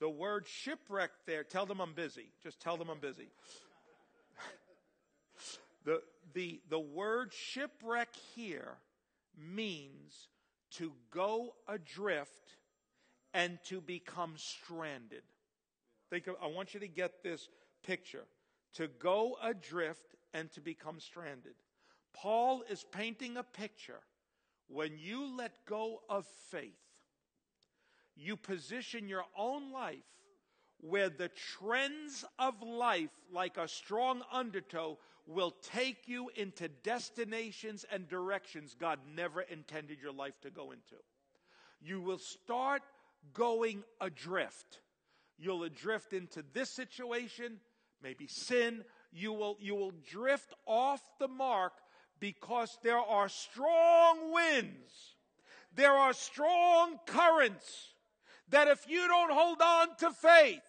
The 0.00 0.08
word 0.08 0.46
shipwreck 0.46 1.10
there, 1.26 1.42
tell 1.42 1.66
them 1.66 1.80
I'm 1.80 1.94
busy. 1.94 2.26
Just 2.42 2.60
tell 2.60 2.76
them 2.76 2.90
I'm 2.90 3.00
busy. 3.00 3.30
the, 5.84 6.02
the, 6.34 6.60
the 6.68 6.78
word 6.78 7.32
shipwreck 7.32 8.10
here 8.34 8.76
means 9.38 10.28
to 10.72 10.92
go 11.10 11.54
adrift 11.68 12.56
and 13.32 13.58
to 13.64 13.80
become 13.80 14.34
stranded. 14.36 15.22
Think 16.10 16.26
of, 16.26 16.36
I 16.42 16.46
want 16.46 16.74
you 16.74 16.80
to 16.80 16.88
get 16.88 17.22
this 17.22 17.48
picture. 17.84 18.24
To 18.74 18.88
go 18.88 19.36
adrift 19.42 20.14
and 20.34 20.52
to 20.52 20.60
become 20.60 21.00
stranded. 21.00 21.54
Paul 22.12 22.62
is 22.68 22.84
painting 22.90 23.36
a 23.36 23.42
picture 23.42 24.00
when 24.68 24.98
you 24.98 25.36
let 25.36 25.52
go 25.66 26.00
of 26.08 26.26
faith, 26.50 26.78
you 28.16 28.36
position 28.36 29.08
your 29.08 29.24
own 29.36 29.72
life 29.72 29.98
where 30.80 31.08
the 31.08 31.28
trends 31.28 32.24
of 32.38 32.62
life, 32.62 33.10
like 33.32 33.56
a 33.56 33.68
strong 33.68 34.22
undertow, 34.32 34.98
will 35.26 35.54
take 35.62 36.06
you 36.06 36.30
into 36.36 36.68
destinations 36.68 37.84
and 37.90 38.08
directions 38.08 38.76
God 38.78 39.00
never 39.14 39.42
intended 39.42 39.98
your 40.00 40.12
life 40.12 40.40
to 40.42 40.50
go 40.50 40.70
into. 40.70 40.96
You 41.80 42.00
will 42.00 42.18
start 42.18 42.82
going 43.34 43.82
adrift. 44.00 44.80
You'll 45.38 45.64
adrift 45.64 46.12
into 46.12 46.44
this 46.52 46.70
situation, 46.70 47.58
maybe 48.02 48.26
sin. 48.26 48.84
You 49.12 49.32
will, 49.32 49.56
you 49.60 49.74
will 49.74 49.92
drift 50.08 50.54
off 50.66 51.02
the 51.18 51.28
mark 51.28 51.72
because 52.20 52.78
there 52.82 52.98
are 52.98 53.28
strong 53.28 54.32
winds, 54.32 55.16
there 55.74 55.92
are 55.92 56.14
strong 56.14 56.98
currents 57.06 57.94
that 58.50 58.68
if 58.68 58.88
you 58.88 59.06
don't 59.08 59.32
hold 59.32 59.60
on 59.60 59.96
to 59.98 60.10
faith, 60.10 60.60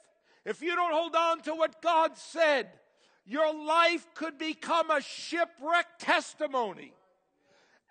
if 0.45 0.61
you 0.61 0.75
don't 0.75 0.93
hold 0.93 1.15
on 1.15 1.41
to 1.41 1.53
what 1.53 1.81
God 1.81 2.17
said, 2.17 2.69
your 3.25 3.53
life 3.53 4.07
could 4.15 4.37
become 4.37 4.89
a 4.89 5.01
shipwreck 5.01 5.99
testimony. 5.99 6.93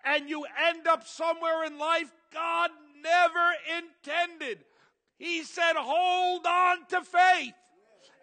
And 0.03 0.29
you 0.29 0.45
end 0.69 0.87
up 0.87 1.05
somewhere 1.05 1.65
in 1.65 1.77
life 1.77 2.11
God 2.33 2.71
never 3.03 3.53
intended. 3.77 4.59
He 5.17 5.43
said, 5.43 5.73
hold 5.75 6.45
on 6.45 6.85
to 6.89 7.01
faith. 7.01 7.53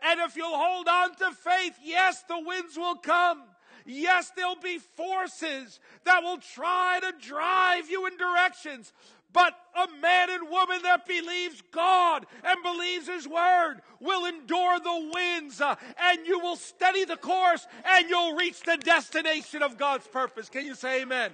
And 0.02 0.20
if 0.20 0.36
you'll 0.36 0.56
hold 0.56 0.88
on 0.88 1.14
to 1.16 1.30
faith, 1.32 1.74
yes, 1.82 2.22
the 2.28 2.40
winds 2.40 2.76
will 2.76 2.96
come. 2.96 3.42
Yes, 3.86 4.32
there'll 4.34 4.56
be 4.56 4.78
forces 4.78 5.78
that 6.04 6.22
will 6.22 6.38
try 6.38 7.00
to 7.02 7.26
drive 7.26 7.90
you 7.90 8.06
in 8.06 8.16
directions. 8.16 8.92
But 9.34 9.52
a 9.74 9.88
man 10.00 10.30
and 10.30 10.48
woman 10.48 10.80
that 10.84 11.06
believes 11.06 11.60
God 11.72 12.24
and 12.44 12.62
believes 12.62 13.08
His 13.08 13.26
Word 13.26 13.80
will 14.00 14.26
endure 14.26 14.78
the 14.78 15.10
winds 15.12 15.60
uh, 15.60 15.74
and 16.00 16.24
you 16.24 16.38
will 16.38 16.54
steady 16.54 17.04
the 17.04 17.16
course 17.16 17.66
and 17.84 18.08
you'll 18.08 18.36
reach 18.36 18.62
the 18.62 18.76
destination 18.76 19.62
of 19.62 19.76
God's 19.76 20.06
purpose. 20.06 20.48
Can 20.48 20.64
you 20.64 20.76
say 20.76 21.02
amen? 21.02 21.32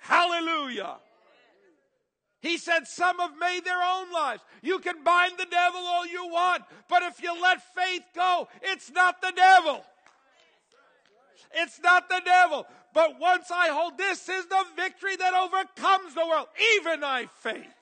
Hallelujah. 0.00 0.96
He 2.40 2.58
said 2.58 2.88
some 2.88 3.20
have 3.20 3.38
made 3.38 3.64
their 3.64 3.80
own 3.80 4.10
lives. 4.10 4.42
You 4.62 4.80
can 4.80 5.04
bind 5.04 5.34
the 5.38 5.46
devil 5.48 5.80
all 5.80 6.04
you 6.04 6.26
want, 6.26 6.64
but 6.88 7.04
if 7.04 7.22
you 7.22 7.40
let 7.40 7.62
faith 7.72 8.02
go, 8.16 8.48
it's 8.62 8.90
not 8.90 9.22
the 9.22 9.32
devil. 9.34 9.84
It's 11.54 11.80
not 11.80 12.08
the 12.08 12.20
devil. 12.24 12.66
But 12.94 13.18
once 13.18 13.50
I 13.50 13.68
hold, 13.68 13.96
this 13.96 14.28
is 14.28 14.46
the 14.46 14.64
victory 14.76 15.16
that 15.16 15.34
overcomes 15.34 16.14
the 16.14 16.26
world, 16.26 16.48
even 16.76 17.00
thy 17.00 17.26
faith. 17.26 17.74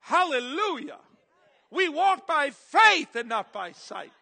Hallelujah. 0.00 0.98
We 1.70 1.88
walk 1.88 2.26
by 2.26 2.50
faith 2.50 3.14
and 3.16 3.28
not 3.28 3.52
by 3.52 3.72
sight. 3.72 4.12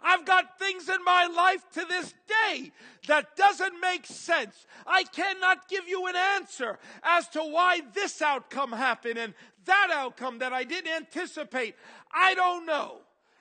I've 0.00 0.26
got 0.26 0.58
things 0.58 0.88
in 0.88 1.02
my 1.02 1.26
life 1.26 1.64
to 1.72 1.86
this 1.88 2.12
day 2.28 2.72
that 3.08 3.36
doesn't 3.36 3.80
make 3.80 4.04
sense. 4.04 4.66
I 4.86 5.04
cannot 5.04 5.66
give 5.68 5.88
you 5.88 6.06
an 6.06 6.14
answer 6.14 6.78
as 7.02 7.26
to 7.28 7.40
why 7.40 7.80
this 7.94 8.20
outcome 8.20 8.72
happened 8.72 9.18
and 9.18 9.32
that 9.64 9.88
outcome 9.90 10.40
that 10.40 10.52
I 10.52 10.64
didn't 10.64 10.92
anticipate. 10.92 11.74
I 12.12 12.34
don't 12.34 12.66
know. 12.66 12.98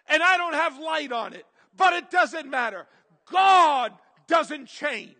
And 0.07 0.23
I 0.23 0.37
don't 0.37 0.53
have 0.53 0.79
light 0.79 1.11
on 1.11 1.33
it. 1.33 1.45
But 1.75 1.93
it 1.93 2.09
doesn't 2.09 2.49
matter. 2.49 2.87
God 3.29 3.91
doesn't 4.27 4.67
change. 4.67 5.15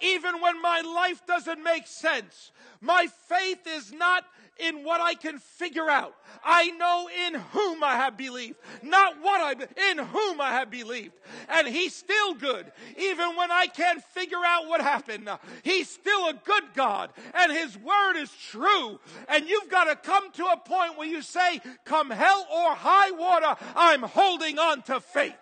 Even 0.00 0.40
when 0.40 0.60
my 0.60 0.80
life 0.80 1.22
doesn't 1.26 1.62
make 1.62 1.86
sense, 1.86 2.52
my 2.80 3.06
faith 3.28 3.66
is 3.66 3.92
not 3.92 4.24
in 4.58 4.84
what 4.84 5.00
I 5.00 5.14
can 5.14 5.38
figure 5.38 5.88
out. 5.88 6.14
I 6.44 6.70
know 6.72 7.08
in 7.26 7.34
whom 7.34 7.82
I 7.82 7.96
have 7.96 8.16
believed, 8.16 8.56
not 8.82 9.20
what 9.20 9.40
I, 9.40 9.90
in 9.90 9.98
whom 9.98 10.40
I 10.40 10.50
have 10.50 10.70
believed. 10.70 11.12
And 11.48 11.66
He's 11.66 11.94
still 11.94 12.34
good, 12.34 12.70
even 12.98 13.36
when 13.36 13.50
I 13.50 13.66
can't 13.66 14.02
figure 14.02 14.42
out 14.44 14.68
what 14.68 14.80
happened. 14.80 15.28
He's 15.62 15.88
still 15.88 16.28
a 16.28 16.34
good 16.34 16.64
God, 16.74 17.10
and 17.34 17.52
His 17.52 17.76
word 17.78 18.16
is 18.16 18.30
true. 18.50 19.00
And 19.28 19.48
you've 19.48 19.70
got 19.70 19.84
to 19.84 19.96
come 19.96 20.30
to 20.32 20.44
a 20.46 20.56
point 20.56 20.96
where 20.96 21.08
you 21.08 21.22
say, 21.22 21.60
come 21.84 22.10
hell 22.10 22.46
or 22.52 22.74
high 22.74 23.10
water, 23.10 23.56
I'm 23.74 24.02
holding 24.02 24.58
on 24.58 24.82
to 24.82 25.00
faith. 25.00 25.34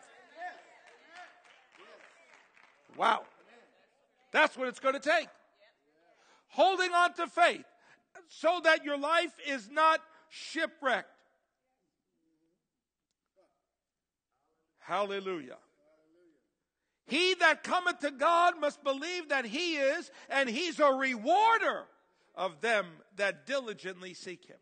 Wow. 2.96 3.22
That's 4.32 4.56
what 4.56 4.68
it's 4.68 4.80
going 4.80 4.94
to 4.94 5.00
take. 5.00 5.28
Holding 6.48 6.92
on 6.92 7.14
to 7.14 7.26
faith 7.26 7.64
so 8.28 8.60
that 8.64 8.84
your 8.84 8.98
life 8.98 9.32
is 9.46 9.68
not 9.70 10.00
shipwrecked. 10.28 11.08
Hallelujah. 14.80 15.56
He 17.06 17.34
that 17.34 17.62
cometh 17.62 18.00
to 18.00 18.10
God 18.10 18.60
must 18.60 18.82
believe 18.82 19.28
that 19.28 19.44
he 19.44 19.76
is, 19.76 20.10
and 20.30 20.48
he's 20.48 20.80
a 20.80 20.92
rewarder 20.92 21.84
of 22.34 22.60
them 22.60 22.86
that 23.16 23.46
diligently 23.46 24.14
seek 24.14 24.46
him. 24.46 24.56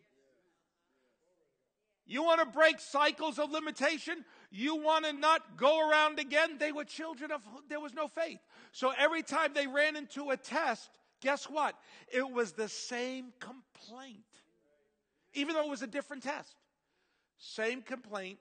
You 2.07 2.25
want 2.25 2.41
to 2.41 2.47
break 2.47 2.81
cycles 2.81 3.39
of 3.39 3.51
limitation? 3.51 4.25
You 4.55 4.77
want 4.77 5.07
to 5.07 5.15
not 5.15 5.57
go 5.57 5.89
around 5.89 6.19
again? 6.19 6.59
They 6.59 6.73
were 6.73 6.85
children 6.85 7.33
of, 7.33 7.41
there 7.71 7.81
was 7.81 7.95
no 7.95 8.07
faith. 8.07 8.39
So 8.73 8.93
every 8.97 9.23
time 9.23 9.53
they 9.55 9.67
ran 9.67 9.97
into 9.97 10.29
a 10.29 10.37
test, 10.37 10.91
guess 11.23 11.47
what? 11.47 11.75
It 12.13 12.31
was 12.31 12.53
the 12.53 12.69
same 12.69 13.33
complaint. 13.41 14.19
Even 15.33 15.55
though 15.55 15.65
it 15.65 15.71
was 15.71 15.81
a 15.81 15.87
different 15.87 16.23
test. 16.23 16.55
Same 17.39 17.81
complaint. 17.81 18.39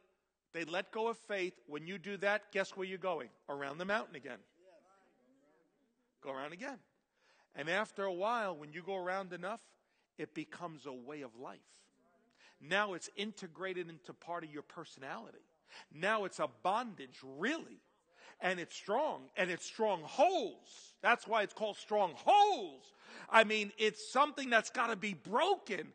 They 0.54 0.66
let 0.66 0.92
go 0.92 1.08
of 1.08 1.18
faith. 1.18 1.54
When 1.68 1.88
you 1.88 1.98
do 1.98 2.18
that, 2.18 2.52
guess 2.52 2.72
where 2.72 2.86
you're 2.86 2.98
going? 2.98 3.30
Around 3.48 3.78
the 3.78 3.86
mountain 3.86 4.18
again. 4.18 4.40
Go 6.22 6.32
around 6.32 6.52
again. 6.52 6.78
And 7.56 7.70
after 7.70 8.04
a 8.04 8.14
while, 8.14 8.54
when 8.58 8.74
you 8.74 8.82
go 8.82 8.98
around 8.98 9.32
enough, 9.32 9.62
it 10.18 10.34
becomes 10.34 10.86
a 10.86 10.92
way 10.92 11.22
of 11.22 11.38
life. 11.40 11.60
Now 12.60 12.96
it's 12.96 13.10
integrated 13.16 13.90
into 13.90 14.14
part 14.14 14.44
of 14.44 14.52
your 14.52 14.62
personality. 14.62 15.40
Now 15.94 16.26
it's 16.26 16.40
a 16.40 16.50
bondage, 16.64 17.20
really. 17.24 17.82
And 18.40 18.60
it's 18.60 18.76
strong, 18.76 19.30
and 19.38 19.52
it's 19.52 19.66
strongholds. 19.66 20.96
That's 21.02 21.28
why 21.28 21.44
it's 21.44 21.54
called 21.54 21.78
strongholds. 21.78 22.86
I 23.30 23.44
mean, 23.44 23.72
it's 23.78 24.12
something 24.12 24.50
that's 24.50 24.72
got 24.72 24.88
to 24.88 24.96
be 24.96 25.14
broken. 25.14 25.94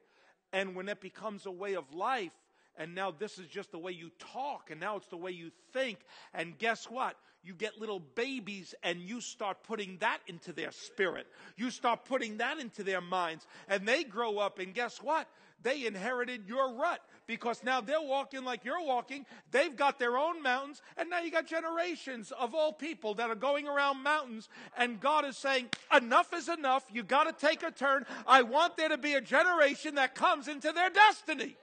And 0.53 0.77
when 0.77 0.89
it 0.89 1.01
becomes 1.01 1.47
a 1.47 1.51
way 1.51 1.74
of 1.74 1.93
life, 1.93 2.33
and 2.79 2.95
now 2.95 3.11
this 3.11 3.39
is 3.39 3.47
just 3.49 3.72
the 3.72 3.79
way 3.79 3.93
you 3.93 4.11
talk, 4.18 4.70
and 4.70 4.79
now 4.79 4.97
it's 4.97 5.09
the 5.09 5.16
way 5.16 5.31
you 5.31 5.51
think, 5.72 5.99
and 6.35 6.57
guess 6.59 6.85
what? 6.91 7.16
You 7.43 7.55
get 7.55 7.81
little 7.81 8.01
babies 8.01 8.74
and 8.83 9.01
you 9.01 9.20
start 9.20 9.62
putting 9.62 9.99
that 9.99 10.18
into 10.27 10.53
their 10.53 10.72
spirit. 10.72 11.27
You 11.57 11.70
start 11.70 12.05
putting 12.05 12.39
that 12.39 12.59
into 12.59 12.83
their 12.83 13.01
minds, 13.01 13.47
and 13.68 13.87
they 13.87 14.05
grow 14.05 14.39
up, 14.39 14.59
and 14.59 14.74
guess 14.74 14.99
what? 15.03 15.29
They 15.67 15.85
inherited 15.85 16.45
your 16.47 16.75
rut 16.75 17.01
because 17.27 17.64
now 17.64 17.81
they're 17.81 18.01
walking 18.01 18.45
like 18.45 18.64
you're 18.64 18.85
walking. 18.85 19.27
They've 19.51 19.75
got 19.75 19.99
their 19.99 20.17
own 20.17 20.41
mountains, 20.41 20.81
and 20.97 21.11
now 21.11 21.19
you 21.19 21.33
got 21.33 21.49
generations 21.49 22.31
of 22.31 22.55
all 22.55 22.73
people 22.73 23.14
that 23.14 23.31
are 23.31 23.35
going 23.35 23.67
around 23.67 24.01
mountains, 24.01 24.49
and 24.79 25.01
God 25.01 25.25
is 25.25 25.37
saying, 25.37 25.71
Enough 25.93 26.33
is 26.35 26.49
enough. 26.49 26.85
You 26.93 27.03
got 27.03 27.25
to 27.25 27.47
take 27.47 27.64
a 27.64 27.73
turn. 27.73 28.07
I 28.29 28.43
want 28.43 28.77
there 28.77 28.91
to 28.91 28.97
be 28.97 29.14
a 29.14 29.21
generation 29.21 29.97
that 29.97 30.14
comes 30.14 30.47
into 30.47 30.71
their 30.71 30.89
destiny. 30.89 31.57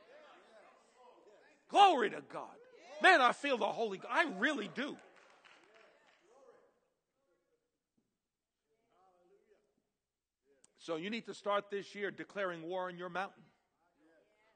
Glory 1.70 2.10
to 2.10 2.22
God. 2.30 2.58
Man, 3.02 3.22
I 3.22 3.32
feel 3.32 3.58
the 3.58 3.68
Holy 3.68 4.02
I 4.12 4.26
really 4.38 4.70
do. 4.76 4.98
So 10.78 10.98
you 10.98 11.10
need 11.10 11.26
to 11.28 11.34
start 11.34 11.72
this 11.72 11.96
year 11.96 12.12
declaring 12.12 12.64
war 12.64 12.90
on 12.90 12.98
your 12.98 13.08
mountain. 13.08 13.44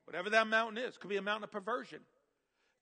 Whatever 0.08 0.30
that 0.32 0.48
mountain 0.48 0.78
is. 0.78 0.98
Could 0.98 1.10
be 1.10 1.18
a 1.18 1.22
mountain 1.22 1.44
of 1.44 1.52
perversion. 1.52 2.00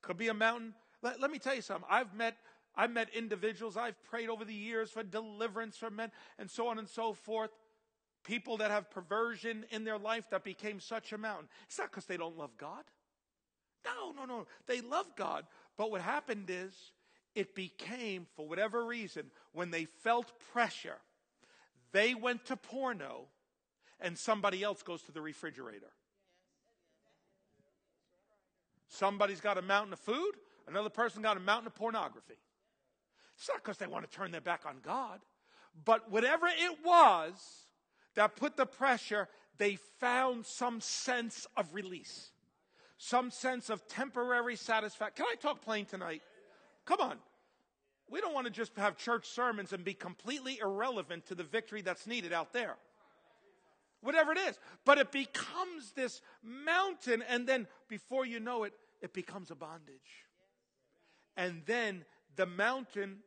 Could 0.01 0.17
be 0.17 0.27
a 0.27 0.33
mountain. 0.33 0.75
Let, 1.01 1.19
let 1.19 1.31
me 1.31 1.39
tell 1.39 1.55
you 1.55 1.61
something. 1.61 1.87
I've 1.89 2.13
met 2.13 2.37
I've 2.77 2.91
met 2.91 3.09
individuals, 3.15 3.77
I've 3.77 4.01
prayed 4.03 4.29
over 4.29 4.43
the 4.43 4.53
years 4.53 4.91
for 4.91 5.01
deliverance 5.01 5.77
from 5.77 5.95
men 5.95 6.11
and 6.37 6.49
so 6.49 6.67
on 6.67 6.77
and 6.77 6.89
so 6.89 7.13
forth. 7.13 7.51
People 8.25 8.57
that 8.57 8.71
have 8.71 8.89
perversion 8.89 9.65
in 9.71 9.83
their 9.83 9.97
life 9.97 10.29
that 10.31 10.43
became 10.43 10.79
such 10.79 11.13
a 11.13 11.17
mountain. 11.17 11.47
It's 11.67 11.77
not 11.77 11.89
because 11.89 12.05
they 12.05 12.17
don't 12.17 12.37
love 12.37 12.57
God. 12.57 12.83
No, 13.85 14.11
no, 14.11 14.25
no. 14.25 14.45
They 14.67 14.81
love 14.81 15.07
God. 15.15 15.45
But 15.77 15.91
what 15.91 16.01
happened 16.01 16.49
is 16.49 16.73
it 17.35 17.55
became, 17.55 18.25
for 18.35 18.47
whatever 18.47 18.85
reason, 18.85 19.31
when 19.53 19.71
they 19.71 19.85
felt 19.85 20.33
pressure, 20.51 20.97
they 21.91 22.15
went 22.15 22.45
to 22.45 22.57
porno 22.57 23.27
and 23.99 24.17
somebody 24.17 24.63
else 24.63 24.81
goes 24.81 25.03
to 25.03 25.11
the 25.11 25.21
refrigerator. 25.21 25.91
Somebody's 28.87 29.41
got 29.41 29.57
a 29.57 29.61
mountain 29.61 29.93
of 29.93 29.99
food, 29.99 30.33
another 30.67 30.89
person 30.89 31.21
got 31.21 31.37
a 31.37 31.39
mountain 31.39 31.67
of 31.67 31.75
pornography. 31.75 32.37
It's 33.37 33.47
not 33.49 33.63
because 33.63 33.77
they 33.77 33.87
want 33.87 34.09
to 34.09 34.17
turn 34.17 34.31
their 34.31 34.41
back 34.41 34.61
on 34.65 34.77
God, 34.83 35.19
but 35.83 36.09
whatever 36.11 36.47
it 36.47 36.77
was 36.85 37.33
that 38.15 38.35
put 38.35 38.55
the 38.55 38.65
pressure, 38.65 39.27
they 39.57 39.77
found 39.99 40.45
some 40.45 40.79
sense 40.79 41.45
of 41.57 41.73
release, 41.73 42.31
some 42.97 43.31
sense 43.31 43.69
of 43.69 43.87
temporary 43.87 44.55
satisfaction. 44.55 45.25
Can 45.25 45.31
I 45.31 45.35
talk 45.35 45.61
plain 45.61 45.85
tonight? 45.85 46.21
Come 46.85 47.01
on. 47.01 47.17
We 48.09 48.21
don't 48.21 48.33
want 48.33 48.45
to 48.45 48.53
just 48.53 48.77
have 48.77 48.97
church 48.97 49.27
sermons 49.27 49.73
and 49.73 49.83
be 49.83 49.95
completely 49.95 50.59
irrelevant 50.59 51.25
to 51.27 51.35
the 51.35 51.43
victory 51.43 51.81
that's 51.81 52.05
needed 52.05 52.31
out 52.31 52.53
there 52.53 52.75
whatever 54.01 54.31
it 54.31 54.37
is. 54.37 54.59
But 54.85 54.97
it 54.97 55.11
becomes 55.11 55.91
this 55.95 56.21
mountain, 56.43 57.23
and 57.27 57.47
then 57.47 57.67
before 57.87 58.25
you 58.25 58.39
know 58.39 58.63
it, 58.63 58.73
it 59.01 59.13
becomes 59.13 59.51
a 59.51 59.55
bondage. 59.55 60.25
And 61.37 61.61
then 61.65 62.05
the 62.35 62.45
mountain 62.45 63.17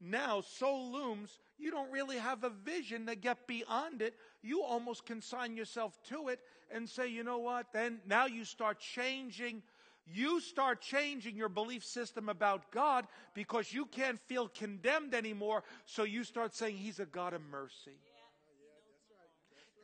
now 0.00 0.42
so 0.42 0.76
looms, 0.76 1.38
you 1.58 1.70
don't 1.70 1.90
really 1.90 2.18
have 2.18 2.44
a 2.44 2.50
vision 2.50 3.06
to 3.06 3.14
get 3.14 3.46
beyond 3.46 4.02
it. 4.02 4.14
You 4.42 4.62
almost 4.62 5.06
consign 5.06 5.56
yourself 5.56 5.98
to 6.10 6.28
it 6.28 6.40
and 6.70 6.88
say, 6.88 7.08
you 7.08 7.24
know 7.24 7.38
what? 7.38 7.72
Then 7.72 8.00
now 8.06 8.26
you 8.26 8.44
start 8.44 8.78
changing. 8.78 9.62
You 10.06 10.40
start 10.40 10.82
changing 10.82 11.36
your 11.36 11.48
belief 11.48 11.84
system 11.84 12.28
about 12.28 12.70
God 12.70 13.06
because 13.32 13.72
you 13.72 13.86
can't 13.86 14.20
feel 14.20 14.48
condemned 14.48 15.14
anymore. 15.14 15.64
So 15.86 16.02
you 16.02 16.24
start 16.24 16.54
saying, 16.54 16.76
He's 16.76 17.00
a 17.00 17.06
God 17.06 17.32
of 17.32 17.40
mercy 17.50 17.96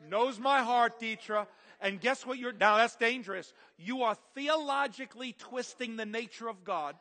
knows 0.09 0.38
my 0.38 0.62
heart, 0.62 1.01
Deetra. 1.01 1.46
And 1.80 2.01
guess 2.01 2.26
what 2.26 2.38
you're, 2.38 2.53
now 2.53 2.76
that's 2.76 2.96
dangerous. 2.96 3.53
You 3.78 4.03
are 4.03 4.16
theologically 4.34 5.34
twisting 5.38 5.96
the 5.96 6.07
nature 6.07 6.48
of 6.48 6.64
God. 6.64 6.96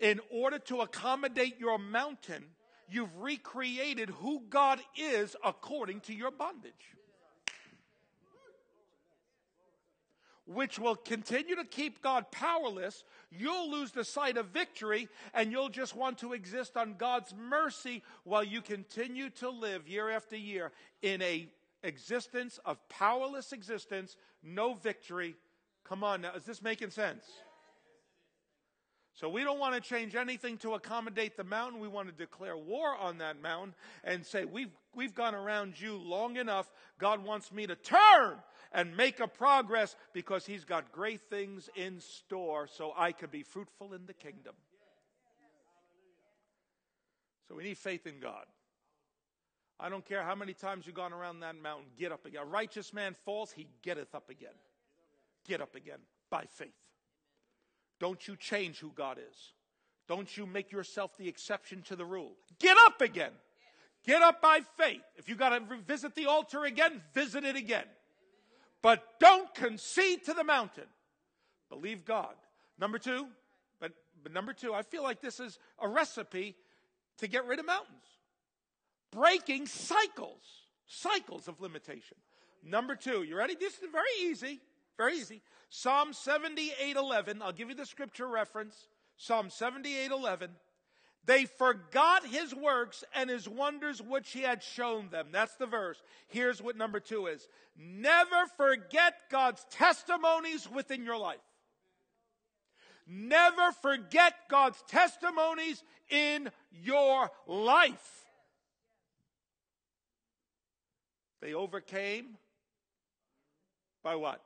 In 0.00 0.20
order 0.30 0.58
to 0.58 0.80
accommodate 0.80 1.60
your 1.60 1.78
mountain, 1.78 2.44
you've 2.90 3.16
recreated 3.18 4.10
who 4.10 4.42
God 4.50 4.80
is 4.96 5.36
according 5.44 6.00
to 6.00 6.14
your 6.14 6.32
bondage. 6.32 6.72
Which 10.44 10.80
will 10.80 10.96
continue 10.96 11.54
to 11.54 11.64
keep 11.64 12.02
God 12.02 12.32
powerless. 12.32 13.04
You'll 13.30 13.70
lose 13.70 13.92
the 13.92 14.04
sight 14.04 14.36
of 14.36 14.46
victory 14.46 15.08
and 15.32 15.52
you'll 15.52 15.68
just 15.68 15.94
want 15.94 16.18
to 16.18 16.32
exist 16.32 16.76
on 16.76 16.96
God's 16.98 17.32
mercy 17.32 18.02
while 18.24 18.42
you 18.42 18.60
continue 18.60 19.30
to 19.30 19.48
live 19.48 19.86
year 19.86 20.10
after 20.10 20.36
year 20.36 20.72
in 21.00 21.22
a 21.22 21.48
existence 21.82 22.58
of 22.64 22.78
powerless 22.88 23.52
existence, 23.52 24.16
no 24.42 24.74
victory. 24.74 25.36
Come 25.84 26.04
on 26.04 26.22
now, 26.22 26.34
is 26.34 26.44
this 26.44 26.62
making 26.62 26.90
sense? 26.90 27.24
So 29.14 29.28
we 29.28 29.44
don't 29.44 29.58
want 29.58 29.74
to 29.74 29.80
change 29.80 30.14
anything 30.14 30.56
to 30.58 30.72
accommodate 30.72 31.36
the 31.36 31.44
mountain. 31.44 31.80
We 31.80 31.88
want 31.88 32.08
to 32.08 32.14
declare 32.14 32.56
war 32.56 32.96
on 32.96 33.18
that 33.18 33.42
mountain 33.42 33.74
and 34.04 34.24
say, 34.24 34.46
we've, 34.46 34.70
we've 34.94 35.14
gone 35.14 35.34
around 35.34 35.78
you 35.78 35.96
long 35.98 36.36
enough. 36.36 36.70
God 36.98 37.22
wants 37.22 37.52
me 37.52 37.66
to 37.66 37.76
turn 37.76 38.36
and 38.72 38.96
make 38.96 39.20
a 39.20 39.28
progress 39.28 39.96
because 40.14 40.46
he's 40.46 40.64
got 40.64 40.92
great 40.92 41.20
things 41.28 41.68
in 41.76 42.00
store 42.00 42.66
so 42.66 42.94
I 42.96 43.12
could 43.12 43.30
be 43.30 43.42
fruitful 43.42 43.92
in 43.92 44.06
the 44.06 44.14
kingdom. 44.14 44.54
So 47.48 47.56
we 47.56 47.64
need 47.64 47.76
faith 47.76 48.06
in 48.06 48.18
God. 48.18 48.46
I 49.82 49.88
don't 49.88 50.04
care 50.04 50.22
how 50.22 50.36
many 50.36 50.54
times 50.54 50.86
you've 50.86 50.94
gone 50.94 51.12
around 51.12 51.40
that 51.40 51.60
mountain, 51.60 51.86
get 51.98 52.12
up 52.12 52.24
again. 52.24 52.42
A 52.42 52.46
righteous 52.46 52.94
man 52.94 53.16
falls, 53.24 53.50
he 53.50 53.66
getteth 53.82 54.14
up 54.14 54.30
again. 54.30 54.54
Get 55.44 55.60
up 55.60 55.74
again 55.74 55.98
by 56.30 56.44
faith. 56.44 56.70
Don't 57.98 58.28
you 58.28 58.36
change 58.36 58.78
who 58.78 58.92
God 58.94 59.18
is. 59.18 59.54
Don't 60.06 60.36
you 60.36 60.46
make 60.46 60.70
yourself 60.70 61.16
the 61.16 61.26
exception 61.26 61.82
to 61.88 61.96
the 61.96 62.04
rule. 62.04 62.30
Get 62.60 62.76
up 62.86 63.00
again. 63.00 63.32
Get 64.04 64.22
up 64.22 64.40
by 64.40 64.60
faith. 64.76 65.02
If 65.16 65.28
you 65.28 65.34
got 65.34 65.48
to 65.48 65.76
visit 65.84 66.14
the 66.14 66.26
altar 66.26 66.64
again, 66.64 67.02
visit 67.12 67.42
it 67.44 67.56
again. 67.56 67.86
But 68.82 69.02
don't 69.18 69.52
concede 69.52 70.24
to 70.26 70.32
the 70.32 70.44
mountain. 70.44 70.86
Believe 71.68 72.04
God. 72.04 72.34
Number 72.78 72.98
two, 72.98 73.26
but, 73.80 73.92
but 74.22 74.32
number 74.32 74.52
two, 74.52 74.74
I 74.74 74.82
feel 74.82 75.02
like 75.02 75.20
this 75.20 75.40
is 75.40 75.58
a 75.80 75.88
recipe 75.88 76.54
to 77.18 77.26
get 77.26 77.46
rid 77.46 77.58
of 77.58 77.66
mountains 77.66 78.12
breaking 79.12 79.66
cycles, 79.66 80.42
cycles 80.86 81.46
of 81.46 81.60
limitation. 81.60 82.16
Number 82.64 82.96
two, 82.96 83.22
you 83.22 83.36
ready? 83.36 83.54
This 83.54 83.74
is 83.74 83.90
very 83.92 84.30
easy, 84.30 84.60
very 84.96 85.18
easy. 85.18 85.42
Psalm 85.68 86.12
78 86.12 86.96
11. 86.96 87.42
I'll 87.42 87.52
give 87.52 87.68
you 87.68 87.74
the 87.74 87.86
scripture 87.86 88.26
reference. 88.26 88.88
Psalm 89.16 89.50
78 89.50 90.10
11. 90.10 90.50
They 91.24 91.44
forgot 91.44 92.26
his 92.26 92.52
works 92.52 93.04
and 93.14 93.30
his 93.30 93.48
wonders 93.48 94.02
which 94.02 94.30
he 94.30 94.42
had 94.42 94.62
shown 94.62 95.08
them. 95.10 95.28
That's 95.30 95.54
the 95.54 95.66
verse. 95.66 96.02
Here's 96.26 96.60
what 96.60 96.76
number 96.76 96.98
two 96.98 97.26
is. 97.26 97.46
Never 97.78 98.46
forget 98.56 99.14
God's 99.30 99.64
testimonies 99.70 100.68
within 100.68 101.04
your 101.04 101.18
life. 101.18 101.38
Never 103.06 103.72
forget 103.82 104.34
God's 104.48 104.82
testimonies 104.88 105.82
in 106.10 106.50
your 106.70 107.30
life. 107.46 108.21
They 111.42 111.54
overcame 111.54 112.38
by 114.02 114.14
what? 114.14 114.40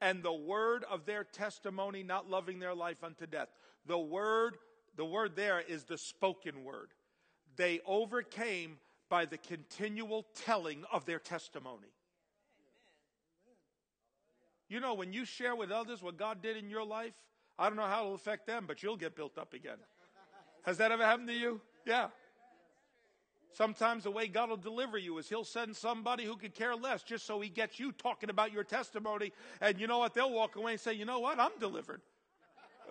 And 0.00 0.22
the 0.22 0.32
word 0.32 0.84
of 0.90 1.06
their 1.06 1.24
testimony, 1.24 2.02
not 2.02 2.28
loving 2.28 2.58
their 2.58 2.74
life 2.74 3.04
unto 3.04 3.26
death. 3.26 3.48
The 3.86 3.98
word, 3.98 4.56
the 4.96 5.04
word 5.04 5.36
there 5.36 5.60
is 5.60 5.84
the 5.84 5.96
spoken 5.96 6.64
word. 6.64 6.88
They 7.56 7.80
overcame 7.86 8.78
by 9.08 9.24
the 9.24 9.38
continual 9.38 10.26
telling 10.34 10.84
of 10.92 11.06
their 11.06 11.18
testimony. 11.18 11.88
You 14.68 14.80
know, 14.80 14.94
when 14.94 15.12
you 15.12 15.24
share 15.24 15.54
with 15.54 15.70
others 15.70 16.02
what 16.02 16.16
God 16.16 16.42
did 16.42 16.56
in 16.56 16.70
your 16.70 16.84
life, 16.84 17.14
I 17.58 17.68
don't 17.68 17.76
know 17.76 17.82
how 17.82 18.02
it'll 18.02 18.14
affect 18.14 18.46
them, 18.46 18.64
but 18.66 18.82
you'll 18.82 18.96
get 18.96 19.14
built 19.14 19.36
up 19.38 19.52
again. 19.52 19.78
Has 20.62 20.78
that 20.78 20.92
ever 20.92 21.04
happened 21.04 21.28
to 21.28 21.34
you? 21.34 21.60
Yeah. 21.86 22.08
Sometimes 23.52 24.04
the 24.04 24.10
way 24.10 24.28
God 24.28 24.50
will 24.50 24.56
deliver 24.56 24.96
you 24.96 25.18
is 25.18 25.28
He'll 25.28 25.44
send 25.44 25.74
somebody 25.76 26.24
who 26.24 26.36
could 26.36 26.54
care 26.54 26.76
less 26.76 27.02
just 27.02 27.26
so 27.26 27.40
He 27.40 27.48
gets 27.48 27.80
you 27.80 27.92
talking 27.92 28.30
about 28.30 28.52
your 28.52 28.64
testimony. 28.64 29.32
And 29.60 29.80
you 29.80 29.86
know 29.86 29.98
what? 29.98 30.14
They'll 30.14 30.32
walk 30.32 30.56
away 30.56 30.72
and 30.72 30.80
say, 30.80 30.92
you 30.94 31.04
know 31.04 31.18
what? 31.18 31.38
I'm 31.40 31.58
delivered. 31.58 32.00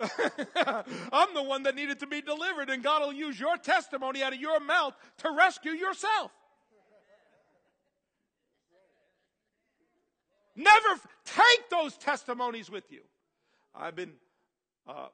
I'm 0.00 1.34
the 1.34 1.42
one 1.42 1.64
that 1.64 1.74
needed 1.74 2.00
to 2.00 2.06
be 2.06 2.22
delivered, 2.22 2.70
and 2.70 2.82
God 2.82 3.02
will 3.02 3.12
use 3.12 3.38
your 3.38 3.56
testimony 3.56 4.22
out 4.22 4.32
of 4.32 4.40
your 4.40 4.60
mouth 4.60 4.94
to 5.18 5.30
rescue 5.36 5.72
yourself. 5.72 6.30
Never 10.56 11.00
take 11.24 11.70
those 11.70 11.96
testimonies 11.96 12.70
with 12.70 12.90
you. 12.90 13.00
I've 13.74 13.96
been, 13.96 14.12
uh, 14.86 15.08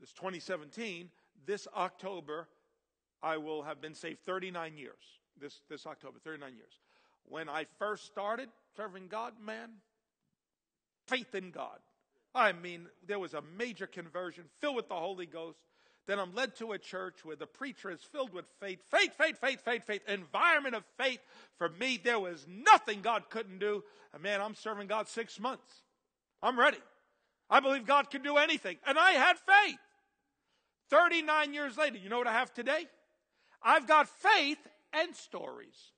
this 0.00 0.12
2017, 0.12 1.10
this 1.46 1.66
October, 1.76 2.48
I 3.22 3.36
will 3.36 3.62
have 3.62 3.80
been 3.80 3.94
saved 3.94 4.20
39 4.26 4.76
years. 4.76 4.94
This, 5.40 5.60
this 5.68 5.86
October, 5.86 6.18
39 6.22 6.54
years. 6.54 6.72
When 7.24 7.48
I 7.48 7.66
first 7.78 8.06
started 8.06 8.48
serving 8.76 9.08
God, 9.08 9.34
man, 9.44 9.70
faith 11.06 11.34
in 11.34 11.50
God. 11.50 11.78
I 12.34 12.52
mean, 12.52 12.86
there 13.06 13.18
was 13.18 13.34
a 13.34 13.42
major 13.56 13.86
conversion 13.86 14.44
filled 14.60 14.76
with 14.76 14.88
the 14.88 14.94
Holy 14.94 15.26
Ghost. 15.26 15.58
Then 16.06 16.18
I'm 16.18 16.34
led 16.34 16.56
to 16.56 16.72
a 16.72 16.78
church 16.78 17.24
where 17.24 17.36
the 17.36 17.46
preacher 17.46 17.90
is 17.90 18.00
filled 18.02 18.32
with 18.32 18.46
faith, 18.60 18.80
faith, 18.90 19.12
faith, 19.16 19.38
faith, 19.40 19.60
faith, 19.64 19.84
faith, 19.86 20.02
environment 20.08 20.74
of 20.74 20.84
faith. 20.98 21.20
For 21.58 21.68
me, 21.68 22.00
there 22.02 22.18
was 22.18 22.44
nothing 22.48 23.02
God 23.02 23.30
couldn't 23.30 23.58
do. 23.58 23.84
And 24.12 24.22
man, 24.22 24.40
I'm 24.40 24.54
serving 24.54 24.88
God 24.88 25.08
six 25.08 25.38
months. 25.38 25.82
I'm 26.42 26.58
ready. 26.58 26.78
I 27.48 27.60
believe 27.60 27.86
God 27.86 28.10
can 28.10 28.22
do 28.22 28.36
anything. 28.36 28.78
And 28.86 28.98
I 28.98 29.12
had 29.12 29.36
faith. 29.38 29.78
39 30.90 31.54
years 31.54 31.76
later, 31.76 31.98
you 31.98 32.08
know 32.08 32.18
what 32.18 32.26
I 32.26 32.32
have 32.32 32.52
today? 32.52 32.86
I've 33.64 33.86
got 33.86 34.08
faith 34.08 34.58
and 34.92 35.14
stories. 35.14 35.92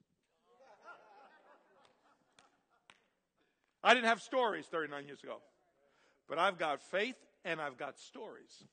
I 3.82 3.92
didn't 3.92 4.06
have 4.06 4.22
stories 4.22 4.66
39 4.66 5.06
years 5.06 5.22
ago. 5.22 5.38
But 6.28 6.38
I've 6.38 6.58
got 6.58 6.80
faith 6.80 7.16
and 7.44 7.60
I've 7.60 7.76
got 7.76 7.98
stories. 7.98 8.64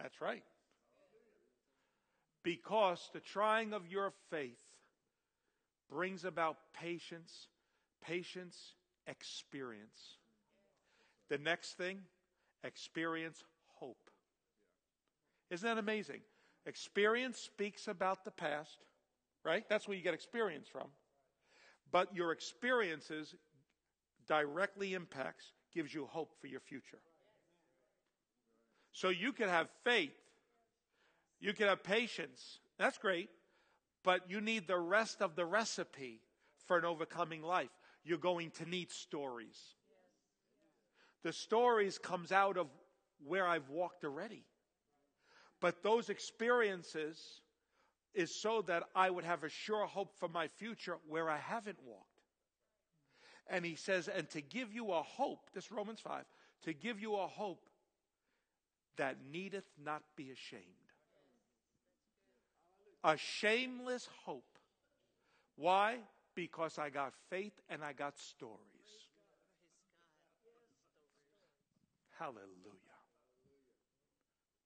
That's 0.00 0.20
right. 0.20 0.42
Because 2.42 3.10
the 3.12 3.20
trying 3.20 3.72
of 3.72 3.86
your 3.86 4.12
faith 4.30 4.60
brings 5.90 6.24
about 6.24 6.56
patience, 6.72 7.48
patience, 8.02 8.74
experience. 9.06 10.16
The 11.28 11.38
next 11.38 11.74
thing, 11.74 12.00
experience 12.64 13.42
hope. 13.78 14.10
Isn't 15.50 15.68
that 15.68 15.78
amazing? 15.78 16.20
Experience 16.66 17.38
speaks 17.38 17.86
about 17.86 18.24
the 18.24 18.30
past, 18.30 18.78
right? 19.44 19.64
That's 19.68 19.86
where 19.86 19.96
you 19.96 20.02
get 20.02 20.14
experience 20.14 20.68
from. 20.68 20.88
But 21.92 22.14
your 22.14 22.32
experiences 22.32 23.34
directly 24.26 24.94
impacts 24.94 25.52
gives 25.72 25.94
you 25.94 26.06
hope 26.06 26.32
for 26.40 26.48
your 26.48 26.60
future. 26.60 26.98
So 28.92 29.10
you 29.10 29.32
can 29.32 29.48
have 29.48 29.68
faith, 29.84 30.16
you 31.40 31.52
can 31.52 31.68
have 31.68 31.84
patience. 31.84 32.58
That's 32.78 32.98
great, 32.98 33.28
but 34.02 34.28
you 34.28 34.40
need 34.40 34.66
the 34.66 34.78
rest 34.78 35.22
of 35.22 35.36
the 35.36 35.44
recipe 35.44 36.20
for 36.66 36.76
an 36.76 36.84
overcoming 36.84 37.42
life. 37.42 37.70
You're 38.04 38.18
going 38.18 38.50
to 38.52 38.68
need 38.68 38.90
stories. 38.90 39.58
The 41.22 41.32
stories 41.32 41.98
comes 41.98 42.32
out 42.32 42.56
of 42.56 42.68
where 43.24 43.46
I've 43.46 43.68
walked 43.70 44.04
already. 44.04 44.44
But 45.60 45.82
those 45.82 46.10
experiences 46.10 47.40
is 48.14 48.34
so 48.34 48.62
that 48.62 48.84
I 48.94 49.10
would 49.10 49.24
have 49.24 49.44
a 49.44 49.48
sure 49.48 49.86
hope 49.86 50.14
for 50.18 50.28
my 50.28 50.48
future 50.48 50.96
where 51.08 51.28
I 51.28 51.38
haven't 51.38 51.78
walked. 51.84 52.02
And 53.48 53.64
he 53.64 53.76
says, 53.76 54.08
and 54.08 54.28
to 54.30 54.40
give 54.40 54.72
you 54.72 54.92
a 54.92 55.02
hope, 55.02 55.50
this 55.54 55.70
Romans 55.70 56.00
5, 56.00 56.24
to 56.64 56.72
give 56.72 57.00
you 57.00 57.14
a 57.14 57.26
hope 57.26 57.68
that 58.96 59.16
needeth 59.30 59.66
not 59.82 60.02
be 60.16 60.30
ashamed. 60.30 60.62
A 63.04 63.16
shameless 63.16 64.08
hope. 64.24 64.58
Why? 65.56 65.98
Because 66.34 66.78
I 66.78 66.90
got 66.90 67.12
faith 67.30 67.52
and 67.68 67.84
I 67.84 67.92
got 67.92 68.18
stories. 68.18 68.60
Hallelujah. 72.18 72.42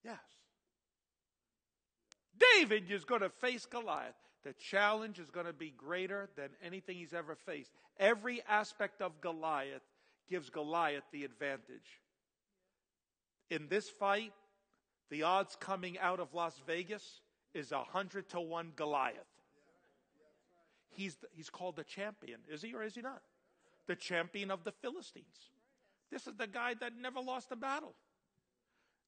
Yes. 0.05 0.40
David 2.57 2.91
is 2.91 3.05
going 3.05 3.21
to 3.21 3.29
face 3.29 3.67
Goliath. 3.67 4.15
The 4.45 4.55
challenge 4.55 5.19
is 5.19 5.31
going 5.31 5.47
to 5.47 5.53
be 5.53 5.73
greater 5.77 6.31
than 6.37 6.49
anything 6.65 6.97
he's 6.97 7.13
ever 7.13 7.35
faced. 7.35 7.71
Every 7.99 8.43
aspect 8.49 9.03
of 9.03 9.21
Goliath 9.21 9.83
gives 10.29 10.49
Goliath 10.49 11.05
the 11.13 11.25
advantage. 11.25 12.01
In 13.51 13.67
this 13.69 13.91
fight, 13.91 14.33
the 15.11 15.25
odds 15.25 15.57
coming 15.61 15.99
out 15.99 16.21
of 16.21 16.33
Las 16.33 16.59
Vegas 16.67 17.21
is 17.53 17.73
a 17.73 17.83
hundred 17.83 18.29
to 18.31 18.41
one 18.41 18.73
Goliath. 18.77 19.17
He's, 20.89 21.17
he's 21.33 21.51
called 21.51 21.77
the 21.77 21.85
champion, 21.85 22.41
is 22.51 22.63
he 22.63 22.75
or 22.75 22.83
is 22.83 22.95
he 22.95 23.03
not? 23.03 23.21
The 23.87 23.97
champion 23.97 24.51
of 24.51 24.65
the 24.65 24.73
Philistines. 24.73 25.51
This 26.11 26.27
is 26.27 26.35
the 26.35 26.47
guy 26.47 26.75
that 26.81 26.93
never 27.01 27.21
lost 27.21 27.53
a 27.53 27.57
battle. 27.57 27.95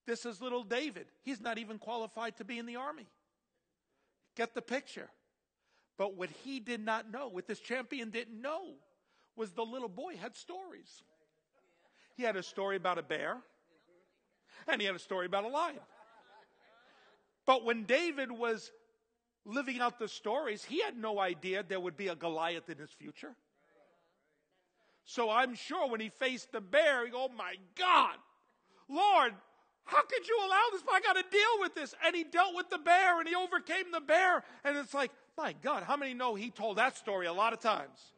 This 0.07 0.27
is 0.27 0.41
little 0.41 0.65
David. 0.65 1.07
He's 1.23 1.41
not 1.41 1.59
even 1.59 1.79
qualified 1.79 2.37
to 2.39 2.45
be 2.45 2.59
in 2.59 2.67
the 2.67 2.77
army. 2.77 3.07
Get 4.37 4.55
the 4.55 4.63
picture. 4.63 5.09
But 5.99 6.17
what 6.17 6.31
he 6.45 6.59
did 6.59 6.85
not 6.85 7.11
know, 7.11 7.29
what 7.29 7.47
this 7.47 7.61
champion 7.61 8.11
didn't 8.11 8.41
know, 8.41 8.75
was 9.37 9.53
the 9.53 9.65
little 9.65 9.89
boy 9.89 10.17
had 10.17 10.37
stories. 10.37 11.03
He 12.17 12.23
had 12.23 12.37
a 12.37 12.43
story 12.43 12.77
about 12.77 12.99
a 12.99 13.03
bear, 13.03 13.39
and 14.69 14.81
he 14.81 14.87
had 14.87 14.97
a 14.97 15.01
story 15.01 15.27
about 15.27 15.45
a 15.45 15.49
lion. 15.49 15.79
But 17.47 17.65
when 17.65 17.85
David 17.85 18.31
was 18.31 18.71
living 19.45 19.81
out 19.81 19.99
the 19.99 20.09
stories, 20.09 20.65
he 20.65 20.81
had 20.81 20.97
no 20.97 21.19
idea 21.19 21.63
there 21.63 21.81
would 21.81 21.97
be 21.97 22.09
a 22.09 22.15
Goliath 22.15 22.69
in 22.69 22.79
his 22.79 22.91
future. 22.91 23.35
So 25.05 25.31
I'm 25.31 25.55
sure 25.55 25.89
when 25.89 26.01
he 26.01 26.11
faced 26.11 26.53
the 26.53 26.61
bear, 26.61 27.05
he 27.05 27.11
go, 27.11 27.29
oh 27.29 27.35
my 27.37 27.57
God, 27.77 28.17
Lord, 28.89 29.35
how 29.85 30.03
could 30.03 30.27
you 30.27 30.39
allow 30.47 30.63
this? 30.73 30.83
I 30.91 31.01
got 31.01 31.15
to 31.15 31.25
deal 31.31 31.61
with 31.61 31.75
this. 31.75 31.95
And 32.07 32.15
he 32.15 32.25
dealt 32.25 32.55
with 32.55 32.71
the 32.71 32.79
bear 32.79 33.19
and 33.19 33.29
he 33.29 33.35
overcame 33.35 33.91
the 33.93 34.01
bear. 34.01 34.43
And 34.65 34.77
it's 34.77 34.95
like, 34.95 35.11
my 35.37 35.55
God, 35.63 35.83
how 35.83 35.97
many 35.97 36.15
know 36.15 36.35
he 36.35 36.51
told 36.51 36.79
that 36.79 36.97
story 36.97 37.27
a 37.27 37.33
lot 37.33 37.53
of 37.53 37.61
times? 37.61 38.13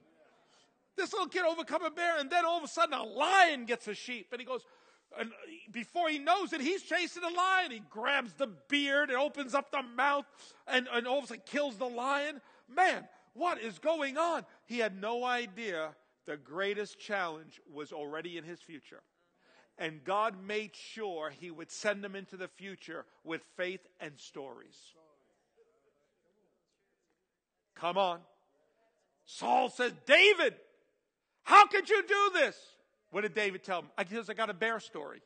This 0.96 1.12
little 1.12 1.28
kid 1.28 1.42
overcome 1.44 1.84
a 1.84 1.90
bear, 1.90 2.18
and 2.18 2.30
then 2.30 2.44
all 2.44 2.58
of 2.58 2.62
a 2.62 2.68
sudden 2.68 2.94
a 2.94 3.02
lion 3.02 3.64
gets 3.64 3.88
a 3.88 3.94
sheep, 3.94 4.28
and 4.30 4.40
he 4.40 4.46
goes, 4.46 4.60
and 5.18 5.32
before 5.72 6.08
he 6.08 6.18
knows 6.18 6.52
it, 6.52 6.60
he's 6.60 6.82
chasing 6.82 7.22
the 7.22 7.30
lion. 7.30 7.70
He 7.70 7.82
grabs 7.90 8.32
the 8.34 8.48
beard 8.68 9.10
and 9.10 9.18
opens 9.18 9.54
up 9.54 9.70
the 9.70 9.82
mouth, 9.82 10.24
and, 10.66 10.88
and 10.92 11.06
all 11.06 11.18
of 11.18 11.24
a 11.24 11.26
sudden 11.28 11.42
kills 11.46 11.76
the 11.76 11.88
lion. 11.88 12.40
Man, 12.68 13.08
what 13.32 13.60
is 13.60 13.78
going 13.78 14.16
on? 14.16 14.44
He 14.66 14.78
had 14.78 15.00
no 15.00 15.24
idea 15.24 15.90
the 16.26 16.36
greatest 16.36 16.98
challenge 16.98 17.60
was 17.72 17.92
already 17.92 18.38
in 18.38 18.44
his 18.44 18.60
future. 18.60 19.02
And 19.78 20.04
God 20.04 20.36
made 20.46 20.74
sure 20.74 21.30
he 21.30 21.50
would 21.50 21.70
send 21.70 22.04
them 22.04 22.14
into 22.14 22.36
the 22.36 22.48
future 22.48 23.04
with 23.24 23.42
faith 23.56 23.86
and 24.00 24.18
stories. 24.18 24.76
Come 27.74 27.98
on. 27.98 28.20
Saul 29.26 29.68
says, 29.68 29.92
David, 30.06 30.54
how 31.42 31.66
could 31.66 31.88
you 31.88 32.02
do 32.06 32.30
this? 32.34 32.56
What 33.10 33.22
did 33.22 33.34
David 33.34 33.64
tell 33.64 33.80
him? 33.80 33.88
I 33.98 34.04
guess 34.04 34.28
I 34.28 34.34
got 34.34 34.50
a 34.50 34.54
bear 34.54 34.80
story. 34.80 35.22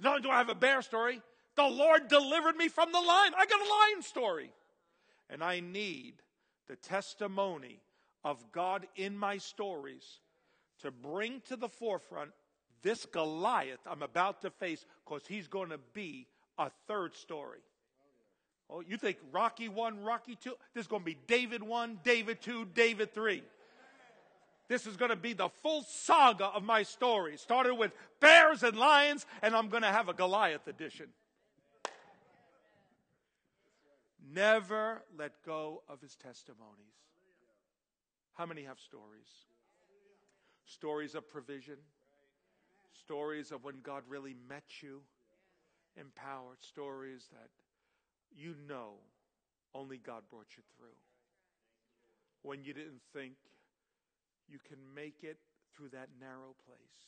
Not 0.00 0.10
only 0.10 0.22
do 0.22 0.30
I 0.30 0.38
have 0.38 0.48
a 0.48 0.54
bear 0.54 0.82
story, 0.82 1.20
the 1.56 1.66
Lord 1.66 2.08
delivered 2.08 2.56
me 2.56 2.68
from 2.68 2.92
the 2.92 3.00
lion. 3.00 3.32
I 3.36 3.46
got 3.46 3.60
a 3.60 3.64
lion 3.64 4.02
story. 4.02 4.52
And 5.30 5.42
I 5.42 5.60
need 5.60 6.14
the 6.68 6.76
testimony 6.76 7.80
of 8.24 8.52
God 8.52 8.86
in 8.96 9.16
my 9.16 9.38
stories 9.38 10.20
to 10.82 10.90
bring 10.90 11.40
to 11.48 11.56
the 11.56 11.68
forefront 11.68 12.30
this 12.82 13.06
Goliath 13.06 13.80
I'm 13.86 14.02
about 14.02 14.42
to 14.42 14.50
face 14.50 14.84
because 15.04 15.22
he's 15.26 15.48
going 15.48 15.70
to 15.70 15.78
be 15.94 16.26
a 16.58 16.70
third 16.86 17.14
story. 17.14 17.60
Oh, 18.70 18.82
you 18.86 18.98
think 18.98 19.16
Rocky 19.32 19.68
1, 19.68 20.02
Rocky 20.02 20.36
2? 20.36 20.52
This 20.74 20.82
is 20.82 20.88
going 20.88 21.02
to 21.02 21.06
be 21.06 21.16
David 21.26 21.62
1, 21.62 22.00
David 22.04 22.42
2, 22.42 22.66
David 22.74 23.14
3. 23.14 23.42
This 24.68 24.86
is 24.86 24.98
going 24.98 25.10
to 25.10 25.16
be 25.16 25.32
the 25.32 25.48
full 25.48 25.82
saga 25.88 26.46
of 26.46 26.62
my 26.62 26.82
story. 26.82 27.38
Started 27.38 27.74
with 27.74 27.92
bears 28.20 28.62
and 28.62 28.76
lions, 28.76 29.24
and 29.40 29.56
I'm 29.56 29.68
going 29.68 29.82
to 29.82 29.88
have 29.88 30.10
a 30.10 30.12
Goliath 30.12 30.68
edition. 30.68 31.06
Never 34.30 35.02
let 35.16 35.32
go 35.46 35.82
of 35.88 36.02
his 36.02 36.14
testimonies. 36.14 36.98
How 38.34 38.44
many 38.44 38.64
have 38.64 38.78
stories? 38.78 39.46
Stories 40.66 41.14
of 41.14 41.26
provision, 41.26 41.76
Stories 42.92 43.52
of 43.52 43.64
when 43.64 43.80
God 43.82 44.02
really 44.08 44.34
met 44.48 44.82
you, 44.82 45.00
empowered. 45.96 46.62
Stories 46.62 47.28
that 47.32 47.50
you 48.30 48.54
know 48.68 48.94
only 49.74 49.98
God 49.98 50.22
brought 50.30 50.56
you 50.56 50.62
through. 50.76 50.96
When 52.42 52.64
you 52.64 52.72
didn't 52.72 53.02
think 53.12 53.34
you 54.48 54.58
can 54.58 54.78
make 54.94 55.22
it 55.22 55.38
through 55.76 55.90
that 55.90 56.08
narrow 56.18 56.56
place. 56.64 57.04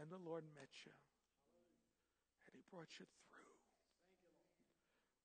And 0.00 0.10
the 0.10 0.18
Lord 0.18 0.42
met 0.58 0.74
you. 0.84 0.92
And 2.46 2.52
He 2.52 2.62
brought 2.70 2.90
you 2.98 3.06
through. 3.06 3.54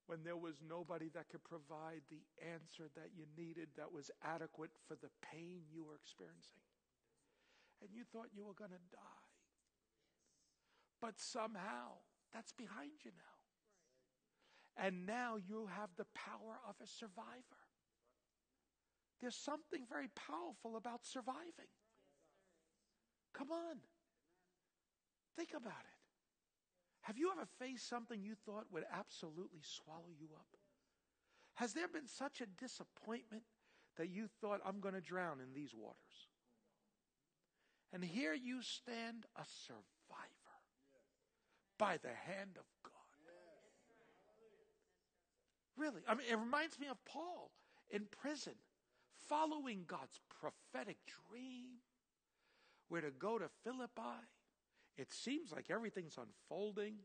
When 0.05 0.24
there 0.24 0.38
was 0.38 0.61
nobody 0.61 1.09
that 1.13 1.30
could 1.30 1.43
provide 1.43 2.05
the 2.09 2.22
answer 2.41 2.89
that 2.93 3.09
you 3.17 3.26
needed 3.38 3.70
that 3.78 3.91
was 3.91 4.09
adequate 4.24 4.72
for 4.88 4.95
the 4.95 5.09
pain 5.22 5.65
you 5.74 5.84
were 5.84 5.97
experiencing. 5.97 6.68
And 7.82 7.90
you 7.94 8.04
thought 8.12 8.28
you 8.36 8.44
were 8.44 8.54
going 8.54 8.72
to 8.72 8.86
die. 8.92 9.26
But 11.02 11.20
somehow, 11.20 12.04
that's 12.34 12.52
behind 12.52 12.92
you 13.04 13.12
now. 13.16 14.86
And 14.86 15.06
now 15.06 15.38
you 15.38 15.68
have 15.76 15.90
the 15.98 16.08
power 16.14 16.60
of 16.68 16.76
a 16.82 16.88
survivor. 16.88 17.64
There's 19.22 19.36
something 19.36 19.86
very 19.90 20.10
powerful 20.16 20.78
about 20.78 21.06
surviving. 21.06 21.72
Come 23.34 23.52
on. 23.52 23.78
Think 25.36 25.50
about 25.50 25.84
it. 25.84 26.00
Have 27.02 27.18
you 27.18 27.32
ever 27.32 27.48
faced 27.60 27.88
something 27.90 28.22
you 28.22 28.36
thought 28.46 28.66
would 28.72 28.84
absolutely 28.94 29.62
swallow 29.62 30.12
you 30.20 30.28
up? 30.36 30.48
Has 31.56 31.74
there 31.74 31.88
been 31.88 32.08
such 32.08 32.40
a 32.42 32.46
disappointment 32.46 33.44
that 33.98 34.10
you 34.10 34.28
thought, 34.40 34.62
I'm 34.66 34.80
going 34.80 34.96
to 34.96 35.02
drown 35.02 35.40
in 35.42 35.54
these 35.54 35.74
waters? 35.76 36.29
And 37.94 38.04
here 38.04 38.34
you 38.34 38.62
stand 38.62 39.26
a 39.36 39.44
survivor 39.66 39.84
by 41.78 41.98
the 41.98 42.10
hand 42.10 42.58
of 42.58 42.66
God. 42.84 42.94
Really. 45.76 46.02
I 46.08 46.14
mean, 46.14 46.28
it 46.30 46.38
reminds 46.38 46.78
me 46.78 46.88
of 46.88 47.04
Paul 47.06 47.52
in 47.90 48.04
prison, 48.22 48.54
following 49.30 49.86
God's 49.88 50.20
prophetic 50.42 50.98
dream, 51.08 51.80
where 52.90 53.02
to 53.02 53.12
go 53.12 53.40
to 53.40 53.50
Philippi. 53.64 54.28
It 54.98 55.12
seems 55.14 55.54
like 55.54 55.72
everything's 55.72 56.18
unfolding. 56.18 56.96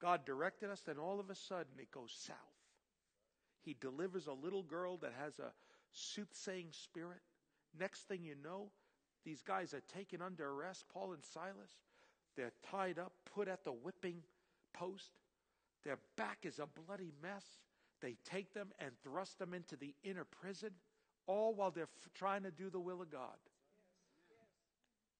God 0.00 0.24
directed 0.24 0.70
us, 0.70 0.82
then 0.86 0.98
all 0.98 1.18
of 1.18 1.28
a 1.28 1.34
sudden 1.34 1.72
it 1.78 1.90
goes 1.90 2.14
south. 2.16 2.36
He 3.62 3.76
delivers 3.80 4.28
a 4.28 4.32
little 4.32 4.62
girl 4.62 4.96
that 4.98 5.12
has 5.20 5.38
a 5.38 5.52
soothsaying 5.92 6.68
spirit. 6.70 7.20
Next 7.78 8.02
thing 8.02 8.22
you 8.22 8.36
know, 8.42 8.70
these 9.24 9.42
guys 9.42 9.72
are 9.74 9.82
taken 9.92 10.20
under 10.20 10.48
arrest, 10.48 10.84
Paul 10.92 11.12
and 11.12 11.24
Silas. 11.24 11.78
They're 12.36 12.52
tied 12.70 12.98
up, 12.98 13.12
put 13.34 13.48
at 13.48 13.64
the 13.64 13.72
whipping 13.72 14.22
post. 14.72 15.10
Their 15.84 15.98
back 16.16 16.38
is 16.42 16.58
a 16.58 16.66
bloody 16.66 17.12
mess. 17.22 17.44
They 18.00 18.16
take 18.24 18.52
them 18.52 18.68
and 18.78 18.90
thrust 19.02 19.38
them 19.38 19.54
into 19.54 19.76
the 19.76 19.94
inner 20.02 20.24
prison, 20.24 20.70
all 21.26 21.54
while 21.54 21.70
they're 21.70 21.84
f- 21.84 22.12
trying 22.14 22.42
to 22.42 22.50
do 22.50 22.68
the 22.70 22.80
will 22.80 23.00
of 23.00 23.10
God. 23.10 23.38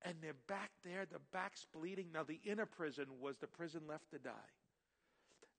And 0.02 0.16
they're 0.20 0.34
back 0.48 0.70
there, 0.84 1.06
the 1.10 1.20
back's 1.32 1.66
bleeding. 1.72 2.08
Now, 2.12 2.24
the 2.24 2.40
inner 2.44 2.66
prison 2.66 3.06
was 3.20 3.38
the 3.38 3.46
prison 3.46 3.82
left 3.88 4.10
to 4.10 4.18
die. 4.18 4.30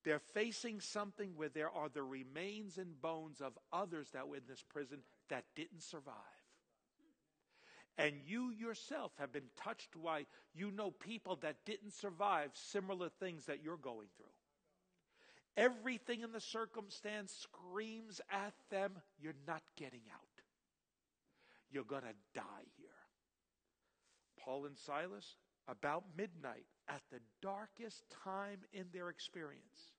They're 0.04 0.20
facing 0.20 0.82
something 0.82 1.32
where 1.36 1.50
there 1.50 1.72
are 1.72 1.90
the 1.90 2.04
remains 2.04 2.78
and 2.78 3.02
bones 3.02 3.42
of 3.42 3.58
others 3.74 4.10
that 4.12 4.28
were 4.28 4.36
in 4.36 4.44
this 4.48 4.62
prison 4.62 5.00
that 5.30 5.46
didn't 5.56 5.82
survive. 5.82 6.14
And 7.98 8.16
you 8.26 8.52
yourself 8.52 9.12
have 9.20 9.32
been 9.32 9.50
touched 9.64 9.90
by, 10.04 10.26
you 10.54 10.72
know, 10.72 10.92
people 10.92 11.38
that 11.42 11.66
didn't 11.66 11.94
survive 11.94 12.50
similar 12.54 13.10
things 13.20 13.46
that 13.46 13.64
you're 13.64 13.78
going 13.78 14.08
through. 14.18 14.26
Everything 15.58 16.22
in 16.22 16.34
the 16.34 16.42
circumstance 16.42 17.32
screams 17.32 18.20
at 18.30 18.54
them, 18.70 18.92
you're 19.18 19.34
not 19.48 19.62
getting 19.78 20.02
out. 20.14 20.44
You're 21.72 21.86
going 21.86 22.04
to 22.04 22.16
die 22.34 22.66
here. 22.78 22.88
Paul 24.38 24.66
and 24.66 24.78
Silas, 24.78 25.38
about 25.68 26.04
midnight, 26.18 26.66
at 26.90 27.02
the 27.12 27.20
darkest 27.42 28.04
time 28.24 28.60
in 28.74 28.86
their 28.94 29.10
experience, 29.10 29.94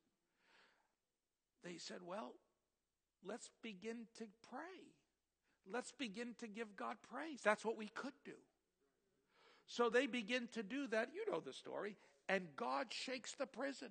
they 1.64 1.78
said, 1.78 1.99
Well, 2.05 2.34
let's 3.24 3.51
begin 3.62 4.07
to 4.18 4.26
pray. 4.49 4.95
Let's 5.72 5.92
begin 5.92 6.34
to 6.38 6.46
give 6.46 6.76
God 6.76 6.96
praise. 7.10 7.40
That's 7.42 7.64
what 7.64 7.76
we 7.76 7.88
could 7.88 8.12
do. 8.24 8.32
So 9.66 9.90
they 9.90 10.06
begin 10.06 10.48
to 10.52 10.62
do 10.62 10.86
that. 10.88 11.10
You 11.14 11.30
know 11.30 11.40
the 11.40 11.52
story. 11.52 11.96
And 12.28 12.44
God 12.56 12.86
shakes 12.90 13.34
the 13.38 13.46
prison. 13.46 13.88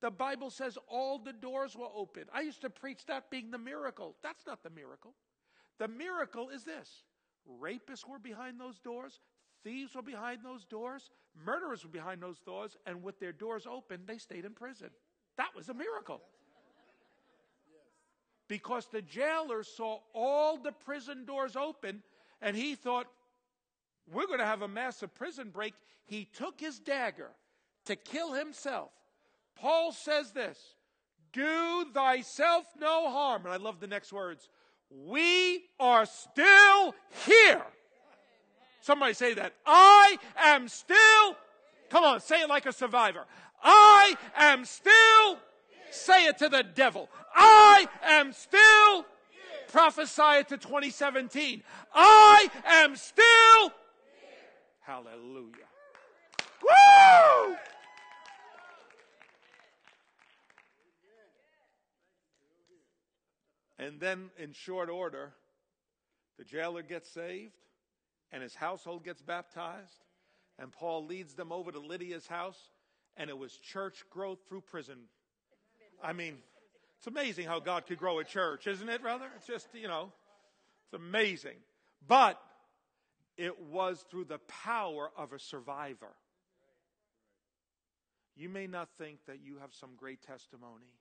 The 0.00 0.10
Bible 0.10 0.50
says 0.50 0.78
all 0.88 1.18
the 1.18 1.32
doors 1.32 1.76
were 1.76 1.88
open. 1.94 2.24
I 2.32 2.40
used 2.40 2.62
to 2.62 2.70
preach 2.70 3.04
that 3.06 3.30
being 3.30 3.50
the 3.50 3.58
miracle. 3.58 4.16
That's 4.22 4.46
not 4.46 4.62
the 4.62 4.70
miracle. 4.70 5.14
The 5.78 5.88
miracle 5.88 6.50
is 6.50 6.64
this 6.64 7.04
rapists 7.60 8.06
were 8.06 8.18
behind 8.18 8.60
those 8.60 8.78
doors, 8.78 9.20
thieves 9.64 9.94
were 9.94 10.02
behind 10.02 10.44
those 10.44 10.64
doors, 10.64 11.10
murderers 11.44 11.84
were 11.84 11.90
behind 11.90 12.22
those 12.22 12.38
doors, 12.40 12.76
and 12.86 13.02
with 13.02 13.18
their 13.18 13.32
doors 13.32 13.66
open, 13.66 14.02
they 14.06 14.18
stayed 14.18 14.44
in 14.44 14.52
prison. 14.52 14.90
That 15.36 15.54
was 15.56 15.68
a 15.68 15.74
miracle. 15.74 16.20
Because 18.50 18.88
the 18.90 19.00
jailer 19.00 19.62
saw 19.62 20.00
all 20.12 20.56
the 20.56 20.72
prison 20.72 21.24
doors 21.24 21.54
open, 21.54 22.02
and 22.42 22.56
he 22.56 22.74
thought, 22.74 23.06
we're 24.12 24.26
going 24.26 24.40
to 24.40 24.44
have 24.44 24.62
a 24.62 24.66
massive 24.66 25.14
prison 25.14 25.50
break. 25.50 25.72
He 26.04 26.24
took 26.24 26.58
his 26.58 26.80
dagger 26.80 27.30
to 27.84 27.94
kill 27.94 28.32
himself. 28.32 28.90
Paul 29.54 29.92
says 29.92 30.32
this 30.32 30.58
Do 31.32 31.86
thyself 31.94 32.64
no 32.76 33.08
harm. 33.08 33.44
And 33.44 33.54
I 33.54 33.56
love 33.56 33.78
the 33.78 33.86
next 33.86 34.12
words. 34.12 34.48
We 34.90 35.66
are 35.78 36.04
still 36.04 36.96
here. 37.26 37.62
Somebody 38.80 39.14
say 39.14 39.32
that. 39.34 39.54
I 39.64 40.16
am 40.36 40.66
still, 40.66 41.36
come 41.88 42.02
on, 42.02 42.18
say 42.18 42.40
it 42.40 42.48
like 42.48 42.66
a 42.66 42.72
survivor. 42.72 43.26
I 43.62 44.16
am 44.34 44.64
still, 44.64 45.38
say 45.90 46.26
it 46.26 46.38
to 46.38 46.48
the 46.48 46.62
devil. 46.62 47.08
I 47.34 47.86
am 48.02 48.32
still, 48.32 49.06
prophesy 49.68 50.40
it 50.40 50.48
to 50.48 50.58
2017. 50.58 51.62
I 51.94 52.48
am 52.64 52.96
still, 52.96 53.72
hallelujah. 54.80 55.68
Woo! 56.62 57.56
And 63.78 63.98
then, 63.98 64.30
in 64.38 64.52
short 64.52 64.90
order, 64.90 65.32
the 66.36 66.44
jailer 66.44 66.82
gets 66.82 67.08
saved 67.08 67.54
and 68.32 68.42
his 68.42 68.54
household 68.54 69.04
gets 69.04 69.22
baptized. 69.22 70.04
And 70.58 70.70
Paul 70.70 71.06
leads 71.06 71.34
them 71.34 71.52
over 71.52 71.72
to 71.72 71.78
Lydia's 71.78 72.26
house, 72.26 72.70
and 73.16 73.30
it 73.30 73.38
was 73.38 73.56
church 73.56 74.04
growth 74.10 74.40
through 74.48 74.60
prison. 74.62 74.98
I 76.02 76.12
mean, 76.12 76.38
it's 76.98 77.06
amazing 77.06 77.46
how 77.46 77.60
God 77.60 77.86
could 77.86 77.98
grow 77.98 78.18
a 78.18 78.24
church, 78.24 78.66
isn't 78.66 78.88
it, 78.88 79.02
brother? 79.02 79.26
It's 79.36 79.46
just, 79.46 79.68
you 79.74 79.88
know, 79.88 80.12
it's 80.84 80.94
amazing. 80.94 81.56
But 82.06 82.40
it 83.36 83.60
was 83.60 84.04
through 84.10 84.24
the 84.24 84.38
power 84.64 85.10
of 85.16 85.32
a 85.32 85.38
survivor. 85.38 86.14
You 88.36 88.48
may 88.48 88.66
not 88.66 88.88
think 88.98 89.18
that 89.26 89.40
you 89.42 89.58
have 89.60 89.72
some 89.72 89.90
great 89.96 90.22
testimony. 90.22 90.92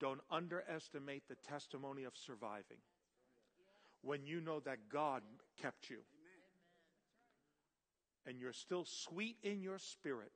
Don't 0.00 0.20
underestimate 0.30 1.22
the 1.28 1.36
testimony 1.48 2.04
of 2.04 2.12
surviving. 2.16 2.78
When 4.02 4.26
you 4.26 4.40
know 4.40 4.60
that 4.60 4.88
God 4.90 5.22
kept 5.60 5.90
you 5.90 5.98
and 8.26 8.38
you're 8.38 8.52
still 8.52 8.84
sweet 8.84 9.36
in 9.42 9.62
your 9.62 9.78
spirit 9.78 10.32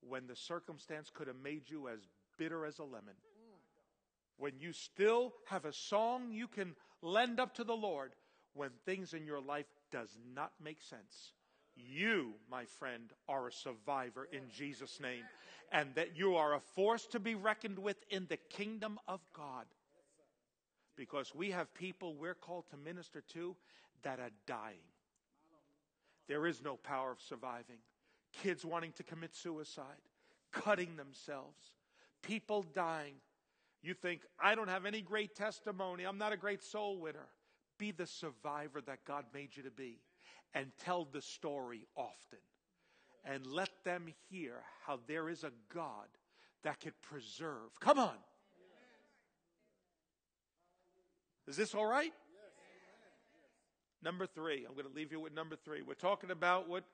when 0.00 0.26
the 0.26 0.36
circumstance 0.36 1.10
could 1.12 1.26
have 1.26 1.40
made 1.42 1.68
you 1.68 1.88
as 1.88 2.00
bitter 2.36 2.64
as 2.66 2.78
a 2.78 2.84
lemon. 2.84 3.14
When 4.38 4.52
you 4.58 4.72
still 4.72 5.32
have 5.46 5.64
a 5.64 5.72
song 5.72 6.30
you 6.30 6.46
can 6.46 6.74
lend 7.02 7.40
up 7.40 7.54
to 7.54 7.64
the 7.64 7.76
Lord 7.76 8.12
when 8.54 8.70
things 8.84 9.14
in 9.14 9.26
your 9.26 9.40
life 9.40 9.66
does 9.90 10.18
not 10.34 10.52
make 10.62 10.82
sense. 10.82 11.32
You, 11.76 12.34
my 12.50 12.64
friend, 12.64 13.12
are 13.28 13.48
a 13.48 13.52
survivor 13.52 14.26
in 14.32 14.48
Jesus' 14.50 14.98
name, 14.98 15.24
and 15.70 15.94
that 15.94 16.16
you 16.16 16.36
are 16.36 16.54
a 16.54 16.60
force 16.60 17.06
to 17.08 17.20
be 17.20 17.34
reckoned 17.34 17.78
with 17.78 17.98
in 18.08 18.26
the 18.28 18.38
kingdom 18.38 18.98
of 19.06 19.20
God. 19.34 19.66
Because 20.96 21.34
we 21.34 21.50
have 21.50 21.72
people 21.74 22.14
we're 22.14 22.34
called 22.34 22.64
to 22.70 22.78
minister 22.78 23.20
to 23.34 23.54
that 24.02 24.20
are 24.20 24.30
dying. 24.46 24.86
There 26.28 26.46
is 26.46 26.62
no 26.62 26.76
power 26.76 27.12
of 27.12 27.20
surviving. 27.20 27.78
Kids 28.32 28.64
wanting 28.64 28.92
to 28.92 29.02
commit 29.02 29.34
suicide, 29.34 29.84
cutting 30.52 30.96
themselves, 30.96 31.75
people 32.26 32.64
dying. 32.74 33.14
You 33.82 33.94
think, 33.94 34.22
I 34.42 34.54
don't 34.54 34.68
have 34.68 34.84
any 34.84 35.00
great 35.00 35.36
testimony. 35.36 36.04
I'm 36.04 36.18
not 36.18 36.32
a 36.32 36.36
great 36.36 36.62
soul 36.62 36.98
winner. 36.98 37.28
Be 37.78 37.92
the 37.92 38.06
survivor 38.06 38.80
that 38.82 39.04
God 39.06 39.24
made 39.32 39.50
you 39.54 39.62
to 39.62 39.70
be 39.70 40.00
and 40.54 40.72
tell 40.84 41.04
the 41.04 41.22
story 41.22 41.86
often. 41.94 42.38
And 43.24 43.46
let 43.46 43.70
them 43.84 44.06
hear 44.30 44.54
how 44.86 45.00
there 45.06 45.28
is 45.28 45.44
a 45.44 45.50
God 45.72 46.06
that 46.62 46.80
could 46.80 47.00
preserve. 47.02 47.78
Come 47.80 47.98
on. 47.98 48.14
Is 51.46 51.56
this 51.56 51.74
all 51.74 51.86
right? 51.86 52.12
Number 54.02 54.26
three, 54.26 54.64
I'm 54.66 54.74
going 54.74 54.86
to 54.86 54.94
leave 54.94 55.12
you 55.12 55.20
with 55.20 55.32
number 55.34 55.56
three. 55.56 55.82
We're 55.82 55.94
talking 55.94 56.30
about 56.30 56.68
what 56.68 56.84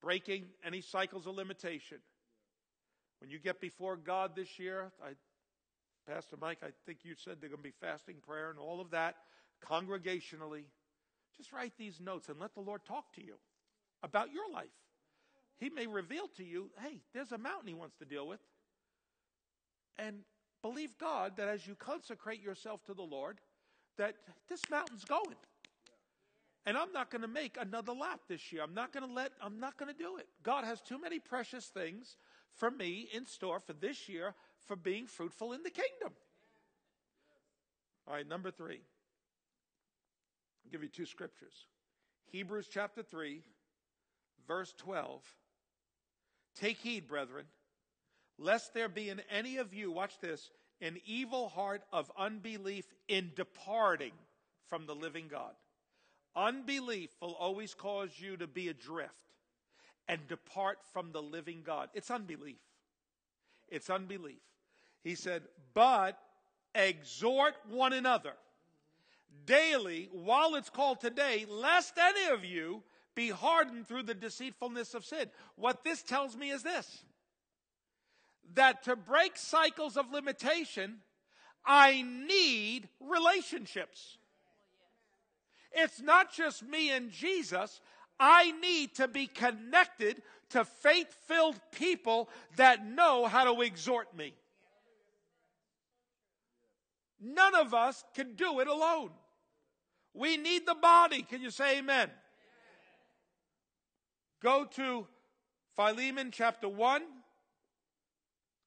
breaking 0.00 0.44
any 0.64 0.80
cycles 0.80 1.26
of 1.26 1.34
limitation. 1.34 1.98
When 3.20 3.30
you 3.30 3.38
get 3.38 3.60
before 3.60 3.96
God 3.96 4.36
this 4.36 4.58
year, 4.58 4.92
I, 5.02 5.10
Pastor 6.10 6.36
Mike, 6.40 6.58
I 6.62 6.68
think 6.86 7.00
you 7.02 7.14
said 7.16 7.36
they're 7.40 7.50
going 7.50 7.62
to 7.62 7.68
be 7.68 7.74
fasting 7.80 8.16
prayer 8.26 8.50
and 8.50 8.58
all 8.58 8.80
of 8.80 8.90
that 8.90 9.16
congregationally. 9.66 10.64
Just 11.36 11.52
write 11.52 11.72
these 11.78 12.00
notes 12.00 12.28
and 12.28 12.38
let 12.38 12.54
the 12.54 12.60
Lord 12.60 12.84
talk 12.84 13.12
to 13.14 13.24
you 13.24 13.34
about 14.02 14.32
your 14.32 14.50
life. 14.52 14.66
He 15.58 15.70
may 15.70 15.86
reveal 15.86 16.28
to 16.36 16.44
you, 16.44 16.70
hey, 16.82 17.00
there's 17.12 17.32
a 17.32 17.38
mountain 17.38 17.68
he 17.68 17.74
wants 17.74 17.96
to 17.96 18.04
deal 18.04 18.26
with. 18.26 18.40
And 19.98 20.20
believe 20.62 20.96
God 20.98 21.36
that 21.36 21.48
as 21.48 21.66
you 21.66 21.74
consecrate 21.74 22.42
yourself 22.42 22.84
to 22.84 22.94
the 22.94 23.02
Lord, 23.02 23.38
that 23.96 24.14
this 24.48 24.62
mountain's 24.70 25.04
going. 25.04 25.36
And 26.64 26.76
I'm 26.76 26.92
not 26.92 27.10
going 27.10 27.22
to 27.22 27.28
make 27.28 27.56
another 27.60 27.92
lap 27.92 28.20
this 28.28 28.52
year. 28.52 28.62
I'm 28.62 28.74
not 28.74 28.92
going 28.92 29.06
to 29.06 29.12
let, 29.12 29.32
I'm 29.42 29.58
not 29.58 29.76
going 29.76 29.92
to 29.92 29.98
do 29.98 30.18
it. 30.18 30.28
God 30.42 30.64
has 30.64 30.80
too 30.80 31.00
many 31.00 31.18
precious 31.18 31.66
things 31.66 32.16
for 32.56 32.70
me 32.70 33.08
in 33.12 33.26
store 33.26 33.60
for 33.60 33.72
this 33.72 34.08
year 34.08 34.34
for 34.66 34.76
being 34.76 35.06
fruitful 35.06 35.52
in 35.52 35.62
the 35.62 35.70
kingdom. 35.70 36.12
All 38.06 38.14
right, 38.14 38.28
number 38.28 38.50
three. 38.50 38.80
I'll 40.64 40.72
give 40.72 40.82
you 40.82 40.88
two 40.88 41.06
scriptures. 41.06 41.66
Hebrews 42.30 42.68
chapter 42.70 43.02
3, 43.02 43.42
verse 44.46 44.74
12. 44.78 45.22
Take 46.60 46.78
heed, 46.78 47.06
brethren, 47.06 47.46
lest 48.38 48.74
there 48.74 48.88
be 48.88 49.08
in 49.08 49.20
any 49.30 49.58
of 49.58 49.72
you, 49.72 49.90
watch 49.90 50.18
this, 50.20 50.50
an 50.80 50.98
evil 51.06 51.48
heart 51.48 51.82
of 51.92 52.10
unbelief 52.18 52.84
in 53.08 53.32
departing 53.34 54.12
from 54.68 54.86
the 54.86 54.94
living 54.94 55.28
God. 55.30 55.52
Unbelief 56.36 57.10
will 57.20 57.34
always 57.34 57.74
cause 57.74 58.10
you 58.18 58.36
to 58.36 58.46
be 58.46 58.68
adrift 58.68 59.12
and 60.08 60.26
depart 60.28 60.78
from 60.92 61.12
the 61.12 61.22
living 61.22 61.62
God. 61.64 61.90
It's 61.94 62.10
unbelief. 62.10 62.60
It's 63.68 63.90
unbelief. 63.90 64.40
He 65.02 65.14
said, 65.14 65.42
but 65.74 66.18
exhort 66.74 67.54
one 67.70 67.92
another 67.92 68.34
daily 69.44 70.08
while 70.12 70.54
it's 70.54 70.70
called 70.70 71.00
today, 71.00 71.46
lest 71.48 71.94
any 71.98 72.32
of 72.32 72.44
you 72.44 72.82
be 73.14 73.30
hardened 73.30 73.86
through 73.86 74.04
the 74.04 74.14
deceitfulness 74.14 74.94
of 74.94 75.04
sin. 75.04 75.26
What 75.56 75.84
this 75.84 76.02
tells 76.02 76.36
me 76.36 76.50
is 76.50 76.62
this 76.62 77.04
that 78.54 78.82
to 78.84 78.96
break 78.96 79.36
cycles 79.36 79.96
of 79.98 80.10
limitation, 80.10 80.98
I 81.66 82.02
need 82.02 82.88
relationships. 82.98 84.16
It's 85.72 86.00
not 86.00 86.32
just 86.32 86.62
me 86.62 86.90
and 86.90 87.10
Jesus. 87.10 87.80
I 88.20 88.52
need 88.60 88.94
to 88.96 89.08
be 89.08 89.26
connected 89.26 90.22
to 90.50 90.64
faith 90.64 91.14
filled 91.26 91.60
people 91.72 92.28
that 92.56 92.84
know 92.84 93.26
how 93.26 93.52
to 93.52 93.60
exhort 93.62 94.16
me. 94.16 94.34
None 97.20 97.54
of 97.54 97.74
us 97.74 98.04
can 98.14 98.34
do 98.34 98.60
it 98.60 98.68
alone. 98.68 99.10
We 100.14 100.36
need 100.36 100.66
the 100.66 100.74
body. 100.74 101.22
Can 101.22 101.42
you 101.42 101.50
say 101.50 101.78
amen? 101.78 102.10
Go 104.42 104.64
to 104.64 105.06
Philemon 105.76 106.30
chapter 106.32 106.68
1. 106.68 107.02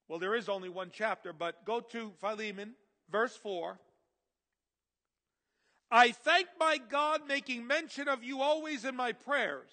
Well, 0.07 0.19
there 0.19 0.35
is 0.35 0.49
only 0.49 0.67
one 0.69 0.91
chapter, 0.93 1.31
but 1.31 1.65
go 1.65 1.79
to 1.79 2.11
Philemon, 2.19 2.73
verse 3.09 3.35
4. 3.37 3.79
I 5.91 6.11
thank 6.11 6.47
my 6.57 6.77
God 6.77 7.27
making 7.27 7.67
mention 7.67 8.07
of 8.07 8.23
you 8.23 8.41
always 8.41 8.85
in 8.85 8.95
my 8.95 9.11
prayers, 9.11 9.69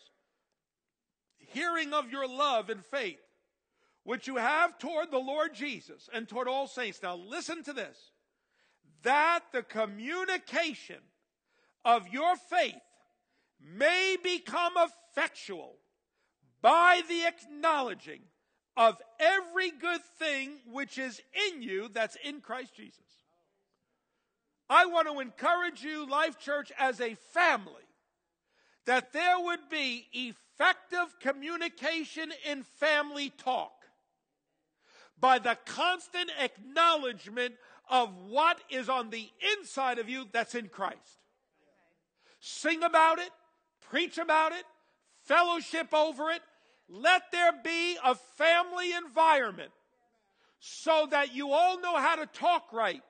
hearing 1.36 1.92
of 1.92 2.10
your 2.10 2.26
love 2.26 2.70
and 2.70 2.84
faith, 2.84 3.20
which 4.02 4.26
you 4.26 4.36
have 4.36 4.78
toward 4.78 5.10
the 5.10 5.18
Lord 5.18 5.54
Jesus 5.54 6.08
and 6.12 6.28
toward 6.28 6.48
all 6.48 6.66
saints. 6.66 7.00
Now 7.02 7.14
listen 7.16 7.62
to 7.64 7.72
this. 7.72 7.96
That 9.02 9.44
the 9.52 9.62
communication 9.62 10.98
of 11.84 12.08
your 12.08 12.34
faith 12.36 12.74
may 13.60 14.16
become 14.22 14.72
effectual 14.76 15.76
by 16.60 17.02
the 17.08 17.26
acknowledging 17.26 18.22
of 18.76 18.96
every 19.20 19.70
good 19.70 20.00
thing 20.18 20.58
which 20.70 20.98
is 20.98 21.20
in 21.48 21.62
you 21.62 21.88
that's 21.92 22.16
in 22.24 22.40
Christ 22.40 22.74
Jesus. 22.74 23.07
I 24.70 24.86
want 24.86 25.08
to 25.08 25.20
encourage 25.20 25.82
you, 25.82 26.08
Life 26.08 26.38
Church, 26.38 26.70
as 26.78 27.00
a 27.00 27.14
family, 27.32 27.72
that 28.84 29.12
there 29.12 29.40
would 29.40 29.68
be 29.70 30.06
effective 30.12 31.18
communication 31.20 32.32
in 32.48 32.62
family 32.62 33.30
talk 33.30 33.72
by 35.20 35.38
the 35.38 35.56
constant 35.64 36.30
acknowledgement 36.38 37.54
of 37.90 38.10
what 38.28 38.58
is 38.70 38.88
on 38.88 39.10
the 39.10 39.28
inside 39.58 39.98
of 39.98 40.08
you 40.08 40.26
that's 40.32 40.54
in 40.54 40.68
Christ. 40.68 41.18
Sing 42.40 42.82
about 42.82 43.18
it, 43.18 43.30
preach 43.90 44.18
about 44.18 44.52
it, 44.52 44.64
fellowship 45.24 45.92
over 45.92 46.30
it. 46.30 46.42
Let 46.88 47.30
there 47.32 47.52
be 47.64 47.96
a 48.04 48.14
family 48.14 48.92
environment 48.92 49.72
so 50.60 51.06
that 51.10 51.34
you 51.34 51.52
all 51.52 51.80
know 51.80 51.96
how 51.96 52.16
to 52.16 52.26
talk 52.26 52.72
right 52.72 53.02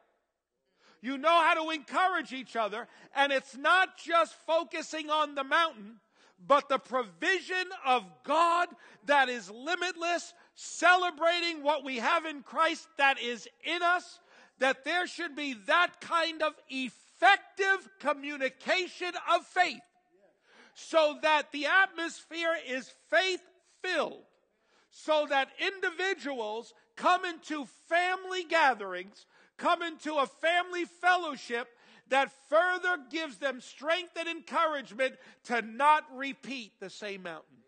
you 1.00 1.18
know 1.18 1.28
how 1.28 1.54
to 1.54 1.70
encourage 1.70 2.32
each 2.32 2.56
other. 2.56 2.88
And 3.14 3.32
it's 3.32 3.56
not 3.56 3.96
just 3.98 4.34
focusing 4.46 5.10
on 5.10 5.34
the 5.34 5.44
mountain, 5.44 6.00
but 6.46 6.68
the 6.68 6.78
provision 6.78 7.66
of 7.86 8.04
God 8.24 8.68
that 9.06 9.28
is 9.28 9.50
limitless, 9.50 10.32
celebrating 10.54 11.62
what 11.62 11.84
we 11.84 11.96
have 11.96 12.24
in 12.24 12.42
Christ 12.42 12.88
that 12.96 13.20
is 13.20 13.48
in 13.64 13.82
us, 13.82 14.18
that 14.58 14.84
there 14.84 15.06
should 15.06 15.36
be 15.36 15.54
that 15.66 16.00
kind 16.00 16.42
of 16.42 16.54
effective 16.68 17.88
communication 18.00 19.12
of 19.32 19.46
faith 19.46 19.80
so 20.74 21.18
that 21.22 21.50
the 21.50 21.66
atmosphere 21.66 22.56
is 22.68 22.92
faith 23.10 23.42
filled, 23.82 24.22
so 24.90 25.26
that 25.28 25.48
individuals 25.58 26.72
come 26.94 27.24
into 27.24 27.66
family 27.88 28.44
gatherings 28.44 29.26
come 29.58 29.82
into 29.82 30.14
a 30.14 30.26
family 30.26 30.84
fellowship 30.84 31.68
that 32.08 32.32
further 32.48 32.96
gives 33.10 33.36
them 33.36 33.60
strength 33.60 34.12
and 34.18 34.28
encouragement 34.28 35.14
to 35.44 35.60
not 35.60 36.04
repeat 36.14 36.72
the 36.80 36.88
same 36.88 37.22
mountain. 37.22 37.58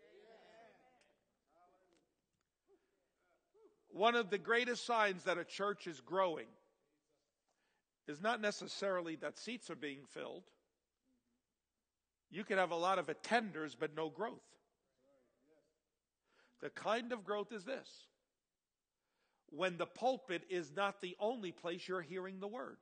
One 3.93 4.15
of 4.15 4.29
the 4.29 4.37
greatest 4.37 4.85
signs 4.85 5.25
that 5.25 5.37
a 5.37 5.43
church 5.43 5.85
is 5.85 5.99
growing 5.99 6.47
is 8.07 8.21
not 8.21 8.41
necessarily 8.41 9.15
that 9.17 9.37
seats 9.37 9.69
are 9.69 9.75
being 9.75 9.99
filled. 10.09 10.43
You 12.31 12.45
can 12.45 12.57
have 12.57 12.71
a 12.71 12.75
lot 12.75 12.97
of 12.97 13.07
attenders, 13.07 13.75
but 13.77 13.95
no 13.95 14.09
growth. 14.09 14.39
The 16.61 16.69
kind 16.69 17.11
of 17.11 17.25
growth 17.25 17.51
is 17.51 17.65
this 17.65 17.89
when 19.51 19.77
the 19.77 19.85
pulpit 19.85 20.43
is 20.49 20.71
not 20.75 21.01
the 21.01 21.15
only 21.19 21.51
place 21.51 21.87
you're 21.87 22.01
hearing 22.01 22.39
the 22.39 22.47
word. 22.47 22.77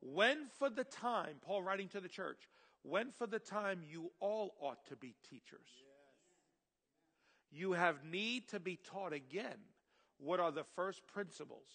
When 0.00 0.46
for 0.58 0.70
the 0.70 0.84
time, 0.84 1.36
Paul 1.42 1.62
writing 1.62 1.88
to 1.88 2.00
the 2.00 2.08
church, 2.08 2.48
when 2.82 3.10
for 3.10 3.26
the 3.26 3.38
time 3.38 3.82
you 3.86 4.10
all 4.20 4.54
ought 4.60 4.86
to 4.86 4.96
be 4.96 5.14
teachers. 5.28 5.68
You 7.52 7.72
have 7.72 8.04
need 8.04 8.48
to 8.48 8.60
be 8.60 8.76
taught 8.76 9.12
again 9.12 9.58
what 10.18 10.40
are 10.40 10.52
the 10.52 10.64
first 10.76 11.06
principles 11.06 11.66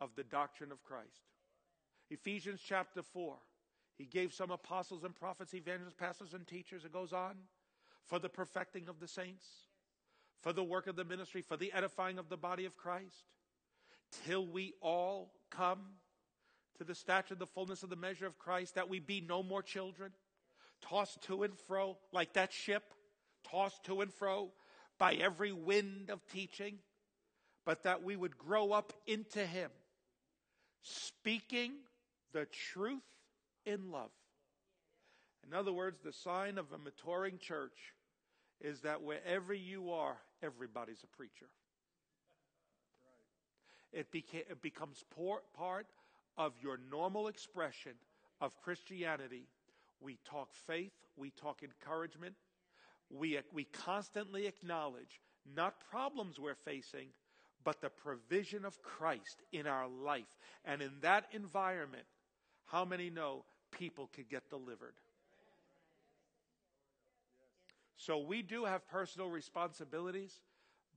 of 0.00 0.10
the 0.16 0.24
doctrine 0.24 0.72
of 0.72 0.82
Christ. 0.82 1.28
Ephesians 2.10 2.60
chapter 2.66 3.02
4. 3.02 3.36
He 3.96 4.06
gave 4.06 4.32
some 4.32 4.50
apostles 4.50 5.04
and 5.04 5.14
prophets, 5.14 5.54
evangelists, 5.54 5.94
pastors, 5.96 6.34
and 6.34 6.46
teachers. 6.46 6.84
It 6.84 6.92
goes 6.92 7.12
on 7.12 7.34
for 8.06 8.18
the 8.18 8.28
perfecting 8.28 8.88
of 8.88 8.98
the 8.98 9.06
saints 9.06 9.46
for 10.44 10.52
the 10.52 10.62
work 10.62 10.86
of 10.86 10.94
the 10.94 11.06
ministry, 11.06 11.40
for 11.40 11.56
the 11.56 11.72
edifying 11.72 12.18
of 12.18 12.28
the 12.28 12.36
body 12.36 12.66
of 12.66 12.76
Christ, 12.76 13.24
till 14.26 14.46
we 14.46 14.74
all 14.82 15.32
come 15.50 15.80
to 16.76 16.84
the 16.84 16.94
stature, 16.94 17.34
the 17.34 17.46
fullness 17.46 17.82
of 17.82 17.88
the 17.88 17.96
measure 17.96 18.26
of 18.26 18.38
Christ, 18.38 18.74
that 18.74 18.90
we 18.90 19.00
be 19.00 19.22
no 19.22 19.42
more 19.42 19.62
children, 19.62 20.12
tossed 20.82 21.22
to 21.22 21.44
and 21.44 21.58
fro 21.66 21.96
like 22.12 22.34
that 22.34 22.52
ship, 22.52 22.92
tossed 23.50 23.84
to 23.84 24.02
and 24.02 24.12
fro 24.12 24.50
by 24.98 25.14
every 25.14 25.50
wind 25.50 26.10
of 26.10 26.20
teaching, 26.26 26.74
but 27.64 27.84
that 27.84 28.02
we 28.02 28.14
would 28.14 28.36
grow 28.36 28.72
up 28.72 28.92
into 29.06 29.46
Him, 29.46 29.70
speaking 30.82 31.72
the 32.34 32.44
truth 32.44 33.00
in 33.64 33.90
love. 33.90 34.10
In 35.46 35.54
other 35.54 35.72
words, 35.72 36.00
the 36.04 36.12
sign 36.12 36.58
of 36.58 36.66
a 36.70 36.76
maturing 36.76 37.38
church 37.38 37.94
is 38.60 38.80
that 38.80 39.02
wherever 39.02 39.54
you 39.54 39.90
are, 39.90 40.16
everybody's 40.42 41.02
a 41.02 41.16
preacher. 41.16 41.46
It, 43.92 44.10
beca- 44.12 44.50
it 44.50 44.60
becomes 44.60 45.04
part 45.56 45.86
of 46.36 46.52
your 46.60 46.78
normal 46.90 47.28
expression 47.28 47.92
of 48.40 48.60
Christianity. 48.62 49.46
We 50.00 50.18
talk 50.24 50.48
faith, 50.66 50.92
we 51.16 51.30
talk 51.30 51.62
encouragement, 51.62 52.34
we, 53.10 53.38
we 53.52 53.64
constantly 53.64 54.46
acknowledge 54.46 55.20
not 55.54 55.74
problems 55.90 56.40
we're 56.40 56.54
facing, 56.54 57.08
but 57.62 57.80
the 57.80 57.88
provision 57.88 58.64
of 58.64 58.82
Christ 58.82 59.42
in 59.52 59.66
our 59.66 59.88
life. 59.88 60.38
And 60.64 60.82
in 60.82 60.92
that 61.02 61.26
environment, 61.32 62.04
how 62.66 62.84
many 62.84 63.10
know 63.10 63.44
people 63.70 64.10
could 64.14 64.28
get 64.28 64.50
delivered? 64.50 64.94
So 68.04 68.18
we 68.18 68.42
do 68.42 68.66
have 68.66 68.86
personal 68.88 69.30
responsibilities, 69.30 70.40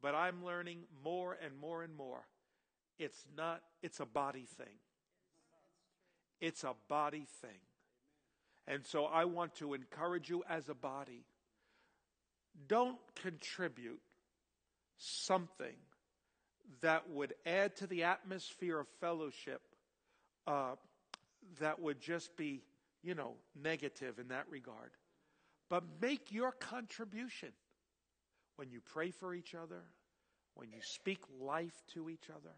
but 0.02 0.14
I'm 0.14 0.44
learning 0.44 0.80
more 1.04 1.38
and 1.42 1.58
more 1.58 1.82
and 1.82 1.96
more. 1.96 2.28
It's 3.00 3.24
not, 3.38 3.62
it's 3.82 4.02
a 4.02 4.06
body 4.06 4.46
thing. 4.58 4.76
It's 6.42 6.66
a 6.66 6.74
body 6.90 7.26
thing. 7.42 7.60
And 8.68 8.86
so 8.86 9.06
I 9.06 9.24
want 9.24 9.56
to 9.56 9.74
encourage 9.74 10.30
you 10.30 10.44
as 10.50 10.68
a 10.68 10.74
body 10.74 11.24
don't 12.68 12.98
contribute 13.16 14.02
something 14.98 15.76
that 16.82 17.10
would 17.10 17.34
add 17.46 17.78
to 17.78 17.88
the 17.88 18.04
atmosphere 18.04 18.80
of 18.80 18.88
fellowship 19.00 19.62
uh, 20.46 20.76
that 21.62 21.80
would 21.80 22.02
just 22.02 22.36
be, 22.36 22.64
you 23.02 23.16
know, 23.16 23.36
negative 23.56 24.20
in 24.20 24.28
that 24.30 24.46
regard. 24.50 24.92
But 25.70 25.84
make 26.02 26.32
your 26.32 26.52
contribution 26.52 27.50
when 28.56 28.72
you 28.72 28.82
pray 28.82 29.12
for 29.12 29.34
each 29.34 29.54
other, 29.54 29.84
when 30.56 30.72
you 30.72 30.80
speak 30.82 31.20
life 31.40 31.84
to 31.94 32.10
each 32.10 32.30
other. 32.30 32.56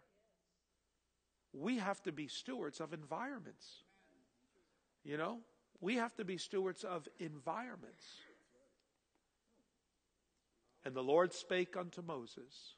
We 1.54 1.80
have 1.80 2.02
to 2.04 2.12
be 2.12 2.28
stewards 2.28 2.80
of 2.80 2.94
environments. 2.94 3.66
You 5.04 5.18
know, 5.18 5.40
we 5.82 5.96
have 5.96 6.16
to 6.18 6.26
be 6.26 6.38
stewards 6.38 6.84
of 6.84 7.08
environments. 7.20 8.06
And 10.86 10.96
the 10.96 11.02
Lord 11.02 11.34
spake 11.34 11.76
unto 11.76 12.02
Moses, 12.02 12.76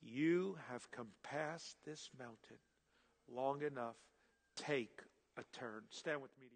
You 0.00 0.56
have 0.70 0.90
compassed 0.90 1.76
this 1.84 2.08
mountain 2.18 2.58
long 3.28 3.62
enough. 3.62 3.96
Take 4.56 5.00
a 5.36 5.42
turn. 5.58 5.82
Stand 5.90 6.22
with 6.22 6.30
me 6.40 6.46